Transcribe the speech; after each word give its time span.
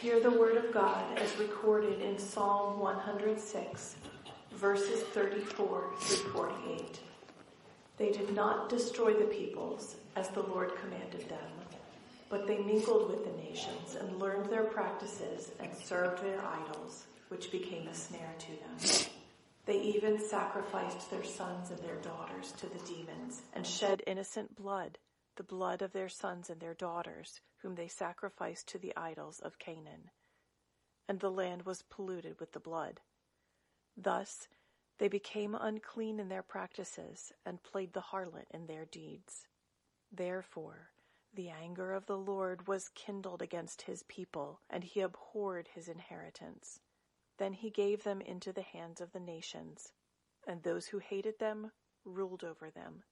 Hear 0.00 0.20
the 0.20 0.30
word 0.30 0.58
of 0.58 0.74
God 0.74 1.18
as 1.18 1.38
recorded 1.38 2.02
in 2.02 2.18
Psalm 2.18 2.78
106, 2.78 3.96
verses 4.52 5.02
34 5.02 5.90
through 5.98 6.32
48. 6.32 7.00
They 7.96 8.10
did 8.10 8.34
not 8.34 8.68
destroy 8.68 9.14
the 9.14 9.24
peoples 9.24 9.96
as 10.14 10.28
the 10.28 10.42
Lord 10.42 10.76
commanded 10.76 11.26
them, 11.30 11.50
but 12.28 12.46
they 12.46 12.58
mingled 12.58 13.10
with 13.10 13.24
the 13.24 13.42
nations 13.42 13.96
and 13.98 14.18
learned 14.18 14.50
their 14.50 14.64
practices 14.64 15.52
and 15.60 15.74
served 15.74 16.22
their 16.22 16.44
idols, 16.44 17.06
which 17.28 17.50
became 17.50 17.88
a 17.88 17.94
snare 17.94 18.34
to 18.38 18.48
them. 18.48 19.06
They 19.64 19.80
even 19.80 20.20
sacrificed 20.20 21.10
their 21.10 21.24
sons 21.24 21.70
and 21.70 21.80
their 21.80 21.96
daughters 21.96 22.52
to 22.58 22.66
the 22.66 22.78
demons 22.86 23.40
and 23.54 23.66
shed 23.66 24.02
innocent 24.06 24.54
blood, 24.56 24.98
the 25.36 25.44
blood 25.44 25.82
of 25.82 25.92
their 25.92 26.08
sons 26.08 26.50
and 26.50 26.60
their 26.60 26.74
daughters, 26.74 27.40
whom 27.58 27.74
they 27.74 27.88
sacrificed 27.88 28.68
to 28.68 28.78
the 28.78 28.94
idols 28.96 29.40
of 29.40 29.58
Canaan. 29.58 30.10
And 31.08 31.20
the 31.20 31.30
land 31.30 31.62
was 31.62 31.82
polluted 31.82 32.40
with 32.40 32.52
the 32.52 32.60
blood. 32.60 33.00
Thus, 33.96 34.48
they 34.98 35.08
became 35.08 35.54
unclean 35.54 36.18
in 36.18 36.28
their 36.28 36.42
practices 36.42 37.32
and 37.44 37.62
played 37.62 37.92
the 37.92 38.00
harlot 38.00 38.46
in 38.50 38.66
their 38.66 38.84
deeds. 38.84 39.46
Therefore, 40.10 40.90
the 41.34 41.50
anger 41.50 41.92
of 41.92 42.06
the 42.06 42.16
Lord 42.16 42.66
was 42.66 42.88
kindled 42.94 43.42
against 43.42 43.82
his 43.82 44.02
people, 44.04 44.60
and 44.70 44.82
he 44.82 45.00
abhorred 45.00 45.68
his 45.74 45.86
inheritance. 45.86 46.80
Then 47.38 47.52
he 47.52 47.68
gave 47.68 48.04
them 48.04 48.22
into 48.22 48.52
the 48.52 48.62
hands 48.62 49.02
of 49.02 49.12
the 49.12 49.20
nations, 49.20 49.92
and 50.46 50.62
those 50.62 50.86
who 50.86 50.98
hated 50.98 51.38
them 51.38 51.72
ruled 52.04 52.42
over 52.42 52.70
them. 52.70 53.02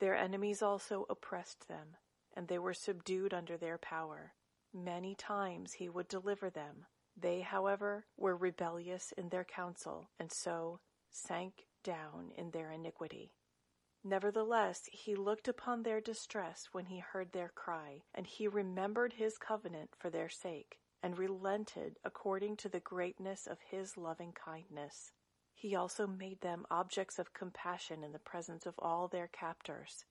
Their 0.00 0.16
enemies 0.16 0.62
also 0.62 1.06
oppressed 1.08 1.68
them, 1.68 1.96
and 2.34 2.48
they 2.48 2.58
were 2.58 2.74
subdued 2.74 3.34
under 3.34 3.56
their 3.56 3.78
power. 3.78 4.34
Many 4.72 5.14
times 5.14 5.74
he 5.74 5.88
would 5.88 6.08
deliver 6.08 6.48
them. 6.48 6.86
They, 7.16 7.40
however, 7.42 8.06
were 8.16 8.36
rebellious 8.36 9.12
in 9.12 9.28
their 9.28 9.44
counsel, 9.44 10.08
and 10.18 10.32
so 10.32 10.80
sank 11.10 11.66
down 11.84 12.32
in 12.36 12.50
their 12.50 12.70
iniquity. 12.70 13.34
Nevertheless, 14.02 14.88
he 14.90 15.14
looked 15.14 15.48
upon 15.48 15.82
their 15.82 16.00
distress 16.00 16.68
when 16.72 16.86
he 16.86 17.00
heard 17.00 17.32
their 17.32 17.50
cry, 17.50 18.04
and 18.14 18.26
he 18.26 18.48
remembered 18.48 19.12
his 19.12 19.36
covenant 19.36 19.90
for 19.98 20.08
their 20.08 20.30
sake, 20.30 20.78
and 21.02 21.18
relented 21.18 21.98
according 22.04 22.56
to 22.56 22.70
the 22.70 22.80
greatness 22.80 23.46
of 23.46 23.58
his 23.60 23.98
loving 23.98 24.32
kindness. 24.32 25.12
He 25.60 25.76
also 25.76 26.06
made 26.06 26.40
them 26.40 26.64
objects 26.70 27.18
of 27.18 27.34
compassion 27.34 28.02
in 28.02 28.12
the 28.12 28.18
presence 28.18 28.64
of 28.64 28.72
all 28.78 29.08
their 29.08 29.26
captors. 29.26 30.06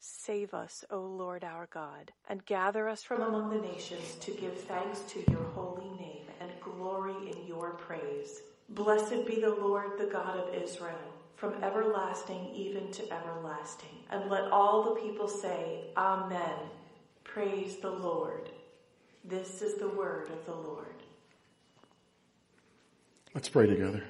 Save 0.00 0.54
us, 0.54 0.82
O 0.90 0.98
Lord 0.98 1.44
our 1.44 1.68
God, 1.70 2.12
and 2.26 2.46
gather 2.46 2.88
us 2.88 3.02
from 3.02 3.20
among 3.20 3.50
the 3.50 3.60
nations 3.60 4.14
to 4.20 4.30
give 4.30 4.58
thanks 4.62 5.00
to 5.08 5.22
your 5.30 5.42
holy 5.54 5.90
name 6.00 6.24
and 6.40 6.50
glory 6.62 7.30
in 7.30 7.46
your 7.46 7.72
praise. 7.72 8.40
Blessed 8.70 9.26
be 9.26 9.42
the 9.42 9.54
Lord, 9.54 9.98
the 9.98 10.06
God 10.06 10.38
of 10.38 10.54
Israel, 10.54 11.12
from 11.36 11.62
everlasting 11.62 12.48
even 12.54 12.90
to 12.92 13.02
everlasting. 13.12 13.98
And 14.08 14.30
let 14.30 14.50
all 14.50 14.84
the 14.84 15.00
people 15.02 15.28
say, 15.28 15.84
Amen. 15.98 16.56
Praise 17.24 17.76
the 17.76 17.90
Lord. 17.90 18.48
This 19.22 19.60
is 19.60 19.74
the 19.74 19.88
word 19.88 20.30
of 20.30 20.46
the 20.46 20.54
Lord. 20.54 21.02
Let's 23.34 23.50
pray 23.50 23.66
together. 23.66 24.02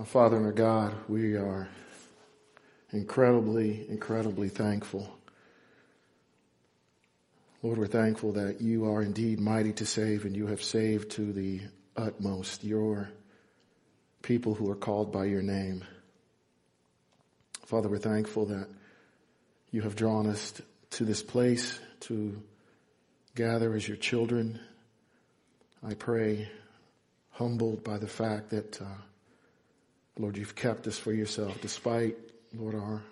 Our 0.00 0.06
Father 0.06 0.38
and 0.38 0.46
our 0.46 0.52
God, 0.52 0.94
we 1.08 1.34
are 1.34 1.68
incredibly, 2.90 3.86
incredibly 3.90 4.48
thankful. 4.48 5.06
Lord, 7.62 7.76
we're 7.76 7.86
thankful 7.86 8.32
that 8.32 8.62
you 8.62 8.90
are 8.90 9.02
indeed 9.02 9.40
mighty 9.40 9.74
to 9.74 9.84
save 9.84 10.24
and 10.24 10.34
you 10.34 10.46
have 10.46 10.62
saved 10.62 11.10
to 11.12 11.34
the 11.34 11.60
utmost 11.98 12.64
your 12.64 13.10
people 14.22 14.54
who 14.54 14.70
are 14.70 14.74
called 14.74 15.12
by 15.12 15.26
your 15.26 15.42
name. 15.42 15.84
Father, 17.66 17.90
we're 17.90 17.98
thankful 17.98 18.46
that 18.46 18.68
you 19.70 19.82
have 19.82 19.96
drawn 19.96 20.26
us 20.26 20.54
to 20.92 21.04
this 21.04 21.22
place 21.22 21.78
to 22.08 22.40
gather 23.34 23.74
as 23.74 23.86
your 23.86 23.98
children. 23.98 24.60
I 25.86 25.92
pray, 25.92 26.48
humbled 27.32 27.84
by 27.84 27.98
the 27.98 28.08
fact 28.08 28.48
that, 28.48 28.80
uh, 28.80 28.86
Lord, 30.20 30.36
you've 30.36 30.54
kept 30.54 30.86
us 30.86 30.98
for 30.98 31.14
yourself 31.14 31.58
despite, 31.62 32.14
Lord, 32.54 32.74
our 32.74 33.02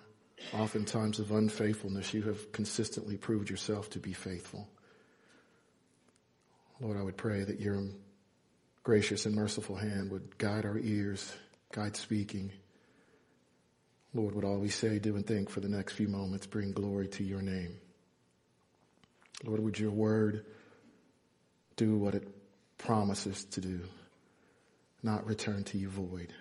oftentimes 0.53 1.17
of 1.17 1.31
unfaithfulness. 1.31 2.13
You 2.13 2.21
have 2.21 2.51
consistently 2.51 3.17
proved 3.17 3.49
yourself 3.49 3.89
to 3.91 3.99
be 3.99 4.13
faithful. 4.13 4.69
Lord, 6.79 6.97
I 6.97 7.01
would 7.01 7.17
pray 7.17 7.43
that 7.43 7.59
your 7.59 7.81
gracious 8.83 9.25
and 9.25 9.33
merciful 9.33 9.75
hand 9.75 10.11
would 10.11 10.37
guide 10.37 10.65
our 10.65 10.77
ears, 10.77 11.33
guide 11.71 11.97
speaking. 11.97 12.51
Lord, 14.13 14.35
would 14.35 14.45
all 14.45 14.59
we 14.59 14.69
say, 14.69 14.99
do, 14.99 15.15
and 15.15 15.25
think 15.25 15.49
for 15.49 15.61
the 15.61 15.67
next 15.67 15.93
few 15.93 16.07
moments 16.07 16.45
bring 16.45 16.73
glory 16.73 17.07
to 17.07 17.23
your 17.23 17.41
name. 17.41 17.75
Lord, 19.43 19.61
would 19.61 19.79
your 19.79 19.89
word 19.89 20.45
do 21.75 21.97
what 21.97 22.13
it 22.13 22.27
promises 22.77 23.45
to 23.45 23.61
do, 23.61 23.81
not 25.01 25.25
return 25.25 25.63
to 25.63 25.79
you 25.79 25.89
void. 25.89 26.31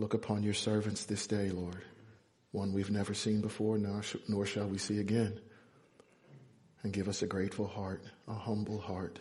Look 0.00 0.14
upon 0.14 0.42
your 0.42 0.54
servants 0.54 1.04
this 1.04 1.26
day, 1.26 1.50
Lord, 1.50 1.82
one 2.52 2.72
we've 2.72 2.90
never 2.90 3.12
seen 3.12 3.42
before, 3.42 3.76
nor 3.76 4.00
nor 4.28 4.46
shall 4.46 4.66
we 4.66 4.78
see 4.78 4.98
again. 4.98 5.38
And 6.82 6.90
give 6.90 7.06
us 7.06 7.20
a 7.20 7.26
grateful 7.26 7.66
heart, 7.66 8.02
a 8.26 8.32
humble 8.32 8.80
heart, 8.80 9.18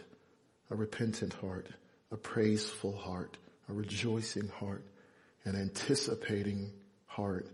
a 0.72 0.78
repentant 0.78 1.34
heart, 1.34 1.68
a 2.12 2.16
praiseful 2.16 2.96
heart, 2.96 3.36
a 3.68 3.74
rejoicing 3.74 4.48
heart, 4.48 4.86
an 5.44 5.58
anticipating 5.58 6.72
heart 7.08 7.50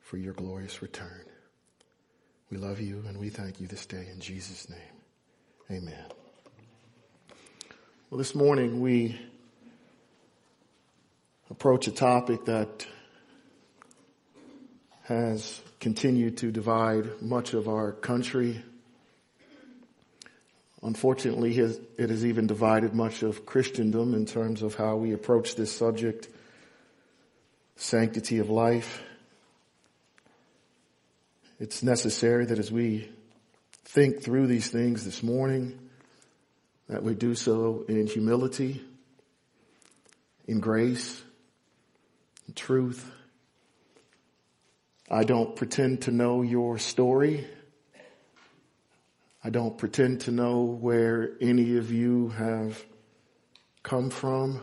for 0.00 0.18
your 0.18 0.34
glorious 0.34 0.82
return. 0.82 1.24
We 2.50 2.58
love 2.58 2.82
you 2.82 3.02
and 3.08 3.16
we 3.16 3.30
thank 3.30 3.62
you 3.62 3.66
this 3.66 3.86
day 3.86 4.06
in 4.12 4.20
Jesus' 4.20 4.68
name. 4.68 4.78
Amen. 5.70 6.04
Well, 8.10 8.18
this 8.18 8.34
morning 8.34 8.82
we 8.82 9.18
approach 11.50 11.88
a 11.88 11.92
topic 11.92 12.44
that 12.44 12.86
has 15.02 15.60
continued 15.80 16.36
to 16.36 16.52
divide 16.52 17.20
much 17.20 17.54
of 17.54 17.68
our 17.68 17.90
country. 17.90 18.62
Unfortunately, 20.82 21.58
it 21.58 22.10
has 22.10 22.24
even 22.24 22.46
divided 22.46 22.94
much 22.94 23.22
of 23.24 23.44
Christendom 23.44 24.14
in 24.14 24.24
terms 24.24 24.62
of 24.62 24.76
how 24.76 24.96
we 24.96 25.12
approach 25.12 25.56
this 25.56 25.72
subject, 25.72 26.28
sanctity 27.74 28.38
of 28.38 28.48
life. 28.48 29.02
It's 31.58 31.82
necessary 31.82 32.46
that 32.46 32.58
as 32.58 32.70
we 32.70 33.10
think 33.84 34.22
through 34.22 34.46
these 34.46 34.70
things 34.70 35.04
this 35.04 35.22
morning, 35.22 35.78
that 36.88 37.02
we 37.02 37.14
do 37.14 37.34
so 37.34 37.84
in 37.88 38.06
humility, 38.06 38.80
in 40.46 40.60
grace, 40.60 41.22
in 42.50 42.54
truth. 42.54 43.08
I 45.08 45.22
don't 45.22 45.54
pretend 45.54 46.02
to 46.02 46.10
know 46.10 46.42
your 46.42 46.78
story. 46.78 47.46
I 49.44 49.50
don't 49.50 49.78
pretend 49.78 50.22
to 50.22 50.32
know 50.32 50.62
where 50.62 51.30
any 51.40 51.76
of 51.76 51.92
you 51.92 52.30
have 52.30 52.84
come 53.84 54.10
from. 54.10 54.60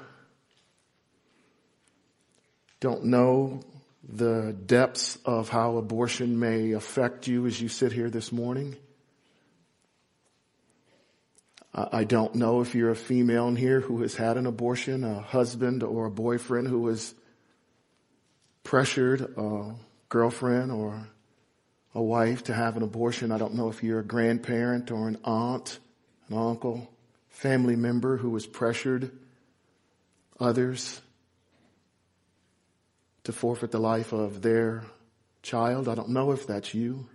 Don't 2.82 3.06
know 3.06 3.62
the 4.04 4.54
depths 4.66 5.18
of 5.24 5.48
how 5.48 5.78
abortion 5.78 6.40
may 6.40 6.74
affect 6.74 7.28
you 7.28 7.46
as 7.46 7.62
you 7.62 7.70
sit 7.70 7.94
here 7.94 8.10
this 8.10 8.34
morning. 8.34 8.76
I 11.74 12.04
don't 12.04 12.36
know 12.36 12.60
if 12.60 12.76
you're 12.76 12.90
a 12.90 12.96
female 12.96 13.48
in 13.48 13.56
here 13.56 13.80
who 13.80 14.02
has 14.02 14.14
had 14.14 14.36
an 14.36 14.46
abortion, 14.46 15.06
a 15.06 15.22
husband 15.22 15.84
or 15.84 16.06
a 16.06 16.12
boyfriend 16.12 16.68
who 16.68 16.88
has 16.88 17.14
pressured 18.68 19.22
a 19.38 19.74
girlfriend 20.10 20.74
or 20.74 21.08
a 21.96 22.02
wife 22.02 22.44
to 22.44 22.54
have 22.54 22.76
an 22.76 22.84
abortion. 22.84 23.32
I 23.32 23.38
don't 23.38 23.54
know 23.54 23.70
if 23.70 23.82
you're 23.82 24.02
a 24.02 24.04
grandparent 24.04 24.92
or 24.92 25.08
an 25.08 25.18
aunt, 25.24 25.80
an 26.28 26.38
uncle, 26.38 26.92
family 27.30 27.78
member 27.78 28.18
who 28.18 28.34
has 28.34 28.46
pressured 28.46 29.10
others 30.38 31.02
to 33.24 33.32
forfeit 33.32 33.72
the 33.72 33.80
life 33.80 34.12
of 34.12 34.42
their 34.42 34.84
child. 35.42 35.88
I 35.88 35.96
don't 35.96 36.10
know 36.10 36.34
if 36.34 36.46
that's 36.46 36.74
you. 36.74 37.08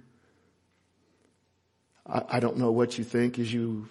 I, 2.06 2.22
I 2.31 2.40
don't 2.40 2.56
know 2.56 2.72
what 2.72 2.96
you 2.96 3.04
think 3.04 3.38
as 3.38 3.52
you 3.52 3.90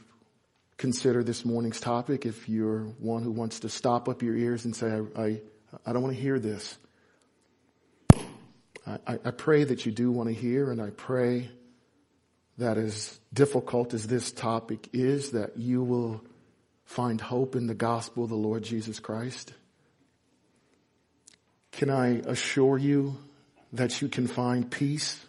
consider 0.78 1.24
this 1.24 1.46
morning's 1.46 1.80
topic. 1.80 2.26
If 2.26 2.50
you're 2.50 2.86
one 2.98 3.22
who 3.22 3.32
wants 3.32 3.60
to 3.60 3.70
stop 3.70 4.10
up 4.10 4.24
your 4.24 4.36
ears 4.36 4.66
and 4.66 4.76
say, 4.76 5.00
I, 5.16 5.22
I, 5.22 5.42
I 5.86 5.94
don't 5.94 6.02
want 6.02 6.16
to 6.16 6.22
hear 6.22 6.40
this. 6.40 6.76
I, 8.86 9.20
I 9.26 9.32
pray 9.32 9.64
that 9.64 9.86
you 9.86 9.92
do 9.92 10.12
want 10.12 10.30
to 10.30 10.36
hear 10.36 10.72
and 10.72 10.82
I 10.82 10.90
pray 10.90 11.50
that 12.58 12.78
as 12.78 13.20
difficult 13.34 13.94
as 13.94 14.08
this 14.08 14.32
topic 14.32 14.90
is, 14.94 15.32
that 15.32 15.58
you 15.58 15.84
will 15.84 16.22
find 16.86 17.22
hope 17.22 17.56
in 17.56 17.68
the 17.68 17.74
gospel 17.74 18.24
of 18.24 18.30
the 18.30 18.36
Lord 18.36 18.64
Jesus 18.64 19.00
Christ? 19.00 19.54
Can 21.72 21.90
I 21.90 22.20
assure 22.20 22.78
you 22.78 23.18
that 23.74 24.02
you 24.02 24.10
can 24.10 24.28
find 24.28 24.70
peace? 24.70 25.20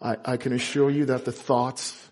I, 0.00 0.16
I, 0.24 0.36
can 0.38 0.52
assure 0.52 0.90
you 0.90 1.06
that 1.06 1.24
the 1.24 1.32
thoughts 1.32 2.10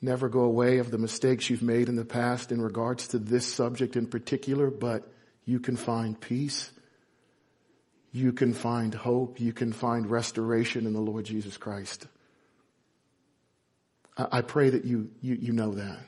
never 0.00 0.28
go 0.28 0.40
away 0.40 0.78
of 0.78 0.90
the 0.90 0.98
mistakes 0.98 1.48
you've 1.48 1.62
made 1.62 1.88
in 1.88 1.96
the 1.96 2.04
past 2.04 2.52
in 2.52 2.60
regards 2.60 3.08
to 3.08 3.18
this 3.18 3.46
subject 3.46 3.96
in 3.96 4.06
particular, 4.06 4.70
but 4.70 5.10
you 5.46 5.60
can 5.60 5.76
find 5.76 6.20
peace. 6.20 6.70
You 8.12 8.32
can 8.32 8.52
find 8.52 8.94
hope. 8.94 9.40
You 9.40 9.54
can 9.54 9.72
find 9.72 10.08
restoration 10.08 10.86
in 10.86 10.92
the 10.92 11.00
Lord 11.00 11.24
Jesus 11.24 11.56
Christ. 11.56 12.06
I, 14.16 14.42
pray 14.42 14.68
that 14.68 14.84
you, 14.84 15.10
you, 15.22 15.34
you 15.34 15.52
know 15.52 15.72
that 15.72 15.98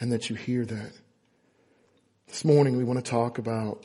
and 0.00 0.12
that 0.12 0.30
you 0.30 0.36
hear 0.36 0.64
that. 0.64 0.92
This 2.26 2.42
morning 2.42 2.78
we 2.78 2.84
want 2.84 3.04
to 3.04 3.10
talk 3.10 3.36
about 3.36 3.84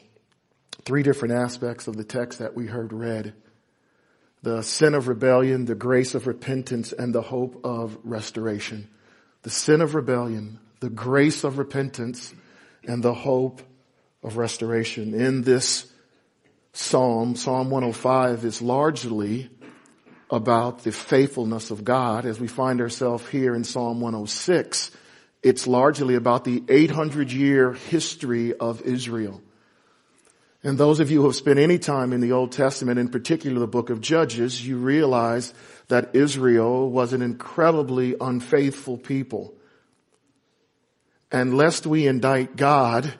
three 0.86 1.04
different 1.04 1.33
aspects 1.33 1.88
of 1.88 1.98
the 1.98 2.06
text 2.06 2.39
that 2.39 2.56
we 2.56 2.68
heard 2.68 2.94
read. 2.94 3.33
The 4.44 4.62
sin 4.63 4.94
of 4.94 5.10
rebellion, 5.10 5.66
the 5.66 5.75
grace 5.75 6.16
of 6.16 6.25
repentance, 6.28 6.94
and 6.94 7.13
the 7.13 7.21
hope 7.21 7.60
of 7.66 7.98
restoration. 8.04 8.88
The 9.42 9.50
sin 9.50 9.81
of 9.81 9.94
rebellion, 9.94 10.60
the 10.80 10.89
grace 10.89 11.44
of 11.44 11.57
repentance, 11.57 12.33
and 12.88 13.04
the 13.04 13.13
hope 13.13 13.62
of 14.24 14.38
restoration. 14.38 15.13
In 15.13 15.42
this 15.42 15.92
psalm, 16.75 17.36
Psalm 17.36 17.69
105 17.69 18.45
is 18.45 18.62
largely 18.62 19.50
about 20.30 20.83
the 20.83 20.92
faithfulness 20.92 21.72
of 21.72 21.83
God 21.83 22.25
as 22.25 22.39
we 22.39 22.48
find 22.48 22.81
ourselves 22.81 23.27
here 23.30 23.56
in 23.56 23.63
Psalm 23.63 24.01
106. 24.01 24.92
It's 25.42 25.68
largely 25.68 26.16
about 26.16 26.44
the 26.44 26.63
800 26.68 27.31
year 27.31 27.74
history 27.74 28.54
of 28.54 28.81
Israel. 28.81 29.42
And 30.63 30.77
those 30.77 31.00
of 31.00 31.12
you 31.12 31.22
who 31.22 31.27
have 31.27 31.36
spent 31.36 31.60
any 31.60 31.77
time 31.77 32.12
in 32.12 32.22
the 32.22 32.31
Old 32.31 32.51
Testament, 32.51 32.98
in 32.98 33.10
particular 33.10 33.60
the 33.60 33.68
book 33.68 33.92
of 33.92 34.01
Judges, 34.01 34.66
you 34.66 34.78
realize 34.78 35.54
that 35.89 36.16
Israel 36.16 36.89
was 36.89 37.13
an 37.13 37.21
incredibly 37.21 38.16
unfaithful 38.19 38.98
people. 38.98 39.54
And 41.31 41.56
lest 41.56 41.86
we 41.86 42.07
indict 42.07 42.56
God, 42.56 43.13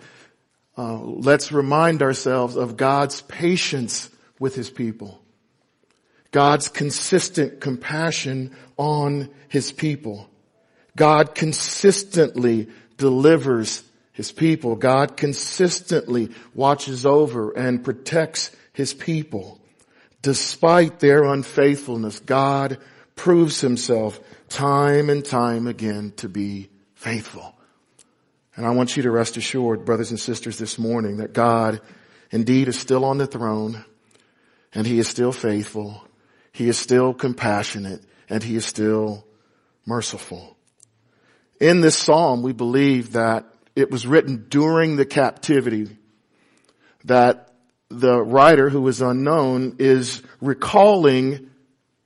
uh, 0.77 0.98
let's 0.98 1.51
remind 1.51 2.01
ourselves 2.01 2.56
of 2.56 2.77
God's 2.77 3.22
patience 3.22 4.10
with 4.39 4.56
his 4.56 4.69
people. 4.69 5.22
God's 6.31 6.68
consistent 6.68 7.62
compassion 7.62 8.56
on 8.75 9.30
his 9.48 9.72
people. 9.72 10.30
God 10.95 11.33
consistently 11.33 12.68
delivers 12.98 13.83
his 14.12 14.31
people. 14.31 14.75
God 14.75 15.16
consistently 15.16 16.31
watches 16.54 17.06
over 17.06 17.51
and 17.51 17.83
protects 17.83 18.51
his 18.74 18.94
people. 18.94 19.62
Despite 20.22 21.00
their 21.00 21.24
unfaithfulness, 21.24 22.19
God 22.19 22.80
proves 23.16 23.62
himself 23.62 24.19
time 24.50 25.10
and 25.10 25.24
time 25.24 25.68
again 25.68 26.13
to 26.18 26.27
be 26.27 26.69
faithful. 26.95 27.55
And 28.56 28.66
I 28.66 28.72
want 28.72 28.96
you 28.96 29.04
to 29.04 29.12
rest 29.12 29.38
assured, 29.38 29.86
brothers 29.86 30.12
and 30.12 30.19
sisters, 30.19 30.57
this 30.57 30.80
morning 30.80 31.18
that 31.18 31.34
God 31.34 31.81
indeed 32.31 32.68
is 32.68 32.80
still 32.80 33.04
on 33.04 33.18
the 33.18 33.28
throne 33.28 33.84
and 34.74 34.88
he 34.88 35.00
is 35.00 35.07
still 35.07 35.31
faithful. 35.31 36.04
He 36.52 36.69
is 36.69 36.78
still 36.78 37.13
compassionate 37.13 38.04
and 38.30 38.42
he 38.42 38.56
is 38.56 38.66
still 38.66 39.25
merciful. 39.86 40.56
In 41.60 41.81
this 41.81 41.98
psalm, 41.98 42.42
we 42.44 42.54
believe 42.54 43.13
that 43.13 43.46
it 43.75 43.92
was 43.92 44.07
written 44.07 44.46
during 44.50 44.96
the 44.96 45.06
captivity 45.06 45.98
that 47.06 47.54
the 47.90 48.22
writer 48.22 48.69
who 48.69 48.88
is 48.88 49.01
unknown 49.01 49.75
is 49.80 50.22
recalling 50.42 51.50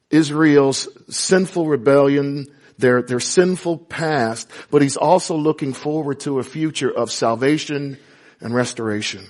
Israel's 0.10 0.88
sinful 1.10 1.68
rebellion, 1.68 2.48
their, 2.80 3.02
their 3.02 3.20
sinful 3.20 3.78
past, 3.78 4.50
but 4.72 4.81
he's 4.81 4.98
also 4.98 5.36
looking 5.36 5.74
forward 5.74 6.22
to 6.22 6.40
a 6.40 6.44
future 6.44 6.90
of 6.90 7.12
salvation 7.12 7.98
and 8.40 8.56
restoration. 8.56 9.28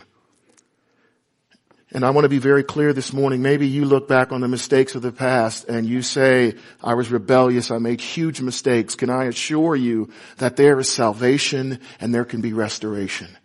And 1.92 2.06
I 2.06 2.12
want 2.12 2.26
to 2.26 2.30
be 2.30 2.38
very 2.38 2.64
clear 2.64 2.94
this 2.94 3.12
morning. 3.12 3.42
Maybe 3.42 3.68
you 3.68 3.86
look 3.86 4.08
back 4.08 4.32
on 4.32 4.42
the 4.42 4.48
mistakes 4.48 4.94
of 4.94 5.02
the 5.02 5.12
past 5.12 5.68
and 5.68 5.88
you 5.88 6.04
say, 6.04 6.54
I 6.84 6.94
was 6.94 7.10
rebellious. 7.10 7.72
I 7.72 7.80
made 7.80 8.00
huge 8.00 8.42
mistakes. 8.42 8.94
Can 8.94 9.10
I 9.10 9.26
assure 9.26 9.76
you 9.76 10.12
that 10.38 10.56
there 10.56 10.80
is 10.80 10.88
salvation 10.88 11.80
and 12.00 12.14
there 12.14 12.26
can 12.26 12.42
be 12.42 12.54
restoration? 12.54 13.36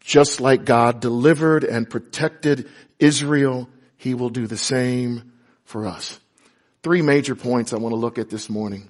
Just 0.00 0.40
like 0.40 0.64
God 0.64 1.00
delivered 1.00 1.64
and 1.64 1.90
protected 1.90 2.68
Israel, 3.00 3.68
He 3.96 4.14
will 4.14 4.30
do 4.30 4.46
the 4.46 4.56
same 4.56 5.32
for 5.64 5.86
us. 5.86 6.20
Three 6.84 7.00
major 7.00 7.34
points 7.34 7.72
I 7.72 7.78
want 7.78 7.94
to 7.94 7.96
look 7.96 8.18
at 8.18 8.28
this 8.28 8.50
morning. 8.50 8.86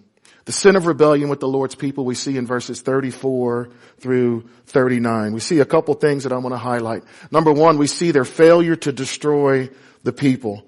The 0.46 0.52
sin 0.52 0.74
of 0.74 0.86
rebellion 0.86 1.28
with 1.28 1.38
the 1.38 1.46
Lord's 1.46 1.76
people 1.76 2.04
we 2.04 2.16
see 2.16 2.36
in 2.36 2.44
verses 2.44 2.82
34 2.82 3.68
through 3.98 4.48
39. 4.66 5.32
We 5.32 5.38
see 5.38 5.60
a 5.60 5.64
couple 5.64 5.94
things 5.94 6.24
that 6.24 6.32
I 6.32 6.38
want 6.38 6.54
to 6.54 6.58
highlight. 6.58 7.04
Number 7.30 7.52
one, 7.52 7.78
we 7.78 7.86
see 7.86 8.10
their 8.10 8.24
failure 8.24 8.74
to 8.74 8.90
destroy 8.90 9.70
the 10.02 10.12
people. 10.12 10.66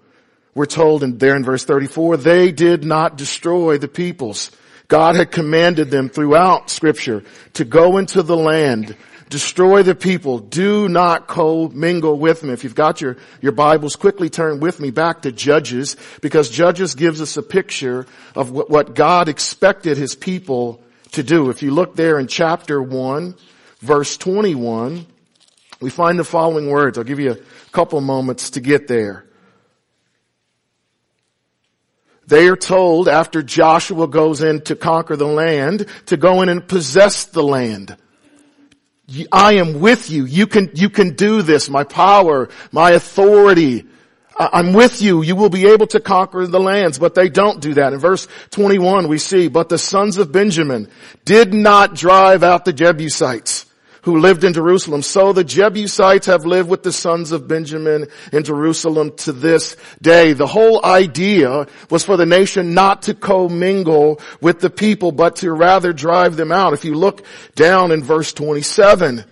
We're 0.54 0.66
told 0.66 1.02
in 1.02 1.18
there 1.18 1.34
in 1.34 1.42
verse 1.42 1.64
34, 1.64 2.18
they 2.18 2.52
did 2.52 2.84
not 2.84 3.18
destroy 3.18 3.76
the 3.76 3.88
peoples. 3.88 4.52
God 4.86 5.16
had 5.16 5.32
commanded 5.32 5.90
them 5.90 6.08
throughout 6.08 6.70
scripture 6.70 7.24
to 7.54 7.64
go 7.64 7.98
into 7.98 8.22
the 8.22 8.36
land 8.36 8.96
destroy 9.28 9.82
the 9.82 9.94
people. 9.94 10.38
Do 10.38 10.88
not 10.88 11.26
co-mingle 11.26 12.18
with 12.18 12.40
them. 12.40 12.50
If 12.50 12.64
you've 12.64 12.74
got 12.74 13.00
your, 13.00 13.16
your 13.40 13.52
Bibles, 13.52 13.96
quickly 13.96 14.30
turn 14.30 14.60
with 14.60 14.80
me 14.80 14.90
back 14.90 15.22
to 15.22 15.32
Judges 15.32 15.96
because 16.20 16.50
Judges 16.50 16.94
gives 16.94 17.20
us 17.20 17.36
a 17.36 17.42
picture 17.42 18.06
of 18.34 18.50
what, 18.50 18.70
what 18.70 18.94
God 18.94 19.28
expected 19.28 19.96
his 19.96 20.14
people 20.14 20.80
to 21.12 21.22
do. 21.22 21.50
If 21.50 21.62
you 21.62 21.70
look 21.70 21.96
there 21.96 22.18
in 22.18 22.26
chapter 22.26 22.82
1, 22.82 23.34
verse 23.80 24.16
21, 24.16 25.06
we 25.80 25.90
find 25.90 26.18
the 26.18 26.24
following 26.24 26.70
words. 26.70 26.98
I'll 26.98 27.04
give 27.04 27.20
you 27.20 27.32
a 27.32 27.70
couple 27.72 28.00
moments 28.00 28.50
to 28.50 28.60
get 28.60 28.88
there. 28.88 29.24
They 32.26 32.48
are 32.48 32.56
told 32.56 33.08
after 33.08 33.40
Joshua 33.42 34.08
goes 34.08 34.42
in 34.42 34.62
to 34.62 34.74
conquer 34.74 35.16
the 35.16 35.26
land 35.26 35.86
to 36.06 36.16
go 36.16 36.42
in 36.42 36.48
and 36.48 36.66
possess 36.66 37.26
the 37.26 37.42
land. 37.42 37.96
I 39.30 39.54
am 39.54 39.80
with 39.80 40.10
you. 40.10 40.24
You 40.24 40.46
can, 40.46 40.70
you 40.74 40.90
can 40.90 41.14
do 41.14 41.42
this. 41.42 41.68
My 41.68 41.84
power, 41.84 42.48
my 42.72 42.92
authority. 42.92 43.86
I'm 44.38 44.72
with 44.72 45.00
you. 45.00 45.22
You 45.22 45.36
will 45.36 45.48
be 45.48 45.66
able 45.68 45.86
to 45.88 46.00
conquer 46.00 46.46
the 46.46 46.60
lands, 46.60 46.98
but 46.98 47.14
they 47.14 47.28
don't 47.28 47.60
do 47.60 47.74
that. 47.74 47.92
In 47.92 47.98
verse 47.98 48.26
21 48.50 49.08
we 49.08 49.18
see, 49.18 49.48
but 49.48 49.68
the 49.68 49.78
sons 49.78 50.18
of 50.18 50.32
Benjamin 50.32 50.88
did 51.24 51.54
not 51.54 51.94
drive 51.94 52.42
out 52.42 52.64
the 52.64 52.72
Jebusites 52.72 53.65
who 54.06 54.20
lived 54.20 54.44
in 54.44 54.52
Jerusalem. 54.52 55.02
So 55.02 55.32
the 55.32 55.42
Jebusites 55.42 56.26
have 56.26 56.46
lived 56.46 56.70
with 56.70 56.84
the 56.84 56.92
sons 56.92 57.32
of 57.32 57.48
Benjamin 57.48 58.06
in 58.32 58.44
Jerusalem 58.44 59.10
to 59.16 59.32
this 59.32 59.76
day. 60.00 60.32
The 60.32 60.46
whole 60.46 60.82
idea 60.84 61.66
was 61.90 62.04
for 62.04 62.16
the 62.16 62.24
nation 62.24 62.72
not 62.72 63.02
to 63.02 63.14
commingle 63.14 64.20
with 64.40 64.60
the 64.60 64.70
people, 64.70 65.10
but 65.10 65.34
to 65.36 65.50
rather 65.52 65.92
drive 65.92 66.36
them 66.36 66.52
out. 66.52 66.72
If 66.72 66.84
you 66.84 66.94
look 66.94 67.26
down 67.56 67.90
in 67.90 68.04
verse 68.04 68.32
27, 68.32 69.24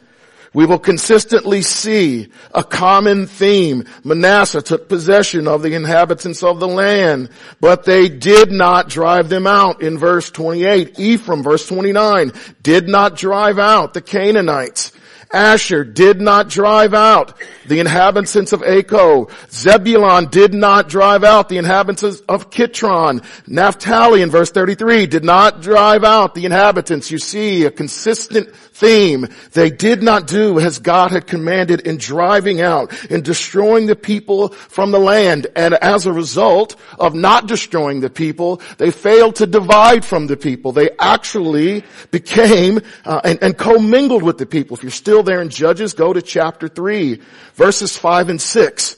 we 0.55 0.65
will 0.65 0.79
consistently 0.79 1.61
see 1.61 2.29
a 2.55 2.65
common 2.65 3.27
theme. 3.27 3.85
Manasseh 4.05 4.63
took 4.63 4.89
possession 4.89 5.47
of 5.49 5.63
the 5.63 5.75
inhabitants 5.75 6.43
of 6.43 6.61
the 6.61 6.69
land, 6.69 7.29
but 7.61 7.85
they 7.85 8.09
did 8.09 8.53
not 8.53 8.89
drive 8.89 9.29
them 9.29 9.47
out 9.47 9.83
in 9.83 9.99
verse 9.99 10.31
28. 10.31 10.99
Ephraim, 10.99 11.43
verse 11.43 11.67
29, 11.69 12.33
did 12.63 12.89
not 12.89 13.17
drive 13.17 13.59
out 13.59 13.93
the 13.93 14.01
Canaanites. 14.01 14.93
Asher 15.35 15.83
did 15.83 16.21
not 16.21 16.49
drive 16.49 16.95
out 16.95 17.37
the 17.67 17.81
inhabitants 17.81 18.53
of 18.53 18.61
Acco. 18.61 19.31
Zebulon 19.51 20.27
did 20.31 20.55
not 20.55 20.89
drive 20.89 21.25
out 21.25 21.49
the 21.49 21.59
inhabitants 21.59 22.21
of 22.29 22.51
Kitron. 22.51 23.25
Naphtali 23.49 24.23
in 24.23 24.31
verse 24.31 24.51
33 24.51 25.07
did 25.07 25.25
not 25.25 25.61
drive 25.61 26.05
out 26.05 26.37
the 26.37 26.45
inhabitants. 26.45 27.11
You 27.11 27.19
see 27.19 27.65
a 27.65 27.71
consistent 27.73 28.55
theme. 28.75 29.29
They 29.53 29.71
did 29.71 30.03
not 30.03 30.27
do 30.27 30.59
as 30.59 30.79
God 30.81 31.13
had 31.13 31.27
commanded 31.27 31.81
in 31.81 31.97
driving 31.97 32.61
out 32.61 32.93
and 33.11 33.25
destroying 33.25 33.87
the 33.87 33.97
people 33.97 34.49
from 34.49 34.91
the 34.91 34.99
land. 34.99 35.47
And 35.55 35.75
as 35.75 36.07
a 36.07 36.13
result 36.13 36.77
of 36.99 37.15
not 37.15 37.47
destroying 37.47 38.01
the 38.01 38.11
people, 38.11 38.61
they 38.79 38.91
failed 38.91 39.37
to 39.37 39.47
divide 39.47 40.05
from 40.05 40.27
the 40.27 40.37
people. 40.37 40.73
They 40.73 40.91
actually 40.99 41.85
became 42.11 42.81
uh, 43.05 43.21
and, 43.25 43.43
and 43.43 43.57
commingled 43.57 44.23
with 44.23 44.39
the 44.39 44.47
people. 44.47 44.77
If 44.77 44.83
you're 44.83 44.91
still 44.91 45.23
there 45.23 45.41
in 45.41 45.51
Judges, 45.51 45.95
go 45.95 46.13
to 46.13 46.21
chapter 46.21 46.67
3, 46.67 47.21
verses 47.55 47.97
5 47.97 48.29
and 48.29 48.41
6. 48.41 48.97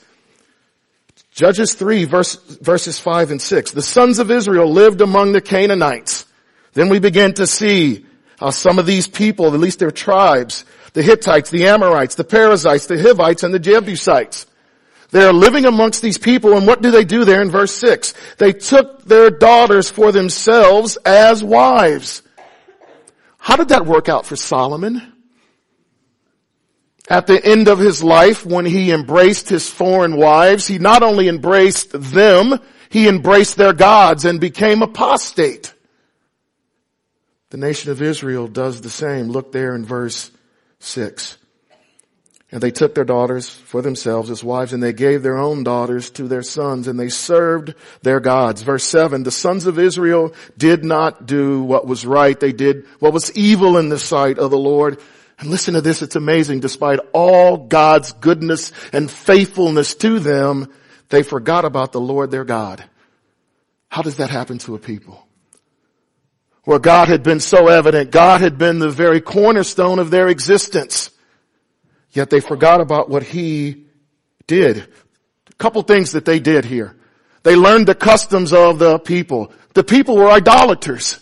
Judges 1.32 1.74
3 1.74 2.04
verse, 2.04 2.36
verses 2.62 2.98
5 2.98 3.30
and 3.30 3.42
6. 3.42 3.72
The 3.72 3.82
sons 3.82 4.18
of 4.18 4.30
Israel 4.30 4.72
lived 4.72 5.02
among 5.02 5.32
the 5.32 5.42
Canaanites. 5.42 6.24
Then 6.72 6.88
we 6.88 6.98
begin 6.98 7.34
to 7.34 7.46
see 7.46 8.05
how 8.38 8.50
some 8.50 8.78
of 8.78 8.86
these 8.86 9.08
people, 9.08 9.46
at 9.46 9.60
least 9.60 9.78
their 9.78 9.90
tribes, 9.90 10.64
the 10.92 11.02
Hittites, 11.02 11.50
the 11.50 11.66
Amorites, 11.66 12.14
the 12.14 12.24
Perizzites, 12.24 12.86
the 12.86 13.00
Hivites, 13.00 13.42
and 13.42 13.52
the 13.52 13.58
Jebusites, 13.58 14.46
they 15.10 15.24
are 15.24 15.32
living 15.32 15.64
amongst 15.64 16.02
these 16.02 16.18
people 16.18 16.56
and 16.56 16.66
what 16.66 16.82
do 16.82 16.90
they 16.90 17.04
do 17.04 17.24
there 17.24 17.40
in 17.40 17.50
verse 17.50 17.72
6? 17.74 18.14
They 18.38 18.52
took 18.52 19.04
their 19.04 19.30
daughters 19.30 19.88
for 19.88 20.12
themselves 20.12 20.96
as 21.04 21.42
wives. 21.44 22.22
How 23.38 23.56
did 23.56 23.68
that 23.68 23.86
work 23.86 24.08
out 24.08 24.26
for 24.26 24.36
Solomon? 24.36 25.12
At 27.08 27.28
the 27.28 27.44
end 27.44 27.68
of 27.68 27.78
his 27.78 28.02
life, 28.02 28.44
when 28.44 28.66
he 28.66 28.90
embraced 28.90 29.48
his 29.48 29.70
foreign 29.70 30.16
wives, 30.16 30.66
he 30.66 30.78
not 30.78 31.04
only 31.04 31.28
embraced 31.28 31.92
them, 31.92 32.58
he 32.88 33.06
embraced 33.06 33.56
their 33.56 33.72
gods 33.72 34.24
and 34.24 34.40
became 34.40 34.82
apostate. 34.82 35.72
The 37.50 37.56
nation 37.56 37.90
of 37.90 38.02
Israel 38.02 38.48
does 38.48 38.80
the 38.80 38.90
same. 38.90 39.28
Look 39.28 39.52
there 39.52 39.74
in 39.74 39.84
verse 39.84 40.30
6. 40.80 41.38
And 42.52 42.62
they 42.62 42.70
took 42.70 42.94
their 42.94 43.04
daughters 43.04 43.48
for 43.48 43.82
themselves 43.82 44.30
as 44.30 44.44
wives 44.44 44.72
and 44.72 44.82
they 44.82 44.92
gave 44.92 45.22
their 45.22 45.36
own 45.36 45.64
daughters 45.64 46.10
to 46.10 46.28
their 46.28 46.42
sons 46.42 46.86
and 46.86 46.98
they 46.98 47.08
served 47.08 47.74
their 48.02 48.20
gods. 48.20 48.62
Verse 48.62 48.84
7, 48.84 49.24
the 49.24 49.32
sons 49.32 49.66
of 49.66 49.78
Israel 49.78 50.32
did 50.56 50.84
not 50.84 51.26
do 51.26 51.62
what 51.62 51.86
was 51.86 52.06
right. 52.06 52.38
They 52.38 52.52
did 52.52 52.86
what 53.00 53.12
was 53.12 53.36
evil 53.36 53.76
in 53.78 53.88
the 53.88 53.98
sight 53.98 54.38
of 54.38 54.50
the 54.50 54.58
Lord 54.58 55.00
and 55.38 55.50
listen 55.50 55.74
to 55.74 55.80
this, 55.80 56.02
it's 56.02 56.16
amazing. 56.16 56.60
Despite 56.60 56.98
all 57.12 57.56
God's 57.58 58.12
goodness 58.12 58.72
and 58.92 59.10
faithfulness 59.10 59.94
to 59.96 60.18
them, 60.18 60.72
they 61.10 61.22
forgot 61.22 61.64
about 61.64 61.92
the 61.92 62.00
Lord 62.00 62.30
their 62.30 62.44
God. 62.44 62.82
How 63.88 64.02
does 64.02 64.16
that 64.16 64.30
happen 64.30 64.58
to 64.58 64.74
a 64.74 64.78
people? 64.78 65.25
Where 66.66 66.80
God 66.80 67.06
had 67.06 67.22
been 67.22 67.38
so 67.38 67.68
evident, 67.68 68.10
God 68.10 68.40
had 68.40 68.58
been 68.58 68.80
the 68.80 68.90
very 68.90 69.20
cornerstone 69.20 70.00
of 70.00 70.10
their 70.10 70.26
existence. 70.26 71.10
Yet 72.10 72.28
they 72.28 72.40
forgot 72.40 72.80
about 72.80 73.08
what 73.08 73.22
He 73.22 73.86
did. 74.48 74.78
A 74.78 75.54
couple 75.58 75.80
things 75.82 76.10
that 76.12 76.24
they 76.24 76.40
did 76.40 76.64
here. 76.64 76.96
They 77.44 77.54
learned 77.54 77.86
the 77.86 77.94
customs 77.94 78.52
of 78.52 78.80
the 78.80 78.98
people. 78.98 79.52
The 79.74 79.84
people 79.84 80.16
were 80.16 80.28
idolaters. 80.28 81.20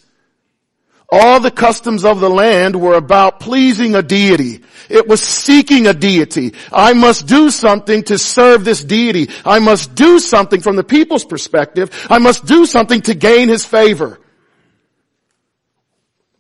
All 1.13 1.41
the 1.41 1.51
customs 1.51 2.07
of 2.07 2.21
the 2.21 2.31
land 2.31 2.81
were 2.81 2.95
about 2.95 3.39
pleasing 3.39 3.95
a 3.97 4.03
deity. 4.03 4.65
It 4.89 5.07
was 5.07 5.21
seeking 5.21 5.87
a 5.87 5.93
deity. 5.93 6.55
I 6.73 6.95
must 6.95 7.27
do 7.27 7.51
something 7.51 8.03
to 8.05 8.17
serve 8.17 8.65
this 8.65 8.83
deity. 8.83 9.29
I 9.45 9.59
must 9.59 9.95
do 9.95 10.19
something 10.19 10.63
from 10.63 10.77
the 10.77 10.85
people's 10.85 11.27
perspective. 11.27 11.91
I 12.09 12.19
must 12.19 12.47
do 12.47 12.65
something 12.65 13.03
to 13.03 13.15
gain 13.15 13.51
his 13.51 13.67
favor. 13.67 14.21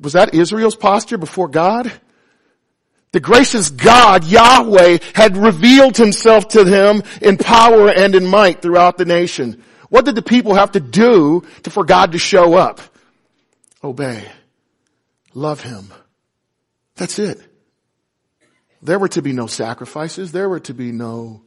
Was 0.05 0.13
that 0.13 0.35
Israel's 0.35 0.77
posture 0.77 1.19
before 1.19 1.49
God? 1.49 1.91
The 3.13 3.21
gracious 3.21 3.71
God, 3.71 4.25
Yahweh, 4.25 4.99
had 5.15 5.37
revealed 5.37 5.97
himself 5.97 6.49
to 6.49 6.65
them 6.65 7.03
in 7.23 7.39
power 7.39 7.89
and 7.89 8.15
in 8.15 8.27
might 8.27 8.61
throughout 8.61 8.99
the 8.99 9.05
nation. 9.05 9.63
What 9.89 10.05
did 10.05 10.17
the 10.17 10.23
people 10.23 10.55
have 10.55 10.73
to 10.73 10.81
do 10.81 11.45
to, 11.63 11.71
for 11.71 11.85
God 11.85 12.13
to 12.13 12.19
show 12.19 12.55
up? 12.55 12.81
Obey. 13.83 14.29
Love 15.33 15.63
him. 15.63 15.93
That's 16.97 17.19
it. 17.19 17.41
There 18.83 18.99
were 18.99 19.09
to 19.09 19.23
be 19.23 19.33
no 19.33 19.47
sacrifices. 19.47 20.33
There 20.33 20.49
were 20.49 20.61
to 20.61 20.75
be 20.75 20.93
no, 20.93 21.43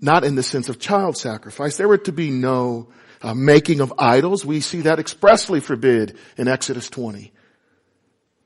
not 0.00 0.24
in 0.24 0.34
the 0.34 0.42
sense 0.42 0.68
of 0.68 0.80
child 0.80 1.16
sacrifice. 1.16 1.76
There 1.76 1.88
were 1.88 1.98
to 1.98 2.12
be 2.12 2.30
no 2.30 2.88
uh, 3.20 3.34
making 3.34 3.80
of 3.80 3.92
idols. 3.98 4.44
We 4.44 4.60
see 4.60 4.80
that 4.82 4.98
expressly 4.98 5.60
forbid 5.60 6.16
in 6.36 6.48
Exodus 6.48 6.88
20. 6.90 7.32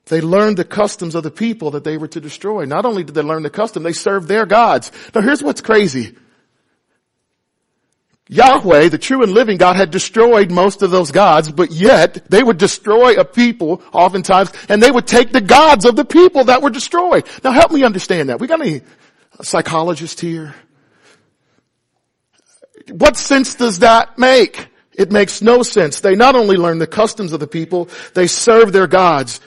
They 0.07 0.21
learned 0.21 0.57
the 0.57 0.63
customs 0.63 1.15
of 1.15 1.23
the 1.23 1.31
people 1.31 1.71
that 1.71 1.83
they 1.83 1.97
were 1.97 2.07
to 2.09 2.21
destroy. 2.21 2.65
Not 2.65 2.85
only 2.85 3.03
did 3.03 3.15
they 3.15 3.21
learn 3.21 3.43
the 3.43 3.49
custom, 3.49 3.83
they 3.83 3.93
served 3.93 4.27
their 4.27 4.45
gods. 4.45 4.91
Now 5.13 5.21
here's 5.21 5.43
what's 5.43 5.61
crazy. 5.61 6.15
Yahweh, 8.29 8.89
the 8.89 8.97
true 8.97 9.23
and 9.23 9.31
living 9.31 9.57
God, 9.57 9.77
had 9.77 9.89
destroyed 9.89 10.51
most 10.51 10.81
of 10.81 10.91
those 10.91 11.11
gods, 11.11 11.49
but 11.51 11.71
yet 11.71 12.29
they 12.29 12.43
would 12.43 12.57
destroy 12.57 13.15
a 13.15 13.23
people 13.23 13.81
oftentimes, 13.93 14.51
and 14.67 14.83
they 14.83 14.91
would 14.91 15.07
take 15.07 15.31
the 15.31 15.41
gods 15.41 15.85
of 15.85 15.95
the 15.95 16.03
people 16.03 16.45
that 16.45 16.61
were 16.61 16.69
destroyed. 16.69 17.25
Now 17.43 17.51
help 17.51 17.71
me 17.71 17.83
understand 17.83 18.29
that. 18.29 18.39
We 18.39 18.47
got 18.47 18.59
any 18.59 18.81
psychologists 19.41 20.19
here? 20.19 20.55
What 22.89 23.17
sense 23.17 23.55
does 23.55 23.79
that 23.79 24.17
make? 24.17 24.67
It 24.93 25.11
makes 25.11 25.41
no 25.41 25.63
sense. 25.63 25.99
They 25.99 26.15
not 26.15 26.35
only 26.35 26.57
learn 26.57 26.79
the 26.79 26.87
customs 26.87 27.33
of 27.33 27.39
the 27.39 27.47
people, 27.47 27.89
they 28.13 28.27
serve 28.27 28.71
their 28.71 28.87
gods. 28.87 29.39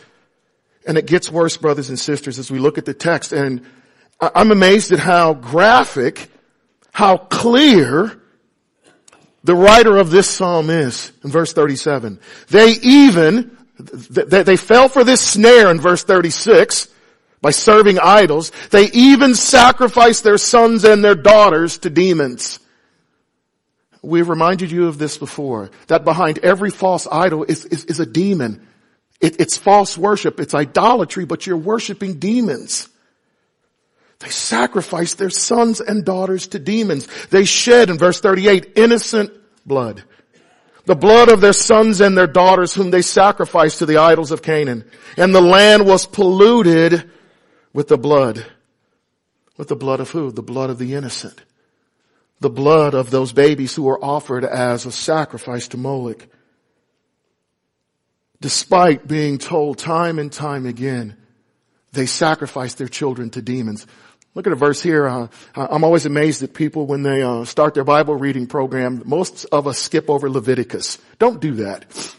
And 0.86 0.96
it 0.96 1.06
gets 1.06 1.30
worse, 1.30 1.56
brothers 1.56 1.88
and 1.88 1.98
sisters, 1.98 2.38
as 2.38 2.50
we 2.50 2.58
look 2.58 2.78
at 2.78 2.84
the 2.84 2.94
text. 2.94 3.32
And 3.32 3.64
I'm 4.20 4.50
amazed 4.50 4.92
at 4.92 4.98
how 4.98 5.34
graphic, 5.34 6.30
how 6.92 7.16
clear, 7.16 8.20
the 9.42 9.54
writer 9.54 9.96
of 9.96 10.10
this 10.10 10.28
psalm 10.28 10.70
is 10.70 11.12
in 11.24 11.30
verse 11.30 11.52
37. 11.52 12.20
They 12.48 12.72
even, 12.82 13.56
they 13.78 14.56
fell 14.56 14.88
for 14.88 15.04
this 15.04 15.20
snare 15.20 15.70
in 15.70 15.80
verse 15.80 16.02
36 16.02 16.88
by 17.40 17.50
serving 17.50 17.98
idols. 17.98 18.52
They 18.70 18.90
even 18.90 19.34
sacrificed 19.34 20.24
their 20.24 20.38
sons 20.38 20.84
and 20.84 21.02
their 21.02 21.14
daughters 21.14 21.78
to 21.78 21.90
demons. 21.90 22.58
We've 24.02 24.28
reminded 24.28 24.70
you 24.70 24.88
of 24.88 24.98
this 24.98 25.18
before, 25.18 25.70
that 25.88 26.04
behind 26.04 26.38
every 26.38 26.70
false 26.70 27.06
idol 27.10 27.44
is, 27.44 27.66
is, 27.66 27.84
is 27.84 28.00
a 28.00 28.06
demon. 28.06 28.66
It, 29.20 29.40
it's 29.40 29.56
false 29.56 29.98
worship, 29.98 30.40
it's 30.40 30.54
idolatry, 30.54 31.24
but 31.24 31.46
you're 31.46 31.56
worshiping 31.56 32.18
demons. 32.18 32.88
They 34.20 34.28
sacrificed 34.28 35.18
their 35.18 35.30
sons 35.30 35.80
and 35.80 36.04
daughters 36.04 36.48
to 36.48 36.58
demons. 36.58 37.08
They 37.28 37.44
shed, 37.44 37.90
in 37.90 37.98
verse 37.98 38.20
38, 38.20 38.72
innocent 38.76 39.32
blood. 39.66 40.04
The 40.84 40.96
blood 40.96 41.30
of 41.30 41.40
their 41.40 41.52
sons 41.52 42.00
and 42.00 42.16
their 42.16 42.26
daughters 42.26 42.74
whom 42.74 42.90
they 42.90 43.02
sacrificed 43.02 43.78
to 43.78 43.86
the 43.86 43.98
idols 43.98 44.30
of 44.30 44.42
Canaan. 44.42 44.84
And 45.16 45.34
the 45.34 45.40
land 45.40 45.86
was 45.86 46.06
polluted 46.06 47.10
with 47.72 47.88
the 47.88 47.98
blood. 47.98 48.44
With 49.56 49.68
the 49.68 49.76
blood 49.76 50.00
of 50.00 50.10
who? 50.10 50.32
The 50.32 50.42
blood 50.42 50.70
of 50.70 50.78
the 50.78 50.94
innocent. 50.94 51.40
The 52.40 52.50
blood 52.50 52.94
of 52.94 53.10
those 53.10 53.32
babies 53.32 53.74
who 53.74 53.84
were 53.84 54.02
offered 54.02 54.44
as 54.44 54.84
a 54.86 54.92
sacrifice 54.92 55.68
to 55.68 55.76
Moloch. 55.76 56.26
Despite 58.40 59.06
being 59.06 59.38
told 59.38 59.78
time 59.78 60.18
and 60.18 60.32
time 60.32 60.64
again, 60.66 61.16
they 61.92 62.06
sacrificed 62.06 62.78
their 62.78 62.88
children 62.88 63.30
to 63.30 63.42
demons. 63.42 63.86
Look 64.34 64.46
at 64.46 64.52
a 64.52 64.56
verse 64.56 64.80
here. 64.80 65.08
Uh, 65.08 65.26
I'm 65.56 65.82
always 65.82 66.06
amazed 66.06 66.42
at 66.42 66.54
people 66.54 66.86
when 66.86 67.02
they 67.02 67.22
uh, 67.22 67.44
start 67.44 67.74
their 67.74 67.84
Bible 67.84 68.14
reading 68.14 68.46
program. 68.46 69.02
Most 69.04 69.44
of 69.46 69.66
us 69.66 69.78
skip 69.78 70.08
over 70.08 70.30
Leviticus. 70.30 70.98
Don't 71.18 71.40
do 71.40 71.54
that. 71.54 72.14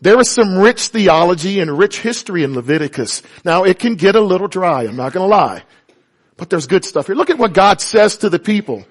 There 0.00 0.18
is 0.18 0.30
some 0.30 0.56
rich 0.56 0.88
theology 0.88 1.60
and 1.60 1.76
rich 1.76 2.00
history 2.00 2.44
in 2.44 2.54
Leviticus. 2.54 3.22
Now 3.44 3.64
it 3.64 3.78
can 3.78 3.96
get 3.96 4.14
a 4.14 4.20
little 4.20 4.48
dry. 4.48 4.84
I'm 4.84 4.96
not 4.96 5.12
going 5.12 5.24
to 5.24 5.36
lie, 5.36 5.64
but 6.36 6.48
there's 6.48 6.66
good 6.66 6.84
stuff 6.84 7.06
here. 7.06 7.16
Look 7.16 7.30
at 7.30 7.38
what 7.38 7.52
God 7.52 7.80
says 7.80 8.16
to 8.18 8.30
the 8.30 8.38
people. 8.38 8.86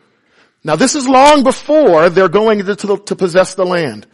Now 0.63 0.75
this 0.75 0.93
is 0.95 1.07
long 1.07 1.43
before 1.43 2.09
they're 2.09 2.29
going 2.29 2.63
to, 2.65 2.75
to 2.75 3.15
possess 3.15 3.55
the 3.55 3.65
land. 3.65 4.05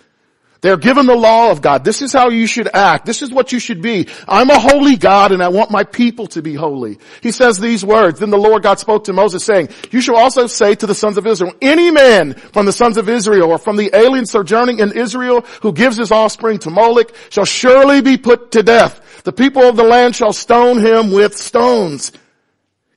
They're 0.65 0.77
given 0.77 1.05
the 1.05 1.15
law 1.15 1.51
of 1.51 1.61
God. 1.61 1.83
This 1.83 2.01
is 2.01 2.11
how 2.11 2.29
you 2.29 2.47
should 2.47 2.67
act. 2.73 3.05
This 3.05 3.21
is 3.21 3.29
what 3.29 3.51
you 3.51 3.59
should 3.59 3.83
be. 3.83 4.07
I'm 4.27 4.49
a 4.49 4.57
holy 4.57 4.95
God 4.95 5.31
and 5.31 5.43
I 5.43 5.49
want 5.49 5.69
my 5.69 5.83
people 5.83 6.25
to 6.29 6.41
be 6.41 6.55
holy. 6.55 6.97
He 7.21 7.29
says 7.29 7.59
these 7.59 7.85
words. 7.85 8.19
Then 8.19 8.31
the 8.31 8.39
Lord 8.39 8.63
God 8.63 8.79
spoke 8.79 9.03
to 9.03 9.13
Moses 9.13 9.45
saying, 9.45 9.69
you 9.91 10.01
shall 10.01 10.15
also 10.15 10.47
say 10.47 10.73
to 10.73 10.87
the 10.87 10.95
sons 10.95 11.17
of 11.17 11.27
Israel, 11.27 11.53
any 11.61 11.91
man 11.91 12.33
from 12.33 12.65
the 12.65 12.71
sons 12.71 12.97
of 12.97 13.07
Israel 13.09 13.51
or 13.51 13.59
from 13.59 13.77
the 13.77 13.95
alien 13.95 14.25
sojourning 14.25 14.79
in 14.79 14.91
Israel 14.93 15.41
who 15.61 15.71
gives 15.71 15.97
his 15.97 16.11
offspring 16.11 16.57
to 16.57 16.71
Moloch 16.71 17.15
shall 17.29 17.45
surely 17.45 18.01
be 18.01 18.17
put 18.17 18.49
to 18.53 18.63
death. 18.63 19.21
The 19.23 19.33
people 19.33 19.61
of 19.61 19.75
the 19.75 19.83
land 19.83 20.15
shall 20.15 20.33
stone 20.33 20.79
him 20.79 21.11
with 21.11 21.37
stones. 21.37 22.11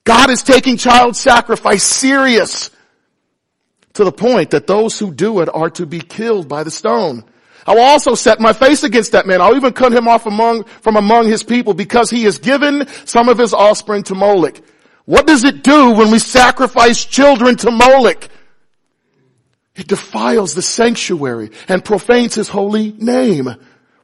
God 0.04 0.30
is 0.30 0.42
taking 0.42 0.78
child 0.78 1.16
sacrifice 1.16 1.82
serious 1.84 2.70
to 3.92 4.04
the 4.04 4.12
point 4.12 4.52
that 4.52 4.66
those 4.66 4.98
who 4.98 5.12
do 5.12 5.40
it 5.42 5.50
are 5.52 5.68
to 5.68 5.84
be 5.84 6.00
killed 6.00 6.48
by 6.48 6.64
the 6.64 6.70
stone. 6.70 7.24
I 7.68 7.74
will 7.74 7.82
also 7.82 8.14
set 8.14 8.40
my 8.40 8.54
face 8.54 8.82
against 8.82 9.12
that 9.12 9.26
man. 9.26 9.42
I'll 9.42 9.54
even 9.54 9.74
cut 9.74 9.92
him 9.92 10.08
off 10.08 10.24
among, 10.24 10.64
from 10.64 10.96
among 10.96 11.28
his 11.28 11.42
people 11.42 11.74
because 11.74 12.08
he 12.08 12.24
has 12.24 12.38
given 12.38 12.88
some 13.04 13.28
of 13.28 13.36
his 13.36 13.52
offspring 13.52 14.04
to 14.04 14.14
Moloch. 14.14 14.58
What 15.04 15.26
does 15.26 15.44
it 15.44 15.62
do 15.62 15.90
when 15.90 16.10
we 16.10 16.18
sacrifice 16.18 17.04
children 17.04 17.56
to 17.56 17.70
Moloch? 17.70 18.26
It 19.76 19.86
defiles 19.86 20.54
the 20.54 20.62
sanctuary 20.62 21.50
and 21.68 21.84
profanes 21.84 22.34
his 22.34 22.48
holy 22.48 22.92
name. 22.92 23.54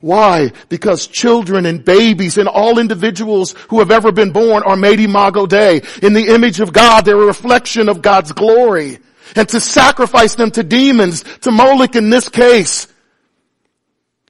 Why? 0.00 0.52
Because 0.68 1.06
children 1.06 1.64
and 1.64 1.82
babies 1.82 2.36
and 2.36 2.48
all 2.48 2.78
individuals 2.78 3.54
who 3.70 3.78
have 3.78 3.90
ever 3.90 4.12
been 4.12 4.32
born 4.32 4.62
are 4.62 4.76
made 4.76 5.00
imago 5.00 5.46
Dei. 5.46 5.80
In 6.02 6.12
the 6.12 6.34
image 6.34 6.60
of 6.60 6.74
God, 6.74 7.06
they're 7.06 7.16
a 7.16 7.24
reflection 7.24 7.88
of 7.88 8.02
God's 8.02 8.32
glory. 8.32 8.98
and 9.34 9.48
to 9.48 9.58
sacrifice 9.58 10.34
them 10.34 10.50
to 10.50 10.62
demons, 10.62 11.24
to 11.40 11.50
Moloch 11.50 11.96
in 11.96 12.10
this 12.10 12.28
case, 12.28 12.88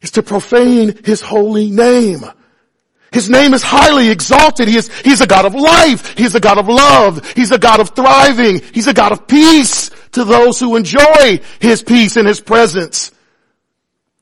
is 0.04 0.12
to 0.12 0.22
profane 0.22 1.02
his 1.02 1.22
holy 1.22 1.70
name. 1.70 2.20
His 3.10 3.30
name 3.30 3.54
is 3.54 3.62
highly 3.62 4.10
exalted. 4.10 4.68
He 4.68 4.76
is, 4.76 4.92
he's 4.98 5.20
a 5.20 5.26
God 5.26 5.46
of 5.46 5.54
life. 5.54 6.16
He's 6.18 6.34
a 6.34 6.40
God 6.40 6.58
of 6.58 6.68
love. 6.68 7.32
He's 7.32 7.52
a 7.52 7.58
God 7.58 7.80
of 7.80 7.90
thriving. 7.90 8.60
He's 8.72 8.86
a 8.86 8.92
God 8.92 9.12
of 9.12 9.26
peace 9.26 9.90
to 10.12 10.24
those 10.24 10.60
who 10.60 10.76
enjoy 10.76 11.40
his 11.58 11.82
peace 11.82 12.16
and 12.16 12.28
his 12.28 12.40
presence. 12.40 13.12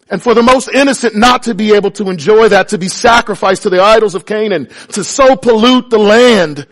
And 0.08 0.22
for 0.22 0.34
the 0.34 0.42
most 0.42 0.68
innocent 0.68 1.16
not 1.16 1.44
to 1.44 1.54
be 1.54 1.74
able 1.74 1.90
to 1.92 2.10
enjoy 2.10 2.50
that, 2.50 2.68
to 2.68 2.78
be 2.78 2.88
sacrificed 2.88 3.62
to 3.62 3.70
the 3.70 3.82
idols 3.82 4.14
of 4.14 4.24
Canaan, 4.24 4.68
to 4.90 5.02
so 5.02 5.36
pollute 5.36 5.90
the 5.90 5.98
land, 5.98 6.66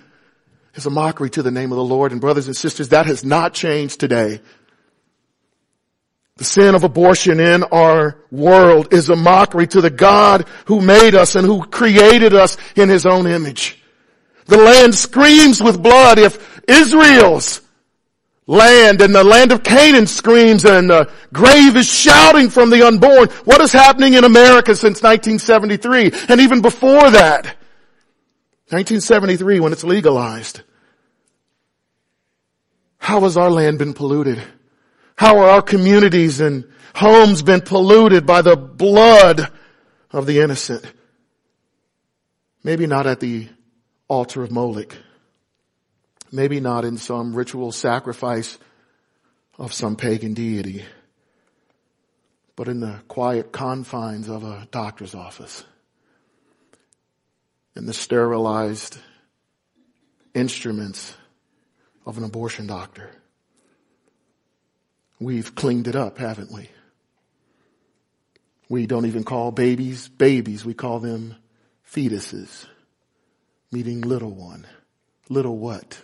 is 0.74 0.86
a 0.86 0.90
mockery 0.90 1.30
to 1.30 1.42
the 1.42 1.50
name 1.50 1.72
of 1.72 1.76
the 1.76 1.84
Lord. 1.84 2.12
And 2.12 2.20
brothers 2.20 2.46
and 2.46 2.56
sisters, 2.56 2.90
that 2.90 3.06
has 3.06 3.24
not 3.24 3.54
changed 3.54 3.98
today. 3.98 4.40
The 6.40 6.46
sin 6.46 6.74
of 6.74 6.84
abortion 6.84 7.38
in 7.38 7.64
our 7.64 8.16
world 8.30 8.94
is 8.94 9.10
a 9.10 9.14
mockery 9.14 9.66
to 9.66 9.82
the 9.82 9.90
God 9.90 10.48
who 10.64 10.80
made 10.80 11.14
us 11.14 11.36
and 11.36 11.46
who 11.46 11.66
created 11.66 12.32
us 12.32 12.56
in 12.76 12.88
his 12.88 13.04
own 13.04 13.26
image. 13.26 13.78
The 14.46 14.56
land 14.56 14.94
screams 14.94 15.62
with 15.62 15.82
blood 15.82 16.18
if 16.18 16.62
Israel's 16.66 17.60
land 18.46 19.02
and 19.02 19.14
the 19.14 19.22
land 19.22 19.52
of 19.52 19.62
Canaan 19.62 20.06
screams 20.06 20.64
and 20.64 20.88
the 20.88 21.10
grave 21.30 21.76
is 21.76 21.86
shouting 21.86 22.48
from 22.48 22.70
the 22.70 22.86
unborn. 22.86 23.28
What 23.44 23.60
is 23.60 23.70
happening 23.70 24.14
in 24.14 24.24
America 24.24 24.74
since 24.74 25.02
1973 25.02 26.10
and 26.30 26.40
even 26.40 26.62
before 26.62 27.10
that? 27.10 27.44
1973 28.70 29.60
when 29.60 29.74
it's 29.74 29.84
legalized. 29.84 30.62
How 32.96 33.20
has 33.20 33.36
our 33.36 33.50
land 33.50 33.78
been 33.78 33.92
polluted? 33.92 34.42
How 35.20 35.36
are 35.40 35.50
our 35.50 35.60
communities 35.60 36.40
and 36.40 36.64
homes 36.94 37.42
been 37.42 37.60
polluted 37.60 38.24
by 38.24 38.40
the 38.40 38.56
blood 38.56 39.52
of 40.12 40.24
the 40.24 40.40
innocent? 40.40 40.82
Maybe 42.64 42.86
not 42.86 43.06
at 43.06 43.20
the 43.20 43.50
altar 44.08 44.42
of 44.42 44.50
Moloch. 44.50 44.96
Maybe 46.32 46.58
not 46.58 46.86
in 46.86 46.96
some 46.96 47.34
ritual 47.34 47.70
sacrifice 47.70 48.58
of 49.58 49.74
some 49.74 49.94
pagan 49.94 50.32
deity, 50.32 50.86
but 52.56 52.68
in 52.68 52.80
the 52.80 53.02
quiet 53.06 53.52
confines 53.52 54.26
of 54.26 54.42
a 54.42 54.68
doctor's 54.70 55.14
office. 55.14 55.64
In 57.76 57.84
the 57.84 57.92
sterilized 57.92 58.96
instruments 60.32 61.14
of 62.06 62.16
an 62.16 62.24
abortion 62.24 62.66
doctor. 62.66 63.10
We've 65.20 65.54
cleaned 65.54 65.86
it 65.86 65.94
up, 65.94 66.16
haven't 66.16 66.50
we? 66.50 66.70
We 68.70 68.86
don't 68.86 69.04
even 69.04 69.22
call 69.22 69.52
babies 69.52 70.08
babies. 70.08 70.64
We 70.64 70.72
call 70.72 70.98
them 70.98 71.36
fetuses, 71.86 72.66
meaning 73.70 74.00
little 74.00 74.30
one. 74.30 74.66
Little 75.28 75.58
what? 75.58 76.00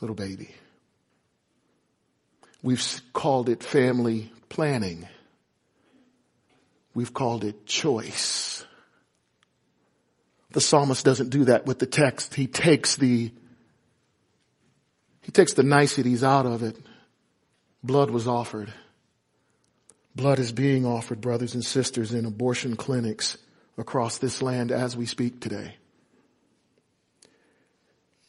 Little 0.00 0.16
baby. 0.16 0.50
We've 2.62 2.82
called 3.12 3.50
it 3.50 3.62
family 3.62 4.32
planning. 4.48 5.06
We've 6.94 7.12
called 7.12 7.44
it 7.44 7.66
choice. 7.66 8.64
The 10.52 10.60
psalmist 10.62 11.04
doesn't 11.04 11.30
do 11.30 11.44
that 11.46 11.66
with 11.66 11.80
the 11.80 11.86
text. 11.86 12.34
He 12.34 12.46
takes 12.46 12.96
the, 12.96 13.30
he 15.20 15.32
takes 15.32 15.52
the 15.52 15.64
niceties 15.64 16.24
out 16.24 16.46
of 16.46 16.62
it 16.62 16.76
blood 17.84 18.10
was 18.10 18.26
offered. 18.26 18.72
Blood 20.16 20.38
is 20.38 20.52
being 20.52 20.86
offered, 20.86 21.20
brothers 21.20 21.54
and 21.54 21.64
sisters, 21.64 22.14
in 22.14 22.24
abortion 22.24 22.76
clinics 22.76 23.36
across 23.76 24.18
this 24.18 24.40
land 24.40 24.72
as 24.72 24.96
we 24.96 25.06
speak 25.06 25.40
today. 25.40 25.76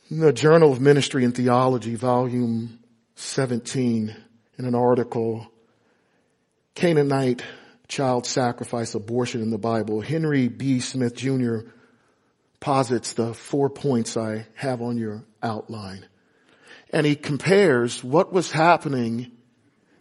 In 0.10 0.20
the 0.20 0.34
Journal 0.34 0.72
of 0.72 0.82
Ministry 0.82 1.24
and 1.24 1.34
Theology, 1.34 1.96
volume 1.96 2.80
17, 3.16 4.16
in 4.58 4.66
an 4.66 4.76
article, 4.76 5.48
Canaanite 6.76 7.44
child 7.88 8.26
sacrifice 8.26 8.94
abortion 8.94 9.42
in 9.42 9.52
the 9.52 9.58
Bible, 9.58 10.02
Henry 10.02 10.50
B. 10.50 10.82
Smith 10.82 11.16
Jr. 11.16 11.60
posits 12.60 13.14
the 13.14 13.34
four 13.34 13.70
points 13.70 14.18
I 14.18 14.48
have 14.56 14.82
on 14.82 14.98
your 14.98 15.24
outline. 15.42 16.06
And 16.92 17.06
he 17.06 17.16
compares 17.16 18.04
what 18.04 18.34
was 18.34 18.52
happening 18.52 19.32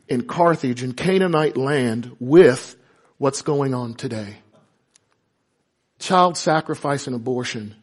in 0.08 0.26
Carthage 0.26 0.82
in 0.82 0.92
Canaanite 0.92 1.56
land 1.56 2.16
with 2.20 2.76
what's 3.18 3.42
going 3.42 3.74
on 3.74 3.94
today. 3.94 4.36
Child 5.98 6.36
sacrifice 6.36 7.06
and 7.06 7.16
abortion. 7.16 7.74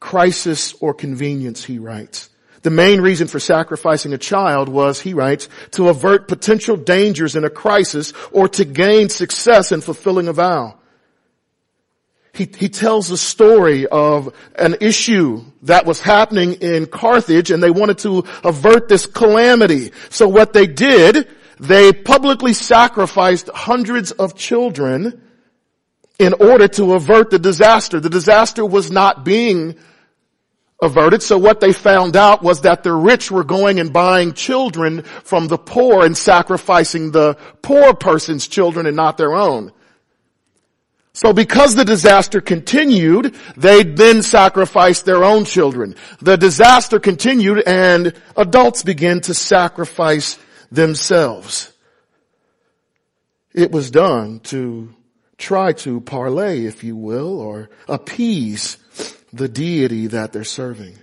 Crisis 0.00 0.74
or 0.80 0.94
convenience, 0.94 1.64
he 1.64 1.78
writes. 1.78 2.30
The 2.62 2.70
main 2.70 3.00
reason 3.00 3.28
for 3.28 3.38
sacrificing 3.38 4.12
a 4.12 4.18
child 4.18 4.68
was, 4.68 5.00
he 5.00 5.14
writes, 5.14 5.48
to 5.72 5.88
avert 5.88 6.28
potential 6.28 6.76
dangers 6.76 7.36
in 7.36 7.44
a 7.44 7.50
crisis 7.50 8.12
or 8.32 8.48
to 8.48 8.64
gain 8.64 9.08
success 9.08 9.70
in 9.70 9.80
fulfilling 9.80 10.28
a 10.28 10.32
vow. 10.32 10.78
He, 12.32 12.48
he 12.56 12.68
tells 12.68 13.08
the 13.08 13.16
story 13.16 13.86
of 13.86 14.32
an 14.54 14.76
issue 14.80 15.44
that 15.62 15.86
was 15.86 16.00
happening 16.00 16.54
in 16.54 16.86
Carthage 16.86 17.50
and 17.50 17.62
they 17.62 17.70
wanted 17.70 17.98
to 17.98 18.24
avert 18.44 18.88
this 18.88 19.06
calamity. 19.06 19.92
So 20.10 20.28
what 20.28 20.52
they 20.52 20.66
did 20.66 21.28
they 21.60 21.92
publicly 21.92 22.52
sacrificed 22.52 23.50
hundreds 23.54 24.12
of 24.12 24.36
children 24.36 25.22
in 26.18 26.34
order 26.34 26.68
to 26.68 26.94
avert 26.94 27.30
the 27.30 27.38
disaster. 27.38 28.00
The 28.00 28.10
disaster 28.10 28.64
was 28.64 28.90
not 28.90 29.24
being 29.24 29.76
averted. 30.80 31.22
So 31.22 31.38
what 31.38 31.60
they 31.60 31.72
found 31.72 32.16
out 32.16 32.42
was 32.42 32.62
that 32.62 32.82
the 32.82 32.92
rich 32.92 33.30
were 33.30 33.44
going 33.44 33.80
and 33.80 33.92
buying 33.92 34.32
children 34.32 35.02
from 35.02 35.48
the 35.48 35.58
poor 35.58 36.04
and 36.04 36.16
sacrificing 36.16 37.10
the 37.10 37.34
poor 37.62 37.94
person's 37.94 38.46
children 38.46 38.86
and 38.86 38.96
not 38.96 39.16
their 39.16 39.34
own. 39.34 39.72
So 41.12 41.32
because 41.32 41.74
the 41.74 41.84
disaster 41.84 42.40
continued, 42.40 43.34
they 43.56 43.82
then 43.82 44.22
sacrificed 44.22 45.04
their 45.04 45.24
own 45.24 45.44
children. 45.44 45.96
The 46.20 46.36
disaster 46.36 47.00
continued 47.00 47.64
and 47.66 48.12
adults 48.36 48.84
began 48.84 49.20
to 49.22 49.34
sacrifice 49.34 50.38
themselves. 50.70 51.72
It 53.54 53.72
was 53.72 53.90
done 53.90 54.40
to 54.44 54.94
try 55.36 55.72
to 55.72 56.00
parlay, 56.00 56.64
if 56.64 56.84
you 56.84 56.96
will, 56.96 57.40
or 57.40 57.70
appease 57.88 58.76
the 59.32 59.48
deity 59.48 60.08
that 60.08 60.32
they're 60.32 60.44
serving. 60.44 60.98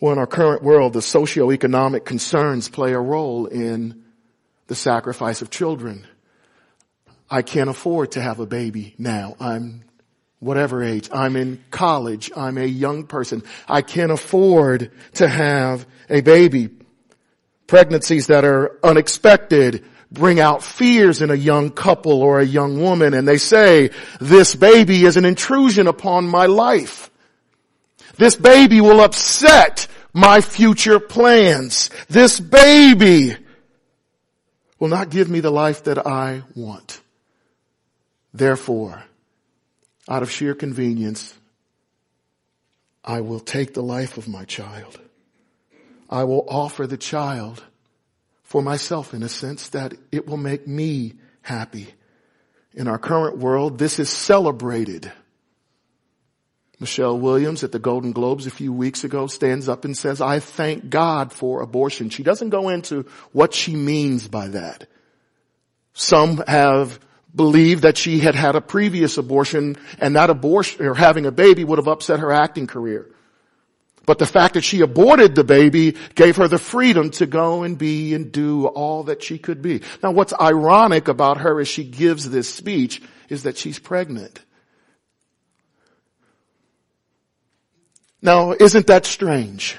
Well, 0.00 0.12
in 0.12 0.18
our 0.18 0.26
current 0.26 0.62
world, 0.62 0.92
the 0.92 1.00
socioeconomic 1.00 2.04
concerns 2.04 2.68
play 2.68 2.92
a 2.92 3.00
role 3.00 3.46
in 3.46 4.04
the 4.68 4.76
sacrifice 4.76 5.42
of 5.42 5.50
children. 5.50 6.06
I 7.30 7.42
can't 7.42 7.68
afford 7.68 8.12
to 8.12 8.20
have 8.20 8.38
a 8.38 8.46
baby 8.46 8.94
now. 8.96 9.36
I'm 9.40 9.82
whatever 10.38 10.82
age. 10.82 11.10
I'm 11.12 11.36
in 11.36 11.62
college. 11.70 12.30
I'm 12.36 12.58
a 12.58 12.64
young 12.64 13.06
person. 13.06 13.42
I 13.68 13.82
can't 13.82 14.12
afford 14.12 14.92
to 15.14 15.28
have 15.28 15.86
a 16.08 16.20
baby. 16.20 16.70
Pregnancies 17.68 18.26
that 18.26 18.44
are 18.44 18.76
unexpected 18.82 19.84
bring 20.10 20.40
out 20.40 20.62
fears 20.62 21.20
in 21.20 21.30
a 21.30 21.34
young 21.34 21.70
couple 21.70 22.22
or 22.22 22.40
a 22.40 22.46
young 22.46 22.80
woman 22.80 23.12
and 23.12 23.28
they 23.28 23.36
say, 23.36 23.90
this 24.20 24.54
baby 24.54 25.04
is 25.04 25.18
an 25.18 25.26
intrusion 25.26 25.86
upon 25.86 26.26
my 26.26 26.46
life. 26.46 27.10
This 28.16 28.34
baby 28.34 28.80
will 28.80 29.00
upset 29.00 29.86
my 30.14 30.40
future 30.40 30.98
plans. 30.98 31.90
This 32.08 32.40
baby 32.40 33.36
will 34.78 34.88
not 34.88 35.10
give 35.10 35.28
me 35.28 35.40
the 35.40 35.50
life 35.50 35.84
that 35.84 36.06
I 36.06 36.42
want. 36.56 37.00
Therefore, 38.32 39.04
out 40.08 40.22
of 40.22 40.30
sheer 40.30 40.54
convenience, 40.54 41.34
I 43.04 43.20
will 43.20 43.40
take 43.40 43.74
the 43.74 43.82
life 43.82 44.16
of 44.16 44.26
my 44.26 44.44
child. 44.46 44.98
I 46.08 46.24
will 46.24 46.44
offer 46.48 46.86
the 46.86 46.96
child 46.96 47.62
for 48.42 48.62
myself 48.62 49.12
in 49.12 49.22
a 49.22 49.28
sense 49.28 49.68
that 49.70 49.94
it 50.10 50.26
will 50.26 50.38
make 50.38 50.66
me 50.66 51.14
happy. 51.42 51.88
In 52.74 52.88
our 52.88 52.98
current 52.98 53.38
world, 53.38 53.78
this 53.78 53.98
is 53.98 54.08
celebrated. 54.08 55.12
Michelle 56.80 57.18
Williams 57.18 57.64
at 57.64 57.72
the 57.72 57.78
Golden 57.78 58.12
Globes 58.12 58.46
a 58.46 58.50
few 58.50 58.72
weeks 58.72 59.02
ago 59.02 59.26
stands 59.26 59.68
up 59.68 59.84
and 59.84 59.96
says, 59.96 60.20
I 60.20 60.38
thank 60.38 60.88
God 60.88 61.32
for 61.32 61.60
abortion. 61.60 62.08
She 62.08 62.22
doesn't 62.22 62.50
go 62.50 62.68
into 62.68 63.04
what 63.32 63.52
she 63.52 63.74
means 63.74 64.28
by 64.28 64.48
that. 64.48 64.86
Some 65.92 66.42
have 66.46 67.00
believed 67.34 67.82
that 67.82 67.98
she 67.98 68.20
had 68.20 68.36
had 68.36 68.54
a 68.54 68.60
previous 68.60 69.18
abortion 69.18 69.76
and 69.98 70.14
that 70.16 70.30
abortion 70.30 70.86
or 70.86 70.94
having 70.94 71.26
a 71.26 71.32
baby 71.32 71.64
would 71.64 71.78
have 71.78 71.88
upset 71.88 72.20
her 72.20 72.32
acting 72.32 72.66
career. 72.66 73.10
But 74.08 74.18
the 74.18 74.24
fact 74.24 74.54
that 74.54 74.64
she 74.64 74.80
aborted 74.80 75.34
the 75.34 75.44
baby 75.44 75.94
gave 76.14 76.36
her 76.36 76.48
the 76.48 76.58
freedom 76.58 77.10
to 77.10 77.26
go 77.26 77.62
and 77.62 77.76
be 77.76 78.14
and 78.14 78.32
do 78.32 78.66
all 78.66 79.02
that 79.02 79.22
she 79.22 79.36
could 79.36 79.60
be. 79.60 79.82
Now 80.02 80.12
what's 80.12 80.32
ironic 80.32 81.08
about 81.08 81.42
her 81.42 81.60
as 81.60 81.68
she 81.68 81.84
gives 81.84 82.30
this 82.30 82.48
speech 82.48 83.02
is 83.28 83.42
that 83.42 83.58
she's 83.58 83.78
pregnant. 83.78 84.40
Now 88.22 88.52
isn't 88.52 88.86
that 88.86 89.04
strange? 89.04 89.76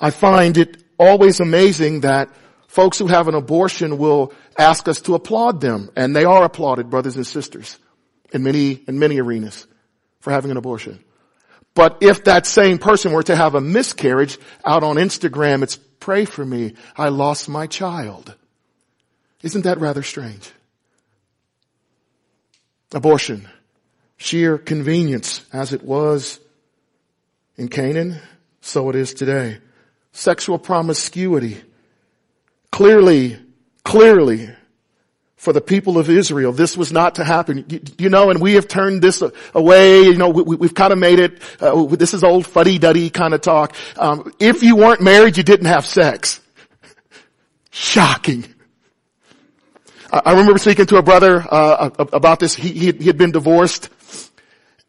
I 0.00 0.10
find 0.10 0.56
it 0.56 0.80
always 0.96 1.40
amazing 1.40 2.02
that 2.02 2.28
folks 2.68 2.96
who 3.00 3.08
have 3.08 3.26
an 3.26 3.34
abortion 3.34 3.98
will 3.98 4.32
ask 4.56 4.86
us 4.86 5.00
to 5.00 5.16
applaud 5.16 5.60
them. 5.60 5.90
And 5.96 6.14
they 6.14 6.26
are 6.26 6.44
applauded, 6.44 6.90
brothers 6.90 7.16
and 7.16 7.26
sisters, 7.26 7.76
in 8.32 8.44
many, 8.44 8.84
in 8.86 9.00
many 9.00 9.20
arenas 9.20 9.66
for 10.20 10.30
having 10.30 10.52
an 10.52 10.56
abortion. 10.56 11.02
But 11.80 12.02
if 12.02 12.24
that 12.24 12.44
same 12.44 12.76
person 12.76 13.10
were 13.10 13.22
to 13.22 13.34
have 13.34 13.54
a 13.54 13.60
miscarriage 13.62 14.36
out 14.66 14.82
on 14.82 14.96
Instagram, 14.96 15.62
it's 15.62 15.78
pray 15.98 16.26
for 16.26 16.44
me. 16.44 16.74
I 16.94 17.08
lost 17.08 17.48
my 17.48 17.66
child. 17.66 18.36
Isn't 19.42 19.62
that 19.62 19.80
rather 19.80 20.02
strange? 20.02 20.52
Abortion. 22.92 23.48
Sheer 24.18 24.58
convenience 24.58 25.40
as 25.54 25.72
it 25.72 25.82
was 25.82 26.38
in 27.56 27.68
Canaan, 27.68 28.20
so 28.60 28.90
it 28.90 28.94
is 28.94 29.14
today. 29.14 29.56
Sexual 30.12 30.58
promiscuity. 30.58 31.62
Clearly, 32.70 33.38
clearly, 33.84 34.50
for 35.40 35.54
the 35.54 35.60
people 35.62 35.96
of 35.96 36.10
Israel. 36.10 36.52
This 36.52 36.76
was 36.76 36.92
not 36.92 37.14
to 37.14 37.24
happen. 37.24 37.64
You, 37.66 37.80
you 37.96 38.08
know, 38.10 38.28
and 38.28 38.42
we 38.42 38.52
have 38.54 38.68
turned 38.68 39.00
this 39.00 39.22
away. 39.54 40.02
You 40.02 40.18
know, 40.18 40.28
we, 40.28 40.66
have 40.66 40.74
kind 40.74 40.92
of 40.92 40.98
made 40.98 41.18
it, 41.18 41.40
uh, 41.62 41.86
this 41.86 42.12
is 42.12 42.22
old 42.22 42.46
fuddy-duddy 42.46 43.08
kind 43.08 43.32
of 43.32 43.40
talk. 43.40 43.74
Um, 43.96 44.34
if 44.38 44.62
you 44.62 44.76
weren't 44.76 45.00
married, 45.00 45.38
you 45.38 45.42
didn't 45.42 45.64
have 45.64 45.86
sex. 45.86 46.42
Shocking. 47.70 48.44
I, 50.12 50.20
I 50.26 50.30
remember 50.32 50.58
speaking 50.58 50.84
to 50.84 50.98
a 50.98 51.02
brother 51.02 51.42
uh, 51.50 51.88
about 51.98 52.38
this. 52.38 52.54
He, 52.54 52.68
he, 52.68 52.92
he 52.92 53.06
had 53.06 53.16
been 53.16 53.32
divorced. 53.32 53.88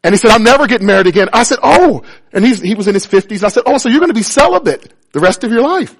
And 0.04 0.12
he 0.12 0.18
said, 0.18 0.32
I'm 0.32 0.42
never 0.42 0.66
getting 0.66 0.86
married 0.86 1.06
again. 1.06 1.30
I 1.32 1.44
said, 1.44 1.60
oh, 1.62 2.02
and 2.30 2.44
he 2.44 2.74
was 2.74 2.88
in 2.88 2.92
his 2.92 3.06
fifties. 3.06 3.42
I 3.42 3.48
said, 3.48 3.62
oh, 3.64 3.78
so 3.78 3.88
you're 3.88 4.00
going 4.00 4.10
to 4.10 4.14
be 4.14 4.22
celibate 4.22 4.92
the 5.12 5.20
rest 5.20 5.44
of 5.44 5.50
your 5.50 5.62
life. 5.62 5.96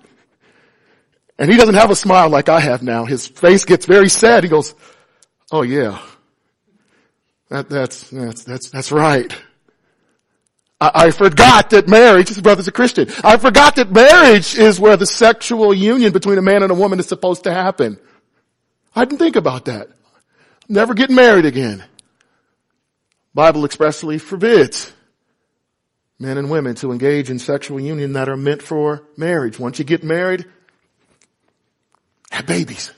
And 1.42 1.50
he 1.50 1.56
doesn't 1.56 1.74
have 1.74 1.90
a 1.90 1.96
smile 1.96 2.28
like 2.28 2.48
I 2.48 2.60
have 2.60 2.84
now. 2.84 3.04
His 3.04 3.26
face 3.26 3.64
gets 3.64 3.84
very 3.84 4.08
sad. 4.08 4.44
He 4.44 4.48
goes, 4.48 4.76
oh 5.50 5.62
yeah. 5.62 6.00
That, 7.48 7.68
that's, 7.68 8.10
that's, 8.10 8.44
that's, 8.44 8.70
that's 8.70 8.92
right. 8.92 9.36
I, 10.80 10.90
I 10.94 11.10
forgot 11.10 11.70
that 11.70 11.88
marriage, 11.88 12.28
his 12.28 12.40
brother's 12.40 12.68
a 12.68 12.72
Christian. 12.72 13.08
I 13.24 13.38
forgot 13.38 13.74
that 13.74 13.90
marriage 13.90 14.56
is 14.56 14.78
where 14.78 14.96
the 14.96 15.04
sexual 15.04 15.74
union 15.74 16.12
between 16.12 16.38
a 16.38 16.42
man 16.42 16.62
and 16.62 16.70
a 16.70 16.76
woman 16.76 17.00
is 17.00 17.08
supposed 17.08 17.42
to 17.42 17.52
happen. 17.52 17.98
I 18.94 19.04
didn't 19.04 19.18
think 19.18 19.34
about 19.34 19.64
that. 19.64 19.88
Never 20.68 20.94
getting 20.94 21.16
married 21.16 21.44
again. 21.44 21.82
Bible 23.34 23.64
expressly 23.64 24.18
forbids 24.18 24.92
men 26.20 26.38
and 26.38 26.48
women 26.48 26.76
to 26.76 26.92
engage 26.92 27.30
in 27.30 27.40
sexual 27.40 27.80
union 27.80 28.12
that 28.12 28.28
are 28.28 28.36
meant 28.36 28.62
for 28.62 29.02
marriage. 29.16 29.58
Once 29.58 29.80
you 29.80 29.84
get 29.84 30.04
married, 30.04 30.46
have 32.32 32.46
babies. 32.46 32.90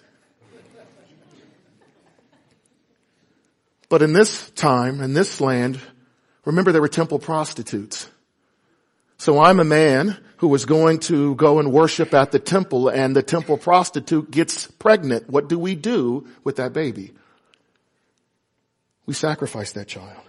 But 3.88 4.00
in 4.02 4.12
this 4.12 4.50
time, 4.50 5.00
in 5.00 5.12
this 5.12 5.40
land, 5.40 5.80
remember 6.44 6.72
there 6.72 6.80
were 6.80 6.88
temple 6.88 7.18
prostitutes. 7.18 8.08
So 9.18 9.40
I'm 9.40 9.60
a 9.60 9.64
man 9.64 10.16
who 10.38 10.48
was 10.48 10.64
going 10.64 11.00
to 11.00 11.34
go 11.34 11.58
and 11.58 11.72
worship 11.72 12.14
at 12.14 12.32
the 12.32 12.38
temple 12.38 12.88
and 12.88 13.14
the 13.14 13.22
temple 13.22 13.58
prostitute 13.58 14.30
gets 14.30 14.66
pregnant. 14.66 15.28
What 15.28 15.48
do 15.48 15.58
we 15.58 15.74
do 15.74 16.26
with 16.42 16.56
that 16.56 16.72
baby? 16.72 17.12
We 19.06 19.14
sacrifice 19.14 19.72
that 19.72 19.88
child. 19.88 20.22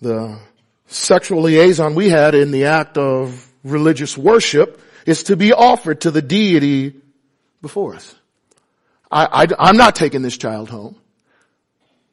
The 0.00 0.38
sexual 0.86 1.42
liaison 1.42 1.94
we 1.94 2.08
had 2.08 2.34
in 2.34 2.50
the 2.50 2.66
act 2.66 2.98
of 2.98 3.52
religious 3.62 4.16
worship 4.16 4.80
is 5.06 5.24
to 5.24 5.36
be 5.36 5.52
offered 5.52 6.02
to 6.02 6.10
the 6.10 6.22
deity 6.22 7.00
before 7.64 7.94
us. 7.94 8.14
I, 9.10 9.46
am 9.58 9.78
not 9.78 9.96
taking 9.96 10.20
this 10.22 10.36
child 10.36 10.68
home. 10.68 10.96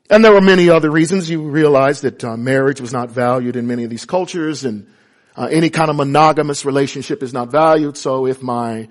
And 0.09 0.23
there 0.23 0.31
were 0.31 0.41
many 0.41 0.69
other 0.69 0.89
reasons. 0.89 1.29
You 1.29 1.41
realize 1.41 2.01
that 2.01 2.23
uh, 2.23 2.37
marriage 2.37 2.79
was 2.79 2.93
not 2.93 3.11
valued 3.11 3.57
in 3.57 3.67
many 3.67 3.83
of 3.83 3.89
these 3.89 4.05
cultures 4.05 4.63
and 4.63 4.87
uh, 5.35 5.49
any 5.51 5.69
kind 5.69 5.89
of 5.89 5.97
monogamous 5.97 6.63
relationship 6.63 7.21
is 7.21 7.33
not 7.33 7.49
valued. 7.49 7.97
So 7.97 8.27
if 8.27 8.41
my 8.41 8.87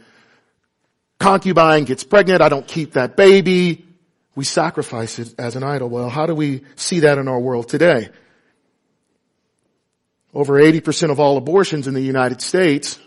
concubine 1.18 1.84
gets 1.84 2.04
pregnant, 2.04 2.42
I 2.42 2.50
don't 2.50 2.66
keep 2.66 2.92
that 2.92 3.16
baby. 3.16 3.86
We 4.34 4.44
sacrifice 4.44 5.18
it 5.18 5.34
as 5.38 5.56
an 5.56 5.62
idol. 5.62 5.88
Well, 5.88 6.10
how 6.10 6.26
do 6.26 6.34
we 6.34 6.62
see 6.76 7.00
that 7.00 7.16
in 7.18 7.26
our 7.26 7.40
world 7.40 7.68
today? 7.68 8.10
Over 10.34 10.60
80% 10.60 11.10
of 11.10 11.20
all 11.20 11.38
abortions 11.38 11.86
in 11.86 11.94
the 11.94 12.02
United 12.02 12.42
States 12.42 12.98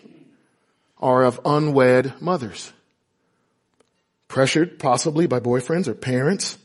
are 0.97 1.23
of 1.23 1.39
unwed 1.45 2.13
mothers 2.19 2.71
pressured 4.33 4.79
possibly 4.79 5.27
by 5.27 5.39
boyfriends 5.39 5.87
or 5.87 5.93
parents, 5.93 6.57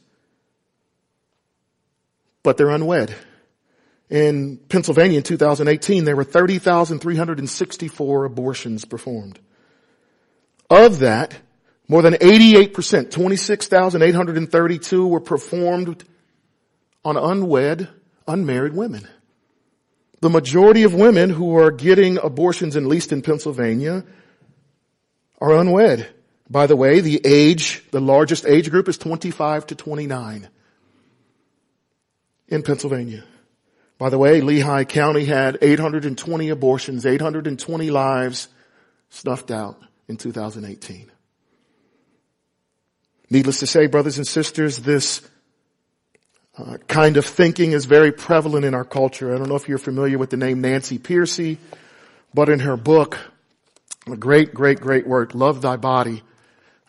but 2.43 2.57
they're 2.57 2.71
unwed. 2.71 3.15
In 4.09 4.57
Pennsylvania 4.57 5.19
in 5.19 5.23
2018, 5.23 6.07
there 6.07 6.17
were 6.17 6.25
30,364 6.25 8.25
abortions 8.25 8.87
performed. 8.87 9.39
Of 10.71 11.01
that, 11.01 11.39
more 11.89 12.01
than 12.01 12.15
88%, 12.15 13.11
26,832 13.11 15.07
were 15.07 15.21
performed 15.21 16.05
on 17.05 17.19
unwed, 17.19 17.87
unmarried 18.27 18.73
women. 18.73 19.07
The 20.21 20.31
majority 20.31 20.85
of 20.85 20.95
women 20.95 21.29
who 21.29 21.59
are 21.59 21.71
getting 21.71 22.17
abortions, 22.17 22.77
at 22.77 22.85
least 22.85 23.13
in 23.13 23.21
Pennsylvania, 23.21 24.07
are 25.39 25.55
unwed. 25.55 26.09
By 26.51 26.67
the 26.67 26.77
way, 26.77 27.01
the 27.01 27.21
age, 27.25 27.83
the 27.91 28.01
largest 28.01 28.47
age 28.47 28.71
group 28.71 28.89
is 28.89 28.97
25 28.97 29.67
to 29.69 29.75
29 29.75 30.49
in 32.49 32.63
Pennsylvania. 32.63 33.25
By 33.99 34.11
the 34.11 34.19
way, 34.19 34.41
Lehigh 34.41 34.85
County 34.85 35.25
had 35.25 35.59
820 35.61 36.49
abortions, 36.49 37.05
820 37.05 37.91
lives 37.91 38.49
snuffed 39.11 39.51
out 39.51 39.79
in 40.07 40.17
2018. 40.17 41.11
Needless 43.31 43.59
to 43.61 43.67
say, 43.67 43.87
brothers 43.87 44.17
and 44.17 44.27
sisters, 44.27 44.79
this 44.79 45.21
uh, 46.57 46.79
kind 46.87 47.17
of 47.19 47.27
thinking 47.27 47.73
is 47.73 47.85
very 47.85 48.11
prevalent 48.11 48.65
in 48.65 48.75
our 48.75 48.85
culture. 48.85 49.35
I 49.35 49.39
don't 49.39 49.49
know 49.49 49.57
if 49.57 49.69
you're 49.69 49.79
familiar 49.79 50.17
with 50.17 50.31
the 50.31 50.37
name 50.39 50.63
Nancy 50.63 50.99
Pearcey, 50.99 51.59
but 52.33 52.49
in 52.49 52.61
her 52.61 52.77
book, 52.77 53.19
a 54.07 54.17
great, 54.17 54.55
great, 54.55 54.81
great 54.81 55.07
work, 55.07 55.35
Love 55.35 55.61
Thy 55.61 55.77
Body, 55.77 56.23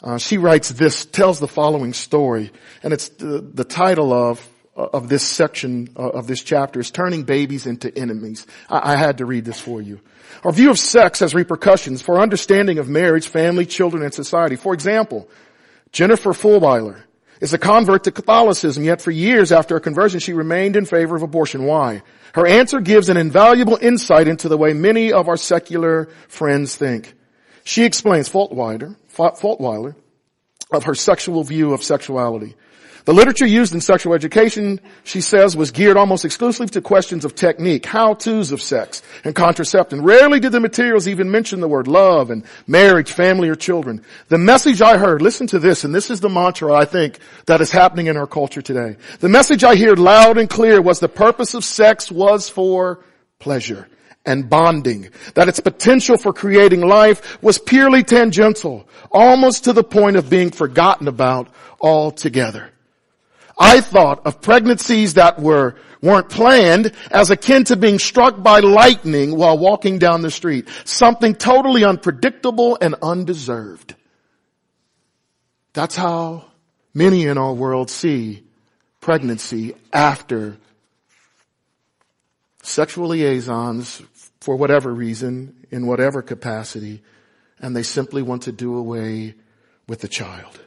uh, 0.04 0.18
she 0.18 0.38
writes 0.38 0.70
this, 0.70 1.06
tells 1.06 1.40
the 1.40 1.48
following 1.48 1.94
story, 1.94 2.52
and 2.84 2.94
it's 2.94 3.10
the, 3.10 3.42
the 3.42 3.64
title 3.64 4.14
of 4.14 4.46
of 4.80 5.10
this 5.10 5.24
section 5.24 5.90
uh, 5.98 6.10
of 6.10 6.26
this 6.26 6.42
chapter 6.42 6.80
is 6.80 6.90
turning 6.90 7.24
babies 7.24 7.66
into 7.66 7.96
enemies. 7.98 8.48
I, 8.70 8.94
I 8.94 8.96
had 8.96 9.18
to 9.18 9.26
read 9.26 9.46
this 9.46 9.60
for 9.60 9.82
you. 9.82 10.00
Our 10.44 10.54
view 10.54 10.70
of 10.70 10.80
sex 10.80 11.20
has 11.20 11.36
repercussions 11.36 12.02
for 12.02 12.22
understanding 12.22 12.78
of 12.80 12.88
marriage, 12.88 13.28
family, 13.28 13.66
children, 13.66 14.04
and 14.04 14.14
society. 14.14 14.56
For 14.56 14.74
example, 14.74 15.28
Jennifer 15.92 16.32
Fulwiler 16.32 17.02
is 17.42 17.54
a 17.54 17.58
convert 17.58 18.06
to 18.06 18.12
Catholicism, 18.12 18.84
yet 18.84 19.02
for 19.02 19.12
years 19.12 19.52
after 19.52 19.76
her 19.76 19.80
conversion, 19.80 20.20
she 20.20 20.34
remained 20.34 20.76
in 20.76 20.86
favor 20.86 21.16
of 21.16 21.24
abortion. 21.24 21.66
Why? 21.66 22.04
Her 22.34 22.46
answer 22.46 22.80
gives 22.80 23.10
an 23.10 23.18
invaluable 23.18 23.78
insight 23.82 24.28
into 24.28 24.50
the 24.50 24.58
way 24.58 24.74
many 24.74 25.12
of 25.12 25.28
our 25.28 25.38
secular 25.38 26.10
friends 26.28 26.76
think. 26.76 27.16
She 27.70 27.86
explains 27.86 28.28
Fulwiler, 28.28 28.96
Fulwiler 29.16 29.94
of 30.72 30.86
her 30.86 30.96
sexual 30.96 31.44
view 31.44 31.72
of 31.72 31.84
sexuality. 31.84 32.56
The 33.06 33.14
literature 33.14 33.46
used 33.46 33.76
in 33.76 33.80
sexual 33.80 34.16
education, 34.16 34.82
she 35.04 35.22
says, 35.22 35.56
was 35.56 35.70
geared 35.70 35.96
almost 35.96 36.26
exclusively 36.26 36.70
to 36.70 36.82
questions 36.82 37.26
of 37.26 37.36
technique, 37.36 37.86
how-tos 37.86 38.52
of 38.52 38.60
sex 38.60 39.04
and 39.24 39.36
contraception. 39.36 40.02
Rarely 40.02 40.40
did 40.40 40.52
the 40.52 40.60
materials 40.60 41.08
even 41.08 41.30
mention 41.30 41.60
the 41.60 41.68
word 41.68 41.88
love 41.88 42.32
and 42.32 42.44
marriage, 42.66 43.12
family, 43.12 43.50
or 43.50 43.56
children. 43.56 44.02
The 44.30 44.40
message 44.40 44.82
I 44.82 44.98
heard, 44.98 45.22
listen 45.22 45.46
to 45.48 45.60
this, 45.60 45.84
and 45.84 45.94
this 45.94 46.10
is 46.10 46.22
the 46.22 46.28
mantra 46.28 46.74
I 46.74 46.86
think 46.86 47.20
that 47.46 47.62
is 47.62 47.70
happening 47.70 48.08
in 48.08 48.18
our 48.18 48.26
culture 48.26 48.64
today. 48.64 48.98
The 49.20 49.30
message 49.30 49.64
I 49.64 49.76
heard 49.76 50.00
loud 50.00 50.40
and 50.40 50.50
clear 50.50 50.82
was 50.82 51.00
the 51.00 51.08
purpose 51.08 51.54
of 51.54 51.64
sex 51.64 52.12
was 52.12 52.50
for 52.50 53.06
pleasure 53.38 53.88
and 54.30 54.48
bonding, 54.48 55.10
that 55.34 55.50
its 55.50 55.60
potential 55.60 56.16
for 56.16 56.32
creating 56.32 56.82
life 56.82 57.42
was 57.42 57.58
purely 57.58 58.04
tangential, 58.04 58.88
almost 59.12 59.64
to 59.64 59.74
the 59.74 59.84
point 59.84 60.18
of 60.18 60.30
being 60.30 60.52
forgotten 60.52 61.08
about 61.08 61.50
altogether. 61.82 62.70
I 63.58 63.82
thought 63.82 64.26
of 64.28 64.40
pregnancies 64.40 65.16
that 65.16 65.42
were, 65.42 65.76
weren't 66.02 66.30
planned 66.30 66.94
as 67.10 67.32
akin 67.32 67.64
to 67.66 67.76
being 67.76 67.98
struck 67.98 68.42
by 68.42 68.60
lightning 68.60 69.36
while 69.36 69.58
walking 69.58 69.98
down 69.98 70.22
the 70.22 70.32
street. 70.32 70.70
Something 70.86 71.34
totally 71.34 71.84
unpredictable 71.84 72.78
and 72.80 72.96
undeserved. 73.02 73.96
That's 75.74 75.96
how 75.96 76.46
many 76.94 77.26
in 77.26 77.40
our 77.40 77.54
world 77.54 77.90
see 77.90 78.44
pregnancy 79.02 79.74
after 79.92 80.58
sexual 82.62 83.08
liaisons 83.08 84.02
for 84.42 84.56
whatever 84.56 84.94
reason, 84.94 85.66
in 85.70 85.86
whatever 85.86 86.22
capacity, 86.22 87.02
and 87.60 87.76
they 87.76 87.84
simply 87.84 88.22
want 88.22 88.44
to 88.44 88.52
do 88.52 88.78
away 88.78 89.36
with 89.88 90.00
the 90.02 90.08
child. 90.08 90.60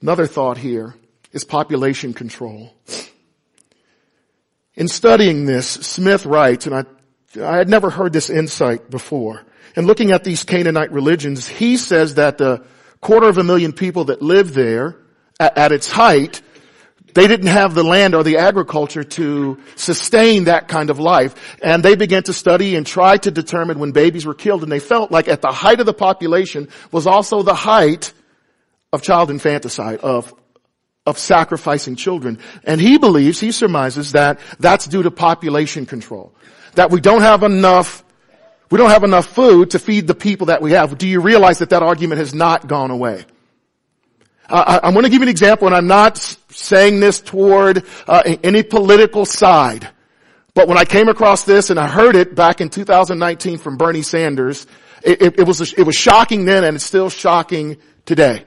Another 0.00 0.26
thought 0.26 0.58
here 0.58 0.94
is 1.32 1.44
population 1.44 2.14
control. 2.14 2.72
In 4.74 4.88
studying 4.88 5.44
this, 5.44 5.68
Smith 5.68 6.24
writes, 6.24 6.66
and 6.66 6.74
I, 6.74 6.84
I 7.42 7.56
had 7.56 7.68
never 7.68 7.90
heard 7.90 8.12
this 8.12 8.30
insight 8.30 8.90
before, 8.90 9.44
in 9.76 9.86
looking 9.86 10.12
at 10.12 10.24
these 10.24 10.44
Canaanite 10.44 10.92
religions, 10.92 11.46
he 11.46 11.76
says 11.76 12.14
that 12.14 12.38
the 12.38 12.64
quarter 13.00 13.28
of 13.28 13.38
a 13.38 13.44
million 13.44 13.72
people 13.72 14.04
that 14.04 14.22
lived 14.22 14.54
there 14.54 14.96
at, 15.38 15.58
at 15.58 15.72
its 15.72 15.90
height 15.90 16.42
they 17.18 17.26
didn't 17.26 17.48
have 17.48 17.74
the 17.74 17.82
land 17.82 18.14
or 18.14 18.22
the 18.22 18.36
agriculture 18.36 19.02
to 19.02 19.58
sustain 19.74 20.44
that 20.44 20.68
kind 20.68 20.88
of 20.88 21.00
life. 21.00 21.56
And 21.60 21.82
they 21.82 21.96
began 21.96 22.22
to 22.24 22.32
study 22.32 22.76
and 22.76 22.86
try 22.86 23.16
to 23.16 23.30
determine 23.30 23.80
when 23.80 23.90
babies 23.90 24.24
were 24.24 24.34
killed. 24.34 24.62
And 24.62 24.70
they 24.70 24.78
felt 24.78 25.10
like 25.10 25.26
at 25.26 25.42
the 25.42 25.50
height 25.50 25.80
of 25.80 25.86
the 25.86 25.92
population 25.94 26.68
was 26.92 27.08
also 27.08 27.42
the 27.42 27.54
height 27.54 28.12
of 28.92 29.02
child 29.02 29.30
infanticide, 29.30 29.98
of, 29.98 30.32
of 31.06 31.18
sacrificing 31.18 31.96
children. 31.96 32.38
And 32.62 32.80
he 32.80 32.98
believes, 32.98 33.40
he 33.40 33.50
surmises 33.50 34.12
that 34.12 34.38
that's 34.60 34.86
due 34.86 35.02
to 35.02 35.10
population 35.10 35.86
control. 35.86 36.32
That 36.74 36.90
we 36.92 37.00
don't 37.00 37.22
have 37.22 37.42
enough, 37.42 38.04
we 38.70 38.78
don't 38.78 38.90
have 38.90 39.02
enough 39.02 39.26
food 39.26 39.70
to 39.70 39.80
feed 39.80 40.06
the 40.06 40.14
people 40.14 40.46
that 40.46 40.62
we 40.62 40.72
have. 40.72 40.96
Do 40.96 41.08
you 41.08 41.20
realize 41.20 41.58
that 41.58 41.70
that 41.70 41.82
argument 41.82 42.20
has 42.20 42.32
not 42.32 42.68
gone 42.68 42.92
away? 42.92 43.24
I, 44.48 44.86
am 44.88 44.94
going 44.94 45.04
to 45.04 45.10
give 45.10 45.20
you 45.20 45.24
an 45.24 45.28
example, 45.28 45.66
and 45.66 45.76
I'm 45.76 45.86
not 45.86 46.16
saying 46.50 47.00
this 47.00 47.20
toward 47.20 47.84
uh, 48.06 48.22
any 48.42 48.62
political 48.62 49.26
side. 49.26 49.88
But 50.54 50.68
when 50.68 50.78
I 50.78 50.84
came 50.84 51.08
across 51.08 51.44
this 51.44 51.70
and 51.70 51.78
I 51.78 51.86
heard 51.86 52.16
it 52.16 52.34
back 52.34 52.60
in 52.60 52.68
2019 52.70 53.58
from 53.58 53.76
Bernie 53.76 54.02
Sanders, 54.02 54.66
it, 55.02 55.22
it, 55.22 55.38
it 55.40 55.46
was 55.46 55.72
it 55.72 55.82
was 55.82 55.94
shocking 55.94 56.44
then, 56.44 56.64
and 56.64 56.76
it's 56.76 56.84
still 56.84 57.10
shocking 57.10 57.76
today. 58.06 58.44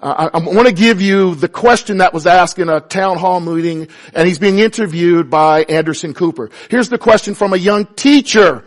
Uh, 0.00 0.30
I, 0.32 0.38
I 0.38 0.42
want 0.42 0.68
to 0.68 0.74
give 0.74 1.00
you 1.00 1.34
the 1.34 1.48
question 1.48 1.98
that 1.98 2.14
was 2.14 2.26
asked 2.26 2.58
in 2.58 2.68
a 2.68 2.80
town 2.80 3.18
hall 3.18 3.40
meeting, 3.40 3.88
and 4.14 4.26
he's 4.28 4.38
being 4.38 4.58
interviewed 4.58 5.30
by 5.30 5.64
Anderson 5.64 6.14
Cooper. 6.14 6.50
Here's 6.70 6.88
the 6.88 6.98
question 6.98 7.34
from 7.34 7.52
a 7.52 7.56
young 7.56 7.86
teacher 7.86 8.64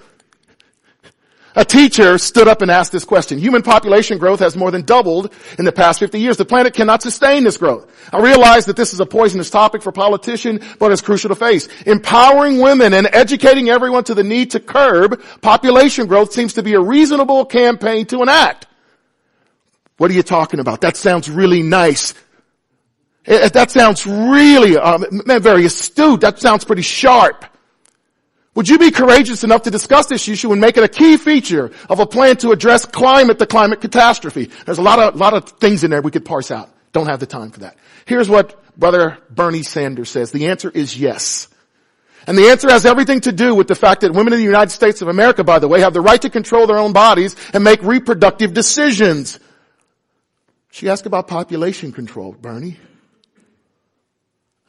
a 1.57 1.65
teacher 1.65 2.19
stood 2.19 2.47
up 2.47 2.61
and 2.61 2.69
asked 2.69 2.91
this 2.91 3.03
question. 3.03 3.39
Human 3.39 3.63
population 3.63 4.19
growth 4.19 4.39
has 4.39 4.55
more 4.55 4.69
than 4.69 4.83
doubled 4.83 5.33
in 5.57 5.65
the 5.65 5.71
past 5.71 5.99
50 5.99 6.19
years. 6.19 6.37
The 6.37 6.45
planet 6.45 6.75
cannot 6.75 7.01
sustain 7.01 7.43
this 7.43 7.57
growth. 7.57 7.91
I 8.13 8.21
realize 8.21 8.67
that 8.67 8.77
this 8.77 8.93
is 8.93 8.99
a 8.99 9.07
poisonous 9.07 9.49
topic 9.49 9.81
for 9.81 9.91
politicians, 9.91 10.63
but 10.77 10.91
it's 10.91 11.01
crucial 11.01 11.29
to 11.29 11.35
face. 11.35 11.67
Empowering 11.87 12.59
women 12.59 12.93
and 12.93 13.09
educating 13.11 13.69
everyone 13.69 14.03
to 14.03 14.13
the 14.13 14.23
need 14.23 14.51
to 14.51 14.59
curb 14.59 15.19
population 15.41 16.05
growth 16.05 16.31
seems 16.31 16.53
to 16.53 16.63
be 16.63 16.75
a 16.75 16.79
reasonable 16.79 17.43
campaign 17.43 18.05
to 18.05 18.21
enact. 18.21 18.67
What 19.97 20.11
are 20.11 20.13
you 20.13 20.21
talking 20.23 20.59
about? 20.59 20.81
That 20.81 20.95
sounds 20.95 21.27
really 21.27 21.63
nice. 21.63 22.13
That 23.25 23.71
sounds 23.71 24.05
really, 24.05 24.77
um, 24.77 25.23
very 25.25 25.65
astute. 25.65 26.21
That 26.21 26.37
sounds 26.37 26.65
pretty 26.65 26.83
sharp. 26.83 27.45
Would 28.57 28.67
you 28.67 28.79
be 28.79 28.89
courageous 28.89 29.43
enough 29.43 29.61
to 29.63 29.69
discuss 29.69 30.07
this 30.07 30.27
issue 30.27 30.51
and 30.51 30.59
make 30.59 30.77
it 30.77 30.83
a 30.83 30.87
key 30.87 31.17
feature 31.17 31.69
of 31.91 31.99
a 31.99 32.07
plan 32.07 32.37
to 32.37 32.51
address 32.51 32.85
climate, 32.85 33.37
the 33.37 33.45
climate 33.45 33.81
catastrophe? 33.81 34.49
There's 34.65 34.79
a 34.79 34.81
lot 34.81 34.97
of, 34.97 35.15
lot 35.15 35.35
of 35.35 35.47
things 35.59 35.83
in 35.83 35.91
there 35.91 36.01
we 36.01 36.09
could 36.09 36.25
parse 36.25 36.49
out. 36.49 36.67
Don't 36.91 37.05
have 37.05 37.19
the 37.19 37.27
time 37.27 37.51
for 37.51 37.59
that. 37.59 37.77
Here's 38.07 38.27
what 38.27 38.75
Brother 38.75 39.19
Bernie 39.29 39.61
Sanders 39.61 40.09
says. 40.09 40.31
The 40.31 40.47
answer 40.47 40.71
is 40.71 40.99
yes. 40.99 41.49
And 42.25 42.35
the 42.35 42.49
answer 42.49 42.67
has 42.71 42.87
everything 42.87 43.21
to 43.21 43.31
do 43.31 43.53
with 43.53 43.67
the 43.67 43.75
fact 43.75 44.01
that 44.01 44.13
women 44.13 44.33
in 44.33 44.39
the 44.39 44.45
United 44.45 44.71
States 44.71 45.03
of 45.03 45.07
America, 45.07 45.43
by 45.43 45.59
the 45.59 45.67
way, 45.67 45.81
have 45.81 45.93
the 45.93 46.01
right 46.01 46.23
to 46.23 46.31
control 46.31 46.65
their 46.65 46.79
own 46.79 46.93
bodies 46.93 47.35
and 47.53 47.63
make 47.63 47.83
reproductive 47.83 48.55
decisions. 48.55 49.39
She 50.71 50.89
asked 50.89 51.05
about 51.05 51.27
population 51.27 51.91
control, 51.91 52.31
Bernie. 52.31 52.79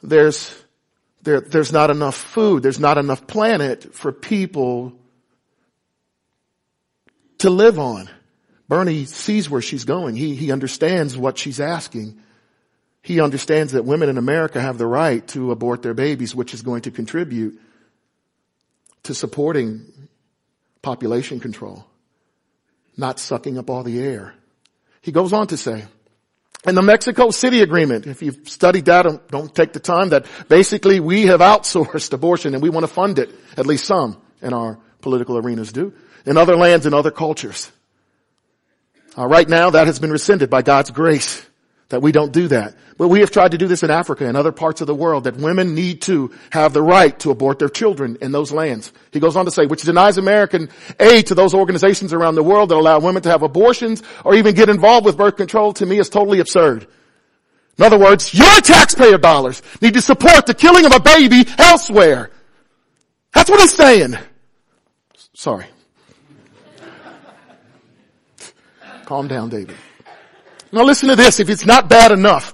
There's 0.03 0.53
there, 1.21 1.41
there's 1.41 1.71
not 1.71 1.89
enough 1.89 2.15
food. 2.15 2.63
There's 2.63 2.79
not 2.79 2.97
enough 2.97 3.27
planet 3.27 3.93
for 3.93 4.11
people 4.11 4.93
to 7.39 7.49
live 7.49 7.79
on. 7.79 8.09
Bernie 8.67 9.05
sees 9.05 9.49
where 9.49 9.61
she's 9.61 9.85
going. 9.85 10.15
He, 10.15 10.35
he 10.35 10.51
understands 10.51 11.17
what 11.17 11.37
she's 11.37 11.59
asking. 11.59 12.19
He 13.01 13.19
understands 13.19 13.73
that 13.73 13.83
women 13.83 14.09
in 14.09 14.17
America 14.17 14.61
have 14.61 14.77
the 14.77 14.85
right 14.85 15.27
to 15.29 15.51
abort 15.51 15.81
their 15.81 15.93
babies, 15.93 16.35
which 16.35 16.53
is 16.53 16.61
going 16.61 16.81
to 16.81 16.91
contribute 16.91 17.59
to 19.03 19.15
supporting 19.15 19.91
population 20.81 21.39
control, 21.39 21.85
not 22.95 23.19
sucking 23.19 23.57
up 23.57 23.69
all 23.69 23.83
the 23.83 23.99
air. 23.99 24.33
He 25.01 25.11
goes 25.11 25.33
on 25.33 25.47
to 25.47 25.57
say, 25.57 25.85
and 26.65 26.75
the 26.75 26.81
Mexico 26.81 27.31
City 27.31 27.61
Agreement, 27.61 28.05
if 28.05 28.21
you've 28.21 28.49
studied 28.49 28.85
that, 28.85 29.03
don't, 29.03 29.27
don't 29.29 29.55
take 29.55 29.71
the 29.71 29.79
time, 29.79 30.09
that 30.09 30.25
basically 30.49 30.99
we 30.99 31.27
have 31.27 31.39
outsourced 31.39 32.11
abortion 32.13 32.53
and 32.53 32.61
we 32.61 32.69
want 32.69 32.83
to 32.83 32.91
fund 32.91 33.19
it, 33.19 33.29
at 33.57 33.65
least 33.65 33.85
some 33.85 34.21
in 34.41 34.53
our 34.53 34.79
political 35.01 35.37
arenas 35.37 35.71
do, 35.71 35.93
in 36.25 36.37
other 36.37 36.55
lands 36.55 36.85
and 36.85 36.93
other 36.93 37.11
cultures. 37.11 37.71
Uh, 39.17 39.25
right 39.25 39.47
now 39.47 39.69
that 39.69 39.87
has 39.87 39.99
been 39.99 40.11
rescinded 40.11 40.49
by 40.49 40.61
God's 40.61 40.91
grace 40.91 41.45
that 41.89 42.01
we 42.01 42.11
don't 42.11 42.31
do 42.31 42.47
that. 42.47 42.75
But 42.97 43.07
we 43.07 43.21
have 43.21 43.31
tried 43.31 43.51
to 43.51 43.57
do 43.57 43.67
this 43.67 43.83
in 43.83 43.89
Africa 43.89 44.27
and 44.27 44.37
other 44.37 44.51
parts 44.51 44.81
of 44.81 44.87
the 44.87 44.95
world 44.95 45.23
that 45.23 45.37
women 45.37 45.73
need 45.73 46.01
to 46.03 46.31
have 46.51 46.73
the 46.73 46.83
right 46.83 47.17
to 47.19 47.31
abort 47.31 47.59
their 47.59 47.69
children 47.69 48.17
in 48.21 48.31
those 48.31 48.51
lands. 48.51 48.93
He 49.11 49.19
goes 49.19 49.35
on 49.35 49.45
to 49.45 49.51
say, 49.51 49.65
which 49.65 49.81
denies 49.81 50.17
American 50.17 50.69
aid 50.99 51.27
to 51.27 51.35
those 51.35 51.53
organizations 51.53 52.13
around 52.13 52.35
the 52.35 52.43
world 52.43 52.69
that 52.69 52.75
allow 52.75 52.99
women 52.99 53.23
to 53.23 53.29
have 53.29 53.41
abortions 53.41 54.03
or 54.23 54.35
even 54.35 54.53
get 54.53 54.69
involved 54.69 55.05
with 55.05 55.17
birth 55.17 55.37
control 55.37 55.73
to 55.73 55.85
me 55.85 55.97
is 55.97 56.09
totally 56.09 56.39
absurd. 56.39 56.87
In 57.77 57.85
other 57.85 57.97
words, 57.97 58.33
your 58.33 58.61
taxpayer 58.61 59.17
dollars 59.17 59.63
need 59.81 59.95
to 59.95 60.01
support 60.01 60.45
the 60.45 60.53
killing 60.53 60.85
of 60.85 60.93
a 60.93 60.99
baby 60.99 61.45
elsewhere. 61.57 62.29
That's 63.33 63.49
what 63.49 63.61
he's 63.61 63.73
saying. 63.73 64.15
Sorry. 65.33 65.65
Calm 69.05 69.29
down, 69.29 69.49
David. 69.49 69.75
Now 70.71 70.83
listen 70.83 71.09
to 71.09 71.15
this, 71.15 71.39
if 71.39 71.49
it's 71.49 71.65
not 71.65 71.89
bad 71.89 72.11
enough. 72.11 72.53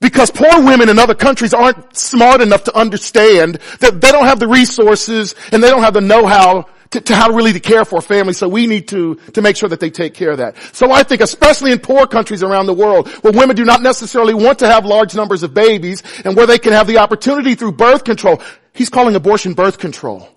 Because 0.00 0.30
poor 0.30 0.64
women 0.64 0.88
in 0.88 0.98
other 0.98 1.14
countries 1.14 1.52
aren't 1.52 1.96
smart 1.96 2.40
enough 2.40 2.64
to 2.64 2.76
understand 2.76 3.58
that 3.80 4.00
they 4.00 4.12
don't 4.12 4.26
have 4.26 4.38
the 4.38 4.46
resources 4.46 5.34
and 5.50 5.62
they 5.62 5.68
don't 5.68 5.82
have 5.82 5.94
the 5.94 6.00
know-how 6.00 6.66
to, 6.90 7.00
to, 7.00 7.16
how 7.16 7.32
really 7.32 7.52
to 7.52 7.60
care 7.60 7.84
for 7.84 7.98
a 7.98 8.02
family. 8.02 8.32
So 8.32 8.48
we 8.48 8.68
need 8.68 8.86
to, 8.88 9.16
to 9.32 9.42
make 9.42 9.56
sure 9.56 9.68
that 9.68 9.80
they 9.80 9.90
take 9.90 10.14
care 10.14 10.30
of 10.30 10.38
that. 10.38 10.56
So 10.72 10.92
I 10.92 11.02
think 11.02 11.20
especially 11.20 11.72
in 11.72 11.80
poor 11.80 12.06
countries 12.06 12.44
around 12.44 12.66
the 12.66 12.74
world 12.74 13.08
where 13.08 13.32
women 13.32 13.56
do 13.56 13.64
not 13.64 13.82
necessarily 13.82 14.34
want 14.34 14.60
to 14.60 14.68
have 14.68 14.86
large 14.86 15.16
numbers 15.16 15.42
of 15.42 15.52
babies 15.52 16.04
and 16.24 16.36
where 16.36 16.46
they 16.46 16.58
can 16.58 16.72
have 16.72 16.86
the 16.86 16.98
opportunity 16.98 17.56
through 17.56 17.72
birth 17.72 18.04
control. 18.04 18.40
He's 18.72 18.88
calling 18.88 19.16
abortion 19.16 19.54
birth 19.54 19.78
control 19.78 20.28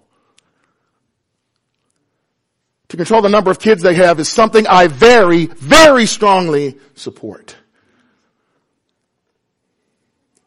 to 2.91 2.97
control 2.97 3.21
the 3.21 3.29
number 3.29 3.49
of 3.49 3.57
kids 3.57 3.81
they 3.81 3.93
have 3.93 4.19
is 4.19 4.27
something 4.27 4.67
I 4.67 4.87
very, 4.87 5.45
very 5.45 6.05
strongly 6.05 6.77
support. 6.93 7.55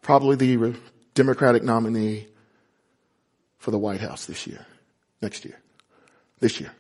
Probably 0.03 0.37
the 0.37 0.75
Democratic 1.15 1.63
nominee 1.63 2.27
for 3.57 3.71
the 3.71 3.79
White 3.79 4.03
House 4.03 4.27
this 4.27 4.47
year, 4.47 4.67
next 5.23 5.47
year, 5.47 5.59
this 6.41 6.61
year. 6.61 6.71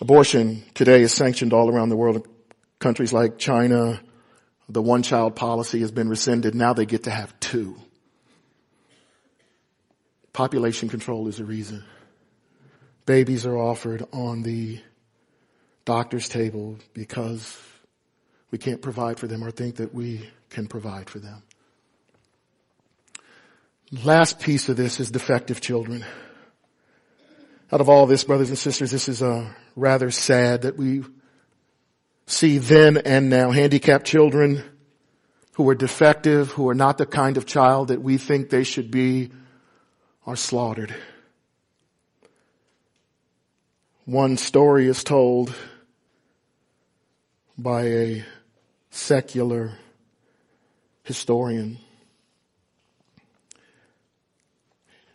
Abortion 0.00 0.62
today 0.72 1.02
is 1.02 1.12
sanctioned 1.12 1.52
all 1.52 1.68
around 1.68 1.88
the 1.88 1.96
world. 1.96 2.24
Countries 2.78 3.12
like 3.12 3.36
China, 3.36 4.00
the 4.68 4.80
one 4.80 5.02
child 5.02 5.34
policy 5.34 5.80
has 5.80 5.90
been 5.90 6.08
rescinded. 6.08 6.54
Now 6.54 6.72
they 6.72 6.86
get 6.86 7.02
to 7.02 7.10
have 7.10 7.34
two. 7.40 7.74
Population 10.32 10.88
control 10.88 11.26
is 11.26 11.40
a 11.40 11.44
reason 11.44 11.82
babies 13.10 13.44
are 13.44 13.58
offered 13.58 14.06
on 14.12 14.42
the 14.42 14.78
doctor's 15.84 16.28
table 16.28 16.78
because 16.94 17.60
we 18.52 18.56
can't 18.56 18.80
provide 18.80 19.18
for 19.18 19.26
them 19.26 19.42
or 19.42 19.50
think 19.50 19.74
that 19.82 19.92
we 19.92 20.30
can 20.48 20.68
provide 20.68 21.10
for 21.10 21.18
them. 21.18 21.42
Last 24.04 24.38
piece 24.38 24.68
of 24.68 24.76
this 24.76 25.00
is 25.00 25.10
defective 25.10 25.60
children. 25.60 26.04
Out 27.72 27.80
of 27.80 27.88
all 27.88 28.06
this, 28.06 28.22
brothers 28.22 28.50
and 28.50 28.56
sisters, 28.56 28.92
this 28.92 29.08
is 29.08 29.24
uh, 29.24 29.52
rather 29.74 30.12
sad 30.12 30.62
that 30.62 30.76
we 30.76 31.02
see 32.26 32.58
then 32.58 32.96
and 32.96 33.28
now 33.28 33.50
handicapped 33.50 34.06
children 34.06 34.62
who 35.54 35.68
are 35.68 35.74
defective, 35.74 36.50
who 36.50 36.68
are 36.68 36.76
not 36.76 36.96
the 36.96 37.06
kind 37.06 37.36
of 37.38 37.44
child 37.44 37.88
that 37.88 38.00
we 38.00 38.18
think 38.18 38.50
they 38.50 38.62
should 38.62 38.92
be, 38.92 39.32
are 40.24 40.36
slaughtered. 40.36 40.94
One 44.06 44.38
story 44.38 44.86
is 44.86 45.04
told 45.04 45.54
by 47.58 47.82
a 47.82 48.24
secular 48.90 49.72
historian. 51.04 51.78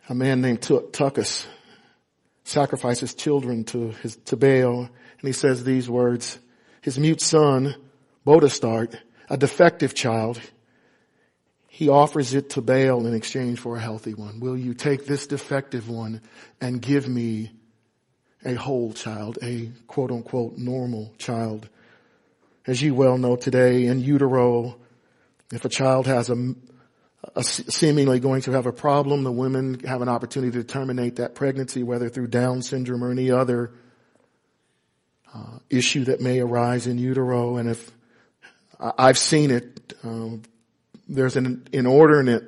A 0.08 0.14
man 0.14 0.40
named 0.40 0.60
Tuckus 0.60 1.46
sacrifices 2.44 3.14
children 3.14 3.64
to 3.64 3.90
his, 4.02 4.16
to 4.26 4.36
Baal, 4.36 4.82
and 4.82 5.22
he 5.22 5.32
says 5.32 5.64
these 5.64 5.90
words, 5.90 6.38
his 6.80 6.96
mute 6.96 7.20
son, 7.20 7.74
Bodastart, 8.24 8.96
a 9.28 9.36
defective 9.36 9.94
child, 9.94 10.40
he 11.66 11.88
offers 11.88 12.34
it 12.34 12.50
to 12.50 12.62
Baal 12.62 13.04
in 13.04 13.14
exchange 13.14 13.58
for 13.58 13.76
a 13.76 13.80
healthy 13.80 14.14
one. 14.14 14.38
Will 14.38 14.56
you 14.56 14.74
take 14.74 15.06
this 15.06 15.26
defective 15.26 15.88
one 15.88 16.22
and 16.60 16.80
give 16.80 17.08
me 17.08 17.50
a 18.44 18.54
whole 18.54 18.92
child, 18.92 19.38
a 19.42 19.70
quote 19.86 20.10
unquote 20.10 20.56
normal 20.58 21.12
child? 21.18 21.68
As 22.66 22.82
you 22.82 22.94
well 22.94 23.16
know 23.16 23.36
today, 23.36 23.86
in 23.86 24.00
utero, 24.00 24.76
if 25.52 25.64
a 25.64 25.68
child 25.68 26.06
has 26.06 26.30
a, 26.30 26.54
a 27.36 27.44
seemingly 27.44 28.18
going 28.18 28.42
to 28.42 28.52
have 28.52 28.66
a 28.66 28.72
problem, 28.72 29.22
the 29.22 29.32
women 29.32 29.80
have 29.80 30.02
an 30.02 30.08
opportunity 30.08 30.52
to 30.58 30.64
terminate 30.64 31.16
that 31.16 31.34
pregnancy, 31.34 31.82
whether 31.82 32.08
through 32.08 32.26
Down 32.26 32.62
syndrome 32.62 33.04
or 33.04 33.10
any 33.10 33.30
other 33.30 33.72
uh, 35.32 35.58
issue 35.70 36.04
that 36.04 36.20
may 36.20 36.40
arise 36.40 36.86
in 36.86 36.98
utero. 36.98 37.56
And 37.56 37.68
if 37.68 37.90
I've 38.80 39.18
seen 39.18 39.50
it, 39.50 39.94
um, 40.02 40.42
there's 41.08 41.36
an 41.36 41.68
inordinate 41.72 42.44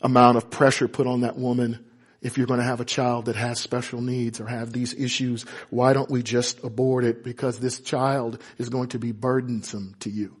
amount 0.00 0.36
of 0.36 0.50
pressure 0.50 0.88
put 0.88 1.06
on 1.06 1.22
that 1.22 1.36
woman 1.36 1.84
if 2.20 2.36
you're 2.36 2.46
going 2.46 2.60
to 2.60 2.66
have 2.66 2.80
a 2.80 2.84
child 2.84 3.26
that 3.26 3.36
has 3.36 3.60
special 3.60 4.00
needs 4.00 4.40
or 4.40 4.46
have 4.46 4.72
these 4.72 4.94
issues, 4.94 5.44
why 5.70 5.92
don't 5.92 6.10
we 6.10 6.22
just 6.22 6.62
abort 6.64 7.04
it 7.04 7.22
because 7.22 7.58
this 7.58 7.78
child 7.80 8.42
is 8.58 8.68
going 8.68 8.88
to 8.88 8.98
be 8.98 9.12
burdensome 9.12 9.94
to 10.00 10.10
you? 10.10 10.36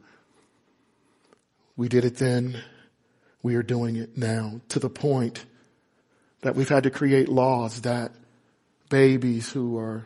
We 1.76 1.88
did 1.88 2.04
it 2.04 2.16
then. 2.16 2.60
We 3.42 3.54
are 3.54 3.62
doing 3.62 3.96
it 3.96 4.16
now 4.16 4.60
to 4.70 4.80
the 4.80 4.90
point 4.90 5.44
that 6.40 6.56
we've 6.56 6.68
had 6.68 6.82
to 6.84 6.90
create 6.90 7.28
laws 7.28 7.82
that 7.82 8.12
babies 8.88 9.50
who 9.50 9.78
are 9.78 10.04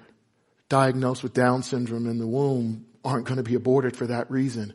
diagnosed 0.68 1.22
with 1.22 1.32
Down 1.32 1.62
syndrome 1.62 2.06
in 2.06 2.18
the 2.18 2.26
womb 2.26 2.86
aren't 3.04 3.26
going 3.26 3.38
to 3.38 3.42
be 3.42 3.54
aborted 3.54 3.96
for 3.96 4.06
that 4.06 4.30
reason. 4.30 4.74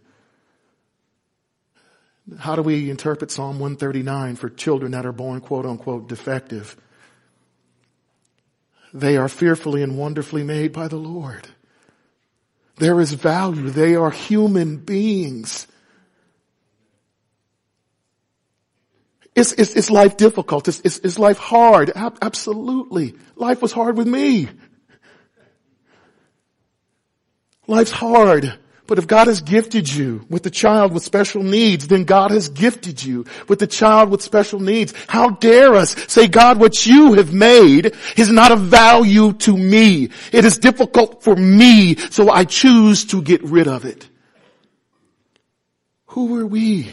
How 2.40 2.56
do 2.56 2.62
we 2.62 2.90
interpret 2.90 3.32
Psalm 3.32 3.60
139 3.60 4.36
for 4.36 4.50
children 4.50 4.92
that 4.92 5.06
are 5.06 5.14
born 5.14 5.40
quote 5.40 5.66
unquote 5.66 6.10
defective? 6.10 6.76
They 8.94 9.18
are 9.18 9.30
fearfully 9.30 9.84
and 9.84 9.98
wonderfully 9.98 10.44
made 10.44 10.74
by 10.74 10.88
the 10.88 10.98
Lord. 10.98 11.48
There 12.78 13.00
is 13.02 13.14
value. 13.14 13.70
They 13.70 13.96
are 13.96 14.12
human 14.12 14.78
beings. 14.78 15.68
Is, 19.36 19.54
is, 19.54 19.76
is 19.76 19.92
life 19.92 20.18
difficult? 20.18 20.68
Is, 20.68 20.80
is, 20.82 21.00
is 21.00 21.20
life 21.20 21.38
hard? 21.38 21.92
Absolutely. 21.96 23.14
Life 23.36 23.62
was 23.62 23.72
hard 23.72 23.98
with 23.98 24.08
me. 24.08 24.50
Life's 27.68 27.92
hard. 27.92 28.58
But 28.88 28.98
if 28.98 29.06
God 29.06 29.28
has 29.28 29.42
gifted 29.42 29.94
you 29.94 30.26
with 30.30 30.46
a 30.46 30.50
child 30.50 30.94
with 30.94 31.04
special 31.04 31.44
needs, 31.44 31.88
then 31.88 32.06
God 32.06 32.32
has 32.32 32.48
gifted 32.48 33.04
you 33.04 33.26
with 33.50 33.62
a 33.62 33.68
child 33.68 34.10
with 34.10 34.22
special 34.22 34.62
needs. 34.62 34.94
How 35.08 35.32
dare 35.32 35.76
us 35.76 35.96
say, 36.12 36.28
God, 36.28 36.58
what 36.58 36.86
you 36.86 37.14
have 37.14 37.34
made 37.34 37.94
is 38.16 38.32
not 38.32 38.54
of 38.54 38.62
value 38.62 39.34
to 39.34 39.58
me. 39.58 40.10
It 40.32 40.46
is 40.46 40.58
difficult 40.58 41.22
for 41.22 41.36
me, 41.36 41.98
so 41.98 42.30
I 42.30 42.46
choose 42.46 43.06
to 43.08 43.22
get 43.22 43.44
rid 43.44 43.68
of 43.68 43.84
it. 43.84 44.10
Who 46.08 46.40
are 46.40 46.46
we? 46.46 46.90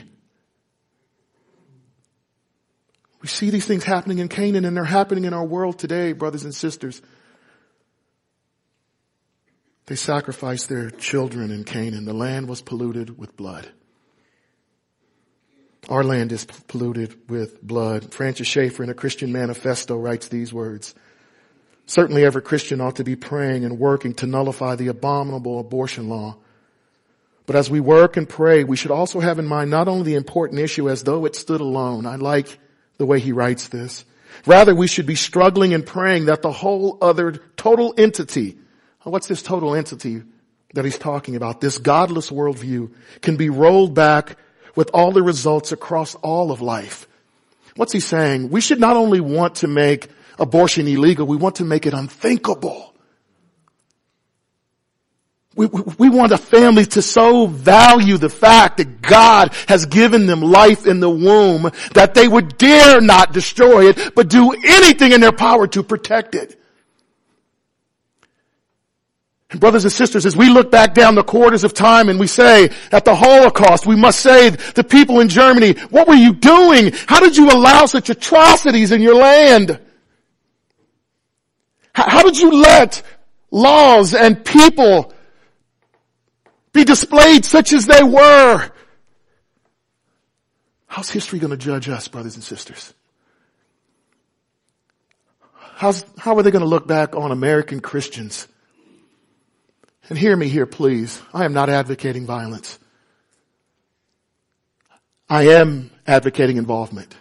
We 3.23 3.29
see 3.29 3.51
these 3.51 3.65
things 3.65 3.85
happening 3.85 4.19
in 4.19 4.29
Canaan 4.29 4.65
and 4.65 4.77
they're 4.77 4.85
happening 4.85 5.25
in 5.25 5.33
our 5.33 5.47
world 5.47 5.79
today, 5.79 6.13
brothers 6.13 6.45
and 6.45 6.55
sisters. 6.55 7.01
They 9.87 9.97
sacrificed 9.97 10.69
their 10.69 10.91
children 10.91 11.51
in 11.51 11.65
Canaan. 11.65 12.07
The 12.07 12.15
land 12.15 12.49
was 12.49 12.63
polluted 12.63 13.19
with 13.19 13.37
blood. 13.37 13.69
Our 15.89 16.03
land 16.03 16.33
is 16.33 16.47
polluted 16.47 17.29
with 17.29 17.63
blood. 17.63 18.15
Francis 18.15 18.47
Schaeffer 18.47 18.83
in 18.83 18.89
a 18.89 18.95
Christian 18.95 19.33
manifesto 19.33 19.97
writes 19.97 20.29
these 20.29 20.53
words. 20.53 20.95
Certainly 21.85 22.25
every 22.25 22.41
Christian 22.41 22.81
ought 22.81 22.97
to 22.97 23.05
be 23.05 23.17
praying 23.17 23.67
and 23.67 23.79
working 23.79 24.15
to 24.15 24.27
nullify 24.27 24.77
the 24.77 24.89
abominable 24.89 25.61
abortion 25.61 26.09
law. 26.09 26.39
But 27.45 27.57
as 27.57 27.69
we 27.69 27.81
work 27.81 28.17
and 28.17 28.27
pray, 28.27 28.65
we 28.65 28.77
should 28.77 28.91
also 28.91 29.21
have 29.21 29.39
in 29.39 29.45
mind 29.45 29.71
not 29.71 29.87
only 29.87 30.05
the 30.05 30.15
important 30.15 30.61
issue 30.61 30.89
as 30.89 31.03
though 31.03 31.27
it 31.27 31.37
stood 31.37 31.61
alone. 31.61 32.07
I 32.07 32.17
like 32.17 32.59
the 32.97 33.05
way 33.05 33.21
he 33.21 33.33
writes 33.33 33.69
this. 33.69 34.07
Rather, 34.47 34.75
we 34.75 34.87
should 34.87 35.05
be 35.05 35.15
struggling 35.15 35.75
and 35.75 35.85
praying 35.85 36.25
that 36.25 36.41
the 36.41 36.51
whole 36.51 36.97
other 37.03 37.33
total 37.57 37.93
entity 37.99 38.57
What's 39.05 39.27
this 39.27 39.43
total 39.43 39.75
entity 39.75 40.23
that 40.73 40.85
he's 40.85 40.99
talking 40.99 41.37
about? 41.37 41.61
This 41.61 41.79
godless 41.79 42.31
worldview 42.31 42.93
can 43.21 43.37
be 43.37 43.51
rolled 43.51 43.95
back 43.95 44.39
with 44.75 44.91
all 44.95 45.13
the 45.13 45.23
results 45.23 45.73
across 45.73 46.15
all 46.17 46.51
of 46.51 46.63
life. 46.63 47.07
What's 47.77 47.93
he 47.93 48.01
saying? 48.01 48.49
We 48.49 48.61
should 48.61 48.81
not 48.81 48.97
only 48.97 49.21
want 49.21 49.57
to 49.57 49.69
make 49.69 50.09
abortion 50.39 50.89
illegal, 50.89 51.27
we 51.27 51.37
want 51.37 51.57
to 51.57 51.65
make 51.65 51.87
it 51.87 51.93
unthinkable. 51.93 52.93
We, 55.55 55.67
we, 55.67 55.83
we, 55.99 56.11
want 56.11 56.33
a 56.33 56.39
family 56.39 56.85
to 56.87 57.03
so 57.03 57.47
value 57.47 58.17
the 58.17 58.29
fact 58.29 58.79
that 58.79 59.01
God 59.01 59.55
has 59.69 59.87
given 59.87 60.27
them 60.27 60.41
life 60.41 60.85
in 60.85 60.99
the 60.99 61.11
womb 61.11 61.71
that 61.93 62.15
they 62.15 62.27
would 62.27 62.59
dare 62.59 63.01
not 63.01 63.33
destroy 63.33 63.89
it, 63.89 64.15
but 64.17 64.29
do 64.29 64.51
anything 64.51 65.13
in 65.13 65.21
their 65.21 65.31
power 65.31 65.69
to 65.69 65.85
protect 65.85 66.35
it. 66.35 66.61
And 69.55 69.61
brothers 69.61 69.85
and 69.85 69.93
sisters, 69.93 70.27
as 70.27 70.37
we 70.37 70.49
look 70.49 70.73
back 70.73 70.95
down 70.95 71.15
the 71.15 71.23
quarters 71.23 71.63
of 71.63 71.75
time 71.75 72.09
and 72.09 72.19
we 72.19 72.27
say 72.27 72.71
at 72.91 73.05
the 73.05 73.15
Holocaust, 73.15 73.87
we 73.87 73.95
must 73.95 74.19
say 74.19 74.51
the 74.51 74.83
people 74.83 75.21
in 75.21 75.29
Germany, 75.29 75.75
what 75.91 76.09
were 76.09 76.17
you 76.17 76.35
doing? 76.35 76.91
How 77.07 77.21
did 77.21 77.37
you 77.37 77.49
allow 77.49 77.87
such 77.87 78.11
atrocities 78.11 78.91
in 78.91 79.01
your 79.01 79.15
land? 79.15 79.79
How 81.95 82.25
did 82.25 82.37
you 82.37 82.51
let 82.51 83.01
laws 83.53 84.13
and 84.13 84.45
people 84.45 85.15
be 86.73 86.83
displayed 86.83 87.45
such 87.45 87.73
as 87.73 87.87
they 87.87 88.03
were? 88.03 88.73
How's 90.89 91.11
history 91.11 91.39
going 91.39 91.53
to 91.53 91.57
judge 91.57 91.89
us, 91.89 92.09
brothers 92.09 92.35
and 92.35 92.43
sisters? 92.43 92.93
How's, 95.77 96.05
how 96.19 96.37
are 96.37 96.43
they 96.43 96.51
going 96.51 96.65
to 96.65 96.69
look 96.69 96.89
back 96.89 97.15
on 97.15 97.31
American 97.31 97.79
Christians? 97.79 98.49
And 100.09 100.19
hear 100.19 100.37
me 100.37 100.49
here, 100.49 100.67
please. 100.67 101.21
I 101.33 101.45
am 101.45 101.53
not 101.53 101.71
advocating 101.71 102.27
violence. 102.27 102.79
I 105.29 105.49
am 105.49 105.91
advocating 106.07 106.59
involvement. 106.59 107.15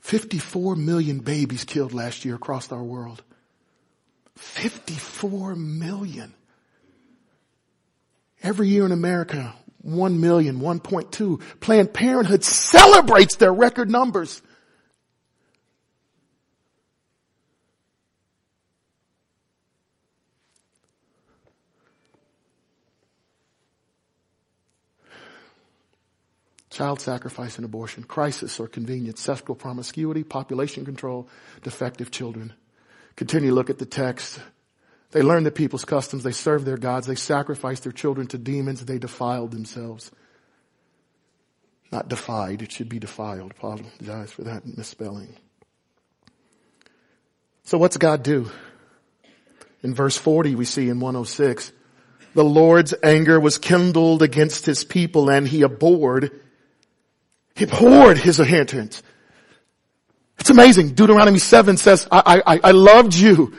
54 0.00 0.76
million 0.76 1.18
babies 1.18 1.64
killed 1.64 1.92
last 1.92 2.24
year 2.24 2.36
across 2.36 2.72
our 2.72 2.82
world. 2.82 3.22
54 4.36 5.56
million. 5.56 6.32
Every 8.42 8.68
year 8.68 8.86
in 8.86 8.92
America, 8.92 9.54
1 9.82 10.20
million, 10.20 10.60
1.2. 10.60 11.42
Planned 11.60 11.92
Parenthood 11.92 12.44
celebrates 12.44 13.36
their 13.36 13.52
record 13.52 13.90
numbers. 13.90 14.40
Child 26.78 27.00
sacrifice 27.00 27.56
and 27.56 27.64
abortion, 27.64 28.04
crisis 28.04 28.60
or 28.60 28.68
convenience, 28.68 29.20
sexual 29.20 29.56
promiscuity, 29.56 30.22
population 30.22 30.84
control, 30.84 31.28
defective 31.64 32.12
children. 32.12 32.52
Continue 33.16 33.48
to 33.48 33.54
look 33.56 33.68
at 33.68 33.78
the 33.78 33.84
text. 33.84 34.38
They 35.10 35.22
learned 35.22 35.44
the 35.44 35.50
people's 35.50 35.84
customs. 35.84 36.22
They 36.22 36.30
served 36.30 36.64
their 36.64 36.76
gods. 36.76 37.08
They 37.08 37.16
sacrificed 37.16 37.82
their 37.82 37.90
children 37.90 38.28
to 38.28 38.38
demons. 38.38 38.84
They 38.84 38.98
defiled 38.98 39.50
themselves. 39.50 40.12
Not 41.90 42.08
defied. 42.08 42.62
It 42.62 42.70
should 42.70 42.88
be 42.88 43.00
defiled. 43.00 43.50
Apologize 43.50 44.30
for 44.30 44.44
that 44.44 44.64
misspelling. 44.64 45.34
So 47.64 47.76
what's 47.76 47.96
God 47.96 48.22
do? 48.22 48.52
In 49.82 49.94
verse 49.94 50.16
40 50.16 50.54
we 50.54 50.64
see 50.64 50.88
in 50.88 51.00
106, 51.00 51.72
the 52.34 52.44
Lord's 52.44 52.94
anger 53.02 53.40
was 53.40 53.58
kindled 53.58 54.22
against 54.22 54.64
his 54.64 54.84
people 54.84 55.28
and 55.28 55.48
he 55.48 55.62
abhorred, 55.62 56.42
abhorred 57.64 58.18
his 58.18 58.40
inheritance. 58.40 59.02
It's 60.38 60.50
amazing. 60.50 60.90
Deuteronomy 60.90 61.38
7 61.38 61.76
says, 61.76 62.06
I, 62.10 62.42
I, 62.46 62.60
I 62.64 62.70
loved 62.70 63.14
you. 63.14 63.54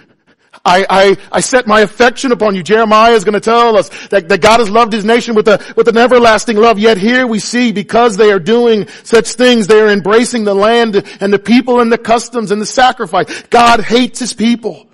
I, 0.65 0.85
I, 0.89 1.17
I 1.31 1.39
set 1.41 1.67
my 1.67 1.81
affection 1.81 2.31
upon 2.31 2.55
you. 2.55 2.63
Jeremiah 2.63 3.13
is 3.13 3.23
going 3.23 3.33
to 3.33 3.39
tell 3.39 3.77
us 3.77 3.89
that, 4.07 4.29
that 4.29 4.41
God 4.41 4.59
has 4.59 4.69
loved 4.69 4.93
his 4.93 5.05
nation 5.05 5.35
with 5.35 5.47
a, 5.47 5.73
with 5.75 5.87
an 5.87 5.97
everlasting 5.97 6.57
love. 6.57 6.79
Yet 6.79 6.97
here 6.97 7.27
we 7.27 7.39
see 7.39 7.71
because 7.71 8.17
they 8.17 8.31
are 8.31 8.39
doing 8.39 8.87
such 9.03 9.33
things, 9.33 9.67
they 9.67 9.79
are 9.79 9.89
embracing 9.89 10.43
the 10.43 10.53
land 10.53 10.95
and 11.21 11.31
the 11.31 11.39
people 11.39 11.79
and 11.79 11.91
the 11.91 11.97
customs 11.97 12.51
and 12.51 12.61
the 12.61 12.65
sacrifice. 12.65 13.43
God 13.43 13.81
hates 13.81 14.19
his 14.19 14.33
people. 14.33 14.87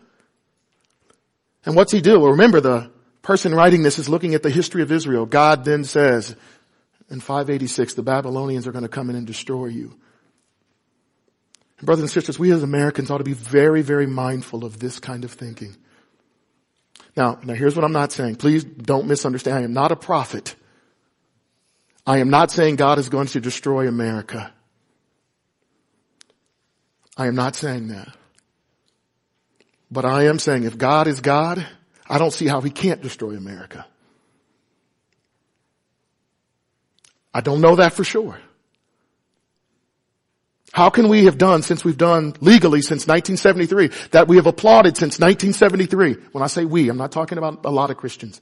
And 1.66 1.76
what's 1.76 1.92
he 1.92 2.02
do? 2.02 2.20
Well, 2.20 2.32
remember 2.32 2.62
the 2.62 2.92
person 3.22 3.56
writing 3.56 3.82
this 3.82 3.98
is 3.98 4.08
looking 4.08 4.36
at 4.36 4.44
the 4.44 4.52
history 4.52 4.84
of 4.84 4.92
Israel. 4.92 5.26
God 5.26 5.66
then 5.66 5.84
says 5.84 6.36
in 7.10 7.20
586, 7.20 7.94
the 7.94 8.04
Babylonians 8.04 8.68
are 8.68 8.72
going 8.72 8.84
to 8.84 8.90
come 8.90 9.10
in 9.10 9.16
and 9.16 9.28
destroy 9.28 9.68
you. 9.68 9.96
Brothers 11.82 12.04
and 12.04 12.10
sisters, 12.10 12.40
we 12.40 12.52
as 12.52 12.64
Americans 12.64 13.12
ought 13.12 13.20
to 13.20 13.24
be 13.24 13.34
very, 13.34 13.82
very 13.82 14.08
mindful 14.08 14.66
of 14.66 14.80
this 14.80 15.00
kind 15.00 15.24
of 15.24 15.32
thinking. 15.32 15.76
Now, 17.16 17.40
now 17.44 17.54
here's 17.54 17.76
what 17.76 17.86
I'm 17.86 17.92
not 17.92 18.12
saying. 18.12 18.38
Please 18.38 18.64
don't 18.64 19.08
misunderstand. 19.08 19.58
I 19.58 19.62
am 19.62 19.74
not 19.74 19.92
a 19.92 19.96
prophet. 19.96 20.56
I 22.08 22.20
am 22.20 22.30
not 22.30 22.52
saying 22.52 22.78
God 22.78 22.98
is 22.98 23.10
going 23.10 23.28
to 23.28 23.40
destroy 23.40 23.88
America. 23.88 24.54
I 27.18 27.28
am 27.28 27.36
not 27.36 27.56
saying 27.56 27.90
that. 27.90 28.10
But 29.92 30.06
I 30.06 30.26
am 30.26 30.40
saying 30.40 30.64
if 30.64 30.78
God 30.78 31.08
is 31.08 31.22
God, 31.22 31.66
I 32.08 32.18
don't 32.18 32.32
see 32.32 32.48
how 32.48 32.62
he 32.62 32.70
can't 32.70 33.02
destroy 33.02 33.36
America. 33.36 33.86
I 37.36 37.42
don't 37.42 37.60
know 37.60 37.76
that 37.76 37.92
for 37.92 38.06
sure. 38.06 38.40
How 40.72 40.90
can 40.90 41.10
we 41.10 41.26
have 41.26 41.38
done 41.38 41.64
since 41.64 41.84
we've 41.84 41.98
done 41.98 42.34
legally 42.40 42.82
since 42.82 43.08
1973 43.08 44.08
that 44.12 44.30
we 44.30 44.38
have 44.38 44.46
applauded 44.48 44.96
since 44.96 45.20
1973? 45.20 46.14
When 46.32 46.42
I 46.42 46.48
say 46.48 46.64
we, 46.64 46.88
I'm 46.88 46.98
not 46.98 47.12
talking 47.12 47.38
about 47.38 47.66
a 47.66 47.70
lot 47.70 47.92
of 47.92 47.98
Christians. 47.98 48.42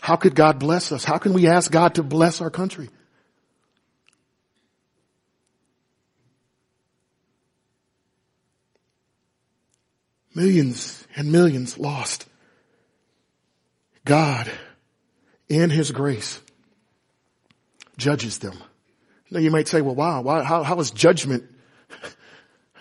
How 0.00 0.14
could 0.14 0.36
God 0.36 0.60
bless 0.60 0.92
us? 0.92 1.02
How 1.02 1.18
can 1.18 1.32
we 1.32 1.48
ask 1.48 1.68
God 1.68 1.96
to 1.96 2.04
bless 2.04 2.40
our 2.40 2.50
country? 2.50 2.90
Millions 10.32 11.08
and 11.16 11.32
millions 11.32 11.76
lost. 11.76 12.24
God, 14.04 14.48
in 15.48 15.70
His 15.70 15.90
grace, 15.90 16.40
judges 18.02 18.38
them. 18.38 18.58
Now 19.30 19.40
you 19.40 19.50
might 19.50 19.68
say, 19.68 19.80
well, 19.80 19.94
wow, 19.94 20.20
why, 20.22 20.42
how, 20.42 20.62
how 20.62 20.78
is 20.80 20.90
judgment? 20.90 21.44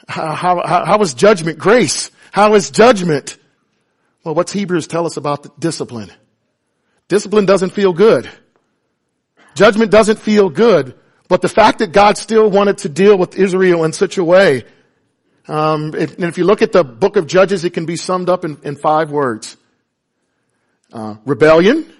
How, 0.08 0.36
how, 0.36 0.86
how 0.86 1.00
is 1.02 1.14
judgment 1.14 1.60
grace? 1.60 2.12
How 2.32 2.56
is 2.56 2.72
judgment? 2.72 3.38
Well, 4.24 4.36
what's 4.36 4.52
Hebrews 4.52 4.88
tell 4.88 5.06
us 5.06 5.16
about 5.16 5.60
discipline? 5.60 6.12
Discipline 7.08 7.46
doesn't 7.46 7.70
feel 7.70 7.94
good. 7.94 8.30
Judgment 9.56 9.92
doesn't 9.92 10.20
feel 10.20 10.50
good. 10.50 10.96
But 11.30 11.42
the 11.42 11.50
fact 11.50 11.80
that 11.80 11.94
God 11.94 12.18
still 12.18 12.50
wanted 12.50 12.80
to 12.80 12.90
deal 12.90 13.18
with 13.18 13.38
Israel 13.38 13.86
in 13.86 13.94
such 13.94 14.18
a 14.18 14.24
way, 14.24 14.66
um, 15.48 15.94
and 15.94 16.24
if 16.26 16.38
you 16.38 16.44
look 16.44 16.62
at 16.62 16.72
the 16.72 16.84
book 16.84 17.16
of 17.16 17.26
Judges, 17.28 17.64
it 17.64 17.70
can 17.72 17.86
be 17.86 17.96
summed 17.96 18.30
up 18.30 18.44
in, 18.44 18.58
in 18.64 18.76
five 18.76 19.12
words. 19.12 19.56
Uh, 20.92 21.16
rebellion, 21.26 21.92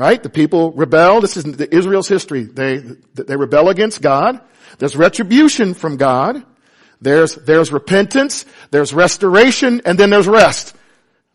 Right? 0.00 0.22
The 0.22 0.30
people 0.30 0.72
rebel. 0.72 1.20
This 1.20 1.36
is 1.36 1.44
Israel's 1.44 2.08
history. 2.08 2.44
They, 2.44 2.78
they 3.12 3.36
rebel 3.36 3.68
against 3.68 4.00
God. 4.00 4.40
There's 4.78 4.96
retribution 4.96 5.74
from 5.74 5.98
God. 5.98 6.42
There's, 7.02 7.34
there's 7.34 7.70
repentance. 7.70 8.46
There's 8.70 8.94
restoration. 8.94 9.82
And 9.84 9.98
then 9.98 10.08
there's 10.08 10.26
rest. 10.26 10.74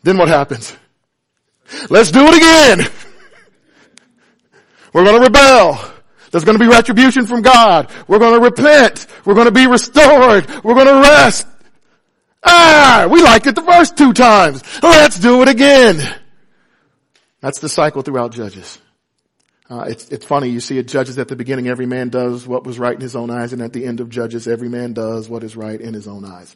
Then 0.01 0.17
what 0.17 0.29
happens? 0.29 0.75
Let's 1.91 2.09
do 2.09 2.25
it 2.25 2.37
again. 2.37 2.91
We're 4.93 5.03
going 5.03 5.21
to 5.21 5.25
rebel. 5.25 5.79
There's 6.31 6.43
going 6.43 6.57
to 6.57 6.63
be 6.63 6.67
retribution 6.67 7.27
from 7.27 7.43
God. 7.43 7.91
We're 8.07 8.17
going 8.17 8.33
to 8.33 8.43
repent. 8.43 9.05
We're 9.25 9.35
going 9.35 9.45
to 9.45 9.51
be 9.51 9.67
restored. 9.67 10.49
We're 10.63 10.73
going 10.73 10.87
to 10.87 11.01
rest. 11.07 11.45
Ah, 12.43 13.07
we 13.11 13.21
liked 13.21 13.45
it 13.45 13.53
the 13.53 13.61
first 13.61 13.95
two 13.95 14.11
times. 14.11 14.63
Let's 14.81 15.19
do 15.19 15.43
it 15.43 15.49
again. 15.49 16.01
That's 17.45 17.59
the 17.59 17.69
cycle 17.69 18.01
throughout 18.01 18.31
Judges. 18.31 18.79
Uh, 19.69 19.81
it's, 19.81 20.09
it's 20.09 20.25
funny, 20.25 20.49
you 20.49 20.59
see 20.59 20.79
at 20.79 20.87
Judges 20.87 21.19
at 21.19 21.27
the 21.27 21.35
beginning, 21.35 21.67
every 21.67 21.85
man 21.85 22.09
does 22.09 22.47
what 22.47 22.63
was 22.63 22.79
right 22.79 22.95
in 22.95 23.01
his 23.01 23.15
own 23.15 23.29
eyes, 23.29 23.53
and 23.53 23.61
at 23.61 23.71
the 23.71 23.85
end 23.85 23.99
of 23.99 24.09
Judges, 24.09 24.47
every 24.47 24.67
man 24.67 24.93
does 24.93 25.29
what 25.29 25.43
is 25.43 25.55
right 25.55 25.79
in 25.79 25.93
his 25.93 26.07
own 26.07 26.25
eyes. 26.25 26.55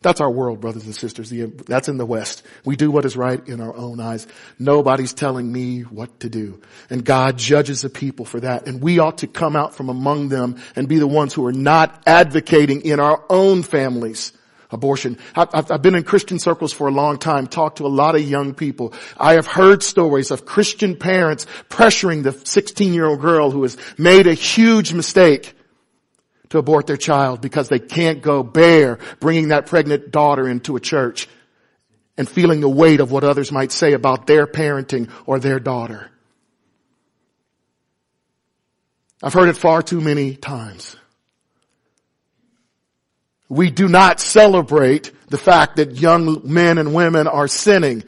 That's 0.00 0.22
our 0.22 0.30
world, 0.30 0.62
brothers 0.62 0.86
and 0.86 0.94
sisters. 0.94 1.30
That's 1.66 1.90
in 1.90 1.98
the 1.98 2.06
West. 2.06 2.42
We 2.64 2.74
do 2.74 2.90
what 2.90 3.04
is 3.04 3.18
right 3.18 3.46
in 3.46 3.60
our 3.60 3.76
own 3.76 4.00
eyes. 4.00 4.26
Nobody's 4.58 5.12
telling 5.12 5.52
me 5.52 5.82
what 5.82 6.20
to 6.20 6.30
do. 6.30 6.62
And 6.88 7.04
God 7.04 7.36
judges 7.36 7.82
the 7.82 7.90
people 7.90 8.24
for 8.24 8.40
that. 8.40 8.66
And 8.66 8.80
we 8.80 9.00
ought 9.00 9.18
to 9.18 9.26
come 9.26 9.56
out 9.56 9.74
from 9.74 9.90
among 9.90 10.30
them 10.30 10.56
and 10.74 10.88
be 10.88 11.00
the 11.00 11.06
ones 11.06 11.34
who 11.34 11.44
are 11.44 11.52
not 11.52 12.02
advocating 12.06 12.80
in 12.80 12.98
our 12.98 13.22
own 13.28 13.62
families 13.62 14.32
abortion. 14.74 15.18
I've, 15.34 15.70
I've, 15.70 15.82
been 15.82 15.94
in 15.94 16.02
Christian 16.02 16.38
circles 16.38 16.72
for 16.72 16.88
a 16.88 16.90
long 16.90 17.18
time, 17.18 17.46
talked 17.46 17.78
to 17.78 17.86
a 17.86 17.88
lot 17.88 18.14
of 18.14 18.22
young 18.22 18.52
people. 18.52 18.92
I 19.16 19.34
have 19.34 19.46
heard 19.46 19.82
stories 19.82 20.30
of 20.30 20.44
Christian 20.44 20.96
parents 20.96 21.46
pressuring 21.70 22.22
the 22.22 22.32
16 22.32 22.92
year 22.92 23.06
old 23.06 23.20
girl 23.20 23.50
who 23.50 23.62
has 23.62 23.78
made 23.96 24.26
a 24.26 24.34
huge 24.34 24.92
mistake 24.92 25.54
to 26.50 26.58
abort 26.58 26.86
their 26.86 26.96
child 26.96 27.40
because 27.40 27.68
they 27.68 27.78
can't 27.78 28.20
go 28.20 28.42
bear 28.42 28.98
bringing 29.20 29.48
that 29.48 29.66
pregnant 29.66 30.10
daughter 30.10 30.48
into 30.48 30.76
a 30.76 30.80
church 30.80 31.28
and 32.16 32.28
feeling 32.28 32.60
the 32.60 32.68
weight 32.68 33.00
of 33.00 33.10
what 33.10 33.24
others 33.24 33.50
might 33.50 33.72
say 33.72 33.92
about 33.92 34.26
their 34.26 34.46
parenting 34.46 35.10
or 35.26 35.38
their 35.38 35.58
daughter. 35.58 36.10
I've 39.22 39.32
heard 39.32 39.48
it 39.48 39.56
far 39.56 39.82
too 39.82 40.00
many 40.00 40.36
times. 40.36 40.96
We 43.48 43.70
do 43.70 43.88
not 43.88 44.20
celebrate 44.20 45.12
the 45.28 45.38
fact 45.38 45.76
that 45.76 45.96
young 45.96 46.40
men 46.44 46.78
and 46.78 46.94
women 46.94 47.26
are 47.26 47.48
sinning. 47.48 48.04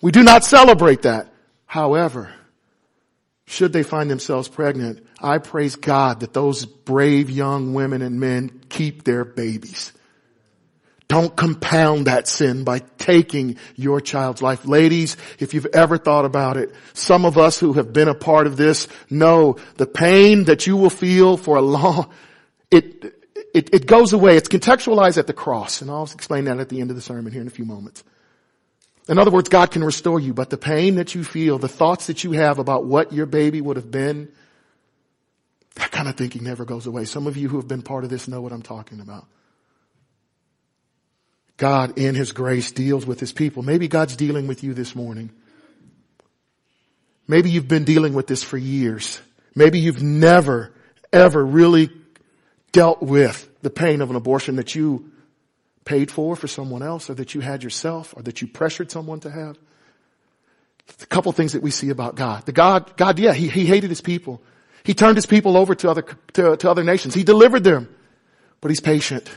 We 0.00 0.12
do 0.12 0.22
not 0.22 0.44
celebrate 0.44 1.02
that. 1.02 1.32
However, 1.66 2.32
should 3.46 3.72
they 3.72 3.82
find 3.82 4.10
themselves 4.10 4.48
pregnant, 4.48 5.04
I 5.20 5.38
praise 5.38 5.76
God 5.76 6.20
that 6.20 6.32
those 6.32 6.64
brave 6.64 7.30
young 7.30 7.74
women 7.74 8.00
and 8.00 8.20
men 8.20 8.62
keep 8.68 9.04
their 9.04 9.24
babies. 9.24 9.92
Don't 11.08 11.34
compound 11.34 12.06
that 12.06 12.28
sin 12.28 12.62
by 12.62 12.78
taking 12.96 13.56
your 13.74 14.00
child's 14.00 14.42
life. 14.42 14.64
Ladies, 14.64 15.16
if 15.40 15.52
you've 15.52 15.66
ever 15.66 15.98
thought 15.98 16.24
about 16.24 16.56
it, 16.56 16.72
some 16.92 17.24
of 17.24 17.36
us 17.36 17.58
who 17.58 17.72
have 17.72 17.92
been 17.92 18.06
a 18.06 18.14
part 18.14 18.46
of 18.46 18.56
this 18.56 18.86
know 19.10 19.56
the 19.76 19.88
pain 19.88 20.44
that 20.44 20.68
you 20.68 20.76
will 20.76 20.88
feel 20.88 21.36
for 21.36 21.56
a 21.56 21.62
long, 21.62 22.08
it, 22.70 23.19
it, 23.54 23.74
it 23.74 23.86
goes 23.86 24.12
away. 24.12 24.36
It's 24.36 24.48
contextualized 24.48 25.18
at 25.18 25.26
the 25.26 25.32
cross. 25.32 25.82
And 25.82 25.90
I'll 25.90 26.04
explain 26.04 26.44
that 26.44 26.60
at 26.60 26.68
the 26.68 26.80
end 26.80 26.90
of 26.90 26.96
the 26.96 27.02
sermon 27.02 27.32
here 27.32 27.40
in 27.40 27.46
a 27.46 27.50
few 27.50 27.64
moments. 27.64 28.04
In 29.08 29.18
other 29.18 29.30
words, 29.30 29.48
God 29.48 29.70
can 29.70 29.82
restore 29.82 30.20
you, 30.20 30.32
but 30.32 30.50
the 30.50 30.56
pain 30.56 30.96
that 30.96 31.14
you 31.14 31.24
feel, 31.24 31.58
the 31.58 31.68
thoughts 31.68 32.06
that 32.06 32.22
you 32.22 32.32
have 32.32 32.58
about 32.58 32.84
what 32.84 33.12
your 33.12 33.26
baby 33.26 33.60
would 33.60 33.76
have 33.76 33.90
been, 33.90 34.30
that 35.74 35.90
kind 35.90 36.08
of 36.08 36.16
thinking 36.16 36.44
never 36.44 36.64
goes 36.64 36.86
away. 36.86 37.04
Some 37.04 37.26
of 37.26 37.36
you 37.36 37.48
who 37.48 37.56
have 37.56 37.66
been 37.66 37.82
part 37.82 38.04
of 38.04 38.10
this 38.10 38.28
know 38.28 38.40
what 38.40 38.52
I'm 38.52 38.62
talking 38.62 39.00
about. 39.00 39.26
God 41.56 41.98
in 41.98 42.14
His 42.14 42.32
grace 42.32 42.72
deals 42.72 43.04
with 43.04 43.20
His 43.20 43.32
people. 43.32 43.62
Maybe 43.62 43.88
God's 43.88 44.16
dealing 44.16 44.46
with 44.46 44.62
you 44.62 44.74
this 44.74 44.94
morning. 44.94 45.30
Maybe 47.26 47.50
you've 47.50 47.68
been 47.68 47.84
dealing 47.84 48.14
with 48.14 48.26
this 48.26 48.42
for 48.42 48.56
years. 48.56 49.20
Maybe 49.54 49.78
you've 49.78 50.02
never, 50.02 50.72
ever 51.12 51.44
really 51.44 51.90
dealt 52.72 53.02
with 53.02 53.48
the 53.62 53.70
pain 53.70 54.00
of 54.00 54.10
an 54.10 54.16
abortion 54.16 54.56
that 54.56 54.74
you 54.74 55.10
paid 55.84 56.10
for 56.10 56.36
for 56.36 56.46
someone 56.46 56.82
else 56.82 57.10
or 57.10 57.14
that 57.14 57.34
you 57.34 57.40
had 57.40 57.62
yourself 57.62 58.14
or 58.16 58.22
that 58.22 58.40
you 58.40 58.48
pressured 58.48 58.90
someone 58.90 59.20
to 59.20 59.30
have. 59.30 59.58
A 61.02 61.06
couple 61.06 61.32
things 61.32 61.52
that 61.52 61.62
we 61.62 61.70
see 61.70 61.90
about 61.90 62.16
God. 62.16 62.46
The 62.46 62.52
God, 62.52 62.96
God, 62.96 63.18
yeah, 63.18 63.32
he, 63.32 63.48
he 63.48 63.64
hated 63.64 63.90
his 63.90 64.00
people. 64.00 64.42
He 64.82 64.94
turned 64.94 65.16
his 65.16 65.26
people 65.26 65.56
over 65.56 65.74
to 65.74 65.90
other, 65.90 66.04
to, 66.34 66.56
to 66.56 66.70
other 66.70 66.84
nations. 66.84 67.14
He 67.14 67.22
delivered 67.22 67.64
them, 67.64 67.88
but 68.60 68.70
he's 68.70 68.80
patient. 68.80 69.30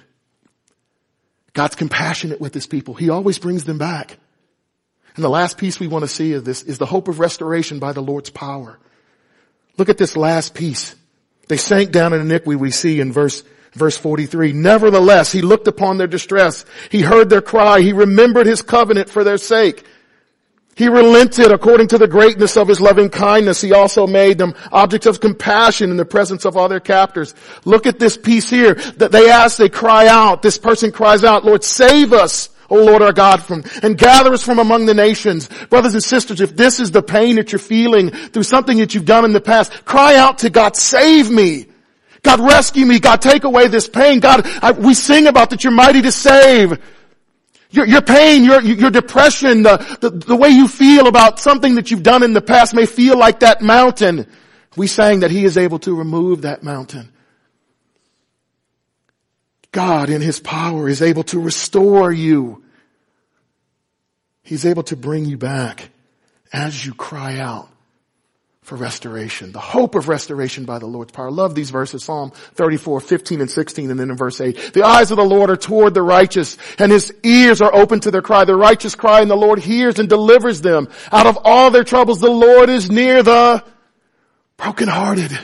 God's 1.53 1.75
compassionate 1.75 2.41
with 2.41 2.53
his 2.53 2.65
people. 2.65 2.95
He 2.95 3.09
always 3.09 3.37
brings 3.37 3.63
them 3.65 3.77
back. 3.77 4.17
And 5.15 5.23
the 5.23 5.29
last 5.29 5.57
piece 5.57 5.79
we 5.79 5.87
want 5.87 6.03
to 6.03 6.07
see 6.07 6.33
of 6.33 6.43
this 6.43 6.63
is 6.63 6.79
the 6.79 6.87
hope 6.87 7.07
of 7.07 7.19
restoration 7.19 7.79
by 7.79 7.93
the 7.93 8.01
Lord's 8.01 8.31
power. 8.31 8.79
Look 9.77 9.89
at 9.89 9.97
this 9.97 10.17
last 10.17 10.55
piece. 10.55 10.95
They 11.53 11.57
sank 11.57 11.91
down 11.91 12.13
in 12.13 12.21
iniquity 12.21 12.55
we 12.55 12.71
see 12.71 12.99
in 12.99 13.13
verse 13.13 13.43
Verse 13.73 13.97
43, 13.97 14.53
nevertheless, 14.53 15.31
he 15.31 15.41
looked 15.41 15.67
upon 15.67 15.97
their 15.97 16.05
distress. 16.05 16.63
He 16.91 17.01
heard 17.01 17.31
their 17.31 17.41
cry. 17.41 17.81
He 17.81 17.91
remembered 17.91 18.45
his 18.45 18.61
covenant 18.61 19.09
for 19.09 19.23
their 19.23 19.39
sake. 19.39 19.83
He 20.75 20.87
relented 20.87 21.51
according 21.51 21.87
to 21.87 21.97
the 21.97 22.07
greatness 22.07 22.55
of 22.55 22.67
his 22.67 22.79
loving 22.79 23.09
kindness. 23.09 23.61
He 23.61 23.73
also 23.73 24.05
made 24.05 24.37
them 24.37 24.53
objects 24.71 25.07
of 25.07 25.19
compassion 25.19 25.89
in 25.89 25.97
the 25.97 26.05
presence 26.05 26.45
of 26.45 26.55
all 26.55 26.69
their 26.69 26.79
captors. 26.79 27.33
Look 27.65 27.87
at 27.87 27.97
this 27.97 28.15
piece 28.15 28.47
here 28.47 28.75
that 28.97 29.11
they 29.11 29.31
ask, 29.31 29.57
they 29.57 29.69
cry 29.69 30.07
out. 30.07 30.43
This 30.43 30.59
person 30.59 30.91
cries 30.91 31.23
out, 31.23 31.45
Lord, 31.45 31.63
save 31.63 32.13
us. 32.13 32.49
O 32.73 32.83
Lord 32.83 33.01
our 33.01 33.13
God 33.13 33.43
from, 33.43 33.63
and 33.81 33.97
gather 33.97 34.33
us 34.33 34.43
from 34.43 34.59
among 34.59 34.87
the 34.87 34.93
nations. 34.93 35.47
Brothers 35.69 35.93
and 35.93 36.03
sisters, 36.03 36.41
if 36.41 36.55
this 36.55 36.79
is 36.79 36.91
the 36.91 37.03
pain 37.03 37.35
that 37.35 37.51
you're 37.51 37.59
feeling 37.59 38.09
through 38.09 38.43
something 38.43 38.77
that 38.79 38.93
you've 38.95 39.05
done 39.05 39.25
in 39.25 39.31
the 39.31 39.41
past, 39.41 39.85
cry 39.85 40.15
out 40.15 40.39
to 40.39 40.49
God, 40.49 40.75
save 40.75 41.29
me. 41.29 41.67
God 42.23 42.39
rescue 42.39 42.85
me. 42.85 42.99
God 42.99 43.21
take 43.21 43.43
away 43.43 43.67
this 43.67 43.87
pain. 43.87 44.19
God, 44.19 44.47
I, 44.63 44.71
we 44.71 44.93
sing 44.93 45.27
about 45.27 45.51
that 45.51 45.63
you're 45.63 45.73
mighty 45.73 46.01
to 46.01 46.11
save. 46.11 46.79
Your, 47.69 47.85
your 47.85 48.01
pain, 48.01 48.43
your, 48.43 48.61
your 48.61 48.91
depression, 48.91 49.63
the, 49.63 49.77
the, 49.99 50.09
the 50.09 50.35
way 50.35 50.49
you 50.49 50.67
feel 50.67 51.07
about 51.07 51.39
something 51.39 51.75
that 51.75 51.91
you've 51.91 52.03
done 52.03 52.23
in 52.23 52.33
the 52.33 52.41
past 52.41 52.73
may 52.73 52.85
feel 52.85 53.17
like 53.17 53.41
that 53.41 53.61
mountain. 53.61 54.27
We 54.75 54.87
sang 54.87 55.19
that 55.19 55.31
He 55.31 55.43
is 55.43 55.57
able 55.57 55.79
to 55.79 55.95
remove 55.95 56.43
that 56.43 56.63
mountain. 56.63 57.11
God 59.71 60.09
in 60.09 60.21
His 60.21 60.39
power 60.39 60.87
is 60.87 61.01
able 61.01 61.23
to 61.23 61.39
restore 61.39 62.11
you. 62.11 62.62
He's 64.43 64.65
able 64.65 64.83
to 64.83 64.95
bring 64.95 65.25
you 65.25 65.37
back 65.37 65.89
as 66.51 66.85
you 66.85 66.93
cry 66.93 67.39
out 67.39 67.69
for 68.63 68.75
restoration. 68.75 69.51
The 69.51 69.59
hope 69.59 69.95
of 69.95 70.07
restoration 70.07 70.65
by 70.65 70.79
the 70.79 70.85
Lord's 70.85 71.11
power. 71.11 71.29
Love 71.29 71.53
these 71.53 71.69
verses, 71.69 72.03
Psalm 72.03 72.31
34, 72.31 73.01
15 73.01 73.41
and 73.41 73.51
16, 73.51 73.91
and 73.91 73.99
then 73.99 74.09
in 74.09 74.15
verse 74.15 74.39
8. 74.39 74.73
The 74.73 74.83
eyes 74.83 75.11
of 75.11 75.17
the 75.17 75.23
Lord 75.23 75.49
are 75.49 75.57
toward 75.57 75.93
the 75.93 76.01
righteous, 76.01 76.57
and 76.79 76.91
his 76.91 77.13
ears 77.23 77.61
are 77.61 77.73
open 77.73 77.99
to 78.01 78.11
their 78.11 78.21
cry. 78.21 78.45
The 78.45 78.55
righteous 78.55 78.95
cry, 78.95 79.21
and 79.21 79.29
the 79.29 79.35
Lord 79.35 79.59
hears 79.59 79.99
and 79.99 80.07
delivers 80.07 80.61
them. 80.61 80.87
Out 81.11 81.27
of 81.27 81.37
all 81.43 81.71
their 81.71 81.83
troubles, 81.83 82.19
the 82.19 82.29
Lord 82.29 82.69
is 82.69 82.89
near 82.89 83.21
the 83.21 83.63
brokenhearted. 84.57 85.37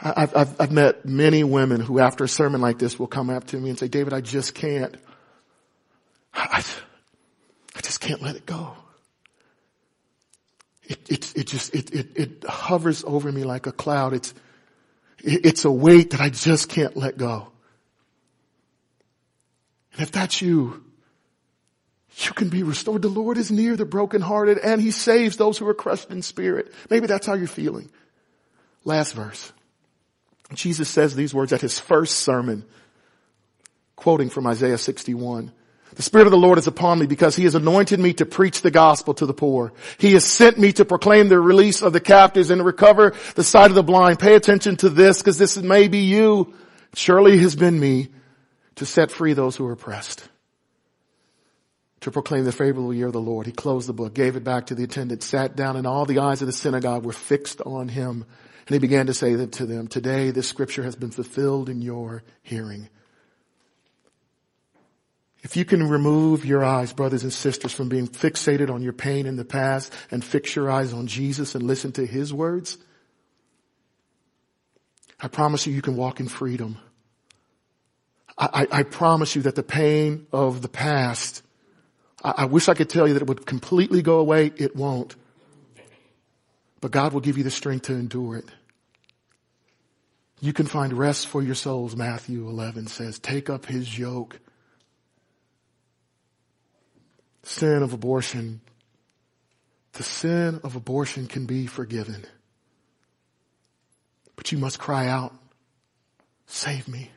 I've, 0.00 0.36
I've, 0.36 0.60
I've 0.60 0.72
met 0.72 1.06
many 1.06 1.44
women 1.44 1.80
who 1.80 1.98
after 1.98 2.24
a 2.24 2.28
sermon 2.28 2.60
like 2.60 2.78
this 2.78 2.98
will 2.98 3.06
come 3.06 3.30
up 3.30 3.46
to 3.48 3.56
me 3.58 3.70
and 3.70 3.78
say, 3.78 3.88
David, 3.88 4.12
I 4.12 4.20
just 4.20 4.54
can't. 4.54 4.96
I, 6.34 6.64
I 7.76 7.80
just 7.80 8.00
can't 8.00 8.22
let 8.22 8.36
it 8.36 8.46
go. 8.46 8.74
It, 10.82 11.10
it, 11.10 11.36
it 11.36 11.46
just, 11.46 11.74
it, 11.74 11.92
it, 11.94 12.08
it 12.14 12.44
hovers 12.44 13.04
over 13.06 13.30
me 13.32 13.44
like 13.44 13.66
a 13.66 13.72
cloud. 13.72 14.12
It's, 14.12 14.34
it, 15.22 15.46
it's 15.46 15.64
a 15.64 15.70
weight 15.70 16.10
that 16.10 16.20
I 16.20 16.28
just 16.28 16.68
can't 16.68 16.96
let 16.96 17.16
go. 17.16 17.48
And 19.92 20.02
if 20.02 20.12
that's 20.12 20.42
you, 20.42 20.84
you 22.18 22.32
can 22.32 22.48
be 22.48 22.62
restored. 22.62 23.02
The 23.02 23.08
Lord 23.08 23.38
is 23.38 23.50
near 23.50 23.76
the 23.76 23.84
brokenhearted 23.84 24.58
and 24.58 24.80
He 24.80 24.90
saves 24.90 25.36
those 25.36 25.58
who 25.58 25.66
are 25.66 25.74
crushed 25.74 26.10
in 26.10 26.22
spirit. 26.22 26.72
Maybe 26.90 27.06
that's 27.06 27.26
how 27.26 27.34
you're 27.34 27.46
feeling. 27.46 27.90
Last 28.84 29.12
verse. 29.14 29.52
Jesus 30.52 30.88
says 30.88 31.14
these 31.14 31.32
words 31.32 31.52
at 31.52 31.60
His 31.60 31.80
first 31.80 32.20
sermon, 32.20 32.64
quoting 33.96 34.28
from 34.28 34.46
Isaiah 34.46 34.78
61. 34.78 35.52
The 35.94 36.02
Spirit 36.02 36.26
of 36.26 36.32
the 36.32 36.38
Lord 36.38 36.58
is 36.58 36.66
upon 36.66 36.98
me 36.98 37.06
because 37.06 37.36
He 37.36 37.44
has 37.44 37.54
anointed 37.54 38.00
me 38.00 38.12
to 38.14 38.26
preach 38.26 38.62
the 38.62 38.70
gospel 38.70 39.14
to 39.14 39.26
the 39.26 39.34
poor. 39.34 39.72
He 39.98 40.12
has 40.14 40.24
sent 40.24 40.58
me 40.58 40.72
to 40.72 40.84
proclaim 40.84 41.28
the 41.28 41.38
release 41.38 41.82
of 41.82 41.92
the 41.92 42.00
captives 42.00 42.50
and 42.50 42.58
to 42.58 42.64
recover 42.64 43.14
the 43.36 43.44
sight 43.44 43.70
of 43.70 43.76
the 43.76 43.82
blind. 43.82 44.18
Pay 44.18 44.34
attention 44.34 44.76
to 44.78 44.90
this 44.90 45.18
because 45.18 45.38
this 45.38 45.56
may 45.56 45.88
be 45.88 45.98
you. 45.98 46.52
Surely 46.94 47.38
has 47.38 47.54
been 47.54 47.78
me 47.78 48.08
to 48.76 48.86
set 48.86 49.10
free 49.10 49.32
those 49.32 49.56
who 49.56 49.66
are 49.66 49.72
oppressed. 49.72 50.28
To 52.00 52.10
proclaim 52.10 52.44
the 52.44 52.52
favorable 52.52 52.92
year 52.92 53.06
of 53.06 53.12
the 53.12 53.20
Lord. 53.20 53.46
He 53.46 53.52
closed 53.52 53.88
the 53.88 53.94
book, 53.94 54.14
gave 54.14 54.36
it 54.36 54.44
back 54.44 54.66
to 54.66 54.74
the 54.74 54.84
attendant, 54.84 55.22
sat 55.22 55.56
down 55.56 55.76
and 55.76 55.86
all 55.86 56.04
the 56.04 56.18
eyes 56.18 56.42
of 56.42 56.46
the 56.46 56.52
synagogue 56.52 57.04
were 57.04 57.12
fixed 57.12 57.60
on 57.62 57.88
him. 57.88 58.24
And 58.66 58.74
he 58.74 58.78
began 58.78 59.06
to 59.06 59.14
say 59.14 59.34
to 59.46 59.66
them, 59.66 59.88
today 59.88 60.30
this 60.30 60.48
scripture 60.48 60.82
has 60.82 60.96
been 60.96 61.10
fulfilled 61.10 61.68
in 61.68 61.82
your 61.82 62.22
hearing. 62.42 62.88
If 65.44 65.58
you 65.58 65.66
can 65.66 65.86
remove 65.86 66.46
your 66.46 66.64
eyes, 66.64 66.94
brothers 66.94 67.22
and 67.22 67.32
sisters, 67.32 67.70
from 67.70 67.90
being 67.90 68.08
fixated 68.08 68.70
on 68.70 68.82
your 68.82 68.94
pain 68.94 69.26
in 69.26 69.36
the 69.36 69.44
past 69.44 69.92
and 70.10 70.24
fix 70.24 70.56
your 70.56 70.70
eyes 70.70 70.94
on 70.94 71.06
Jesus 71.06 71.54
and 71.54 71.62
listen 71.62 71.92
to 71.92 72.06
His 72.06 72.32
words, 72.32 72.78
I 75.20 75.28
promise 75.28 75.66
you, 75.66 75.74
you 75.74 75.82
can 75.82 75.96
walk 75.96 76.18
in 76.18 76.28
freedom. 76.28 76.78
I, 78.38 78.66
I, 78.72 78.78
I 78.78 78.82
promise 78.84 79.36
you 79.36 79.42
that 79.42 79.54
the 79.54 79.62
pain 79.62 80.26
of 80.32 80.62
the 80.62 80.68
past, 80.68 81.42
I, 82.24 82.34
I 82.38 82.44
wish 82.46 82.70
I 82.70 82.74
could 82.74 82.88
tell 82.88 83.06
you 83.06 83.12
that 83.12 83.22
it 83.22 83.28
would 83.28 83.44
completely 83.44 84.00
go 84.00 84.20
away. 84.20 84.50
It 84.56 84.74
won't. 84.74 85.14
But 86.80 86.90
God 86.90 87.12
will 87.12 87.20
give 87.20 87.36
you 87.36 87.44
the 87.44 87.50
strength 87.50 87.82
to 87.86 87.92
endure 87.92 88.38
it. 88.38 88.46
You 90.40 90.54
can 90.54 90.66
find 90.66 90.94
rest 90.94 91.28
for 91.28 91.42
your 91.42 91.54
souls, 91.54 91.94
Matthew 91.96 92.48
11 92.48 92.86
says. 92.86 93.18
Take 93.18 93.50
up 93.50 93.66
His 93.66 93.98
yoke 93.98 94.40
sin 97.44 97.82
of 97.82 97.92
abortion, 97.92 98.60
the 99.92 100.02
sin 100.02 100.60
of 100.64 100.76
abortion 100.76 101.26
can 101.26 101.46
be 101.46 101.66
forgiven. 101.66 102.24
But 104.36 104.50
you 104.50 104.58
must 104.58 104.78
cry 104.78 105.06
out, 105.06 105.34
save 106.46 106.88
me, 106.88 107.10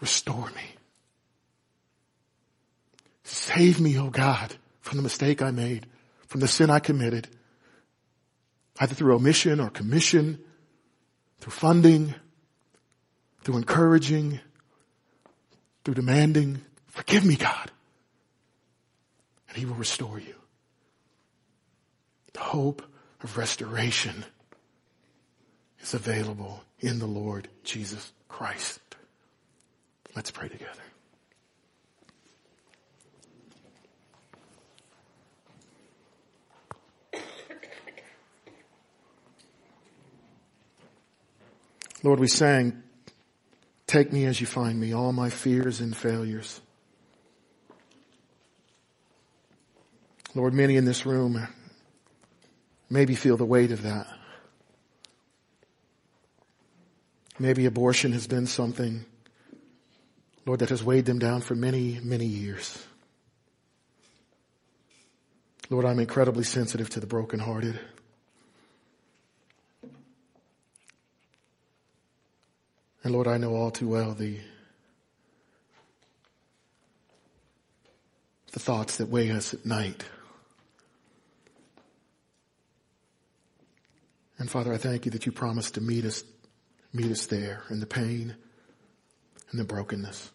restore 0.00 0.50
me. 0.50 0.76
Save 3.24 3.80
me, 3.80 3.98
O 3.98 4.06
oh 4.06 4.10
God, 4.10 4.54
from 4.80 4.98
the 4.98 5.02
mistake 5.02 5.40
I 5.40 5.50
made, 5.50 5.86
from 6.26 6.40
the 6.40 6.48
sin 6.48 6.70
I 6.70 6.78
committed, 6.78 7.28
either 8.78 8.94
through 8.94 9.14
omission 9.14 9.58
or 9.58 9.70
commission, 9.70 10.38
through 11.40 11.52
funding, 11.52 12.14
through 13.42 13.56
encouraging, 13.56 14.40
through 15.84 15.94
demanding. 15.94 16.60
Forgive 16.88 17.24
me, 17.24 17.36
God 17.36 17.70
and 19.52 19.60
he 19.60 19.66
will 19.66 19.74
restore 19.74 20.18
you. 20.18 20.34
The 22.32 22.40
hope 22.40 22.80
of 23.22 23.36
restoration 23.36 24.24
is 25.82 25.92
available 25.92 26.64
in 26.80 26.98
the 26.98 27.06
Lord 27.06 27.48
Jesus 27.62 28.12
Christ. 28.30 28.80
Let's 30.16 30.30
pray 30.30 30.48
together. 30.48 30.72
Lord, 42.02 42.20
we 42.20 42.26
sang, 42.26 42.82
Take 43.86 44.10
me 44.14 44.24
as 44.24 44.40
you 44.40 44.46
find 44.46 44.80
me, 44.80 44.94
all 44.94 45.12
my 45.12 45.28
fears 45.28 45.82
and 45.82 45.94
failures. 45.94 46.62
Lord, 50.34 50.54
many 50.54 50.76
in 50.76 50.84
this 50.86 51.04
room 51.04 51.46
maybe 52.88 53.14
feel 53.14 53.36
the 53.36 53.44
weight 53.44 53.70
of 53.70 53.82
that. 53.82 54.06
Maybe 57.38 57.66
abortion 57.66 58.12
has 58.12 58.26
been 58.26 58.46
something, 58.46 59.04
Lord, 60.46 60.60
that 60.60 60.70
has 60.70 60.82
weighed 60.82 61.06
them 61.06 61.18
down 61.18 61.40
for 61.40 61.54
many, 61.54 61.98
many 62.02 62.26
years. 62.26 62.82
Lord, 65.68 65.84
I'm 65.84 65.98
incredibly 65.98 66.44
sensitive 66.44 66.88
to 66.90 67.00
the 67.00 67.06
brokenhearted. 67.06 67.78
And 73.04 73.12
Lord, 73.12 73.26
I 73.26 73.38
know 73.38 73.54
all 73.54 73.70
too 73.70 73.88
well 73.88 74.12
the 74.12 74.38
the 78.52 78.60
thoughts 78.60 78.98
that 78.98 79.08
weigh 79.08 79.30
us 79.30 79.54
at 79.54 79.64
night. 79.64 80.04
And 84.42 84.50
Father, 84.50 84.72
I 84.72 84.76
thank 84.76 85.04
you 85.04 85.12
that 85.12 85.24
you 85.24 85.30
promised 85.30 85.74
to 85.74 85.80
meet 85.80 86.04
us, 86.04 86.24
meet 86.92 87.12
us 87.12 87.26
there 87.26 87.62
in 87.70 87.78
the 87.78 87.86
pain 87.86 88.34
and 89.52 89.60
the 89.60 89.62
brokenness. 89.62 90.32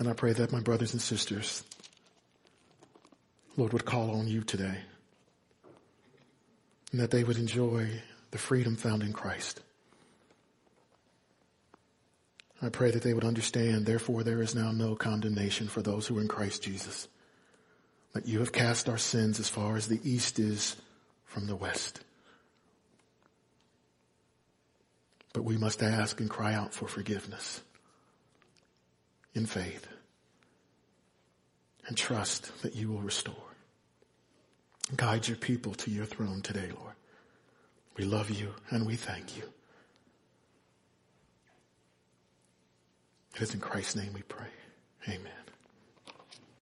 And 0.00 0.08
I 0.08 0.12
pray 0.12 0.32
that 0.32 0.50
my 0.50 0.58
brothers 0.58 0.92
and 0.92 1.00
sisters, 1.00 1.62
Lord, 3.56 3.72
would 3.72 3.84
call 3.84 4.16
on 4.16 4.26
you 4.26 4.42
today 4.42 4.76
and 6.90 7.00
that 7.00 7.12
they 7.12 7.22
would 7.22 7.36
enjoy 7.36 8.02
the 8.32 8.38
freedom 8.38 8.74
found 8.74 9.04
in 9.04 9.12
Christ. 9.12 9.60
I 12.60 12.70
pray 12.70 12.90
that 12.90 13.04
they 13.04 13.14
would 13.14 13.22
understand, 13.22 13.86
therefore 13.86 14.24
there 14.24 14.42
is 14.42 14.52
now 14.52 14.72
no 14.72 14.96
condemnation 14.96 15.68
for 15.68 15.80
those 15.80 16.08
who 16.08 16.18
are 16.18 16.22
in 16.22 16.26
Christ 16.26 16.64
Jesus. 16.64 17.06
That 18.14 18.26
you 18.26 18.40
have 18.40 18.50
cast 18.50 18.88
our 18.88 18.98
sins 18.98 19.38
as 19.38 19.48
far 19.48 19.76
as 19.76 19.86
the 19.86 20.00
east 20.02 20.40
is 20.40 20.74
from 21.24 21.46
the 21.46 21.54
west. 21.54 22.00
But 25.32 25.44
we 25.44 25.56
must 25.56 25.82
ask 25.82 26.20
and 26.20 26.28
cry 26.28 26.54
out 26.54 26.74
for 26.74 26.86
forgiveness 26.86 27.62
in 29.34 29.46
faith 29.46 29.86
and 31.86 31.96
trust 31.96 32.62
that 32.62 32.76
you 32.76 32.88
will 32.88 33.00
restore. 33.00 33.34
Guide 34.96 35.26
your 35.26 35.38
people 35.38 35.74
to 35.74 35.90
your 35.90 36.04
throne 36.04 36.42
today, 36.42 36.70
Lord. 36.78 36.94
We 37.96 38.04
love 38.04 38.30
you 38.30 38.54
and 38.70 38.86
we 38.86 38.96
thank 38.96 39.36
you. 39.36 39.44
It 43.34 43.42
is 43.42 43.54
in 43.54 43.60
Christ's 43.60 43.96
name 43.96 44.12
we 44.12 44.22
pray. 44.22 44.48
Amen. 45.08 45.41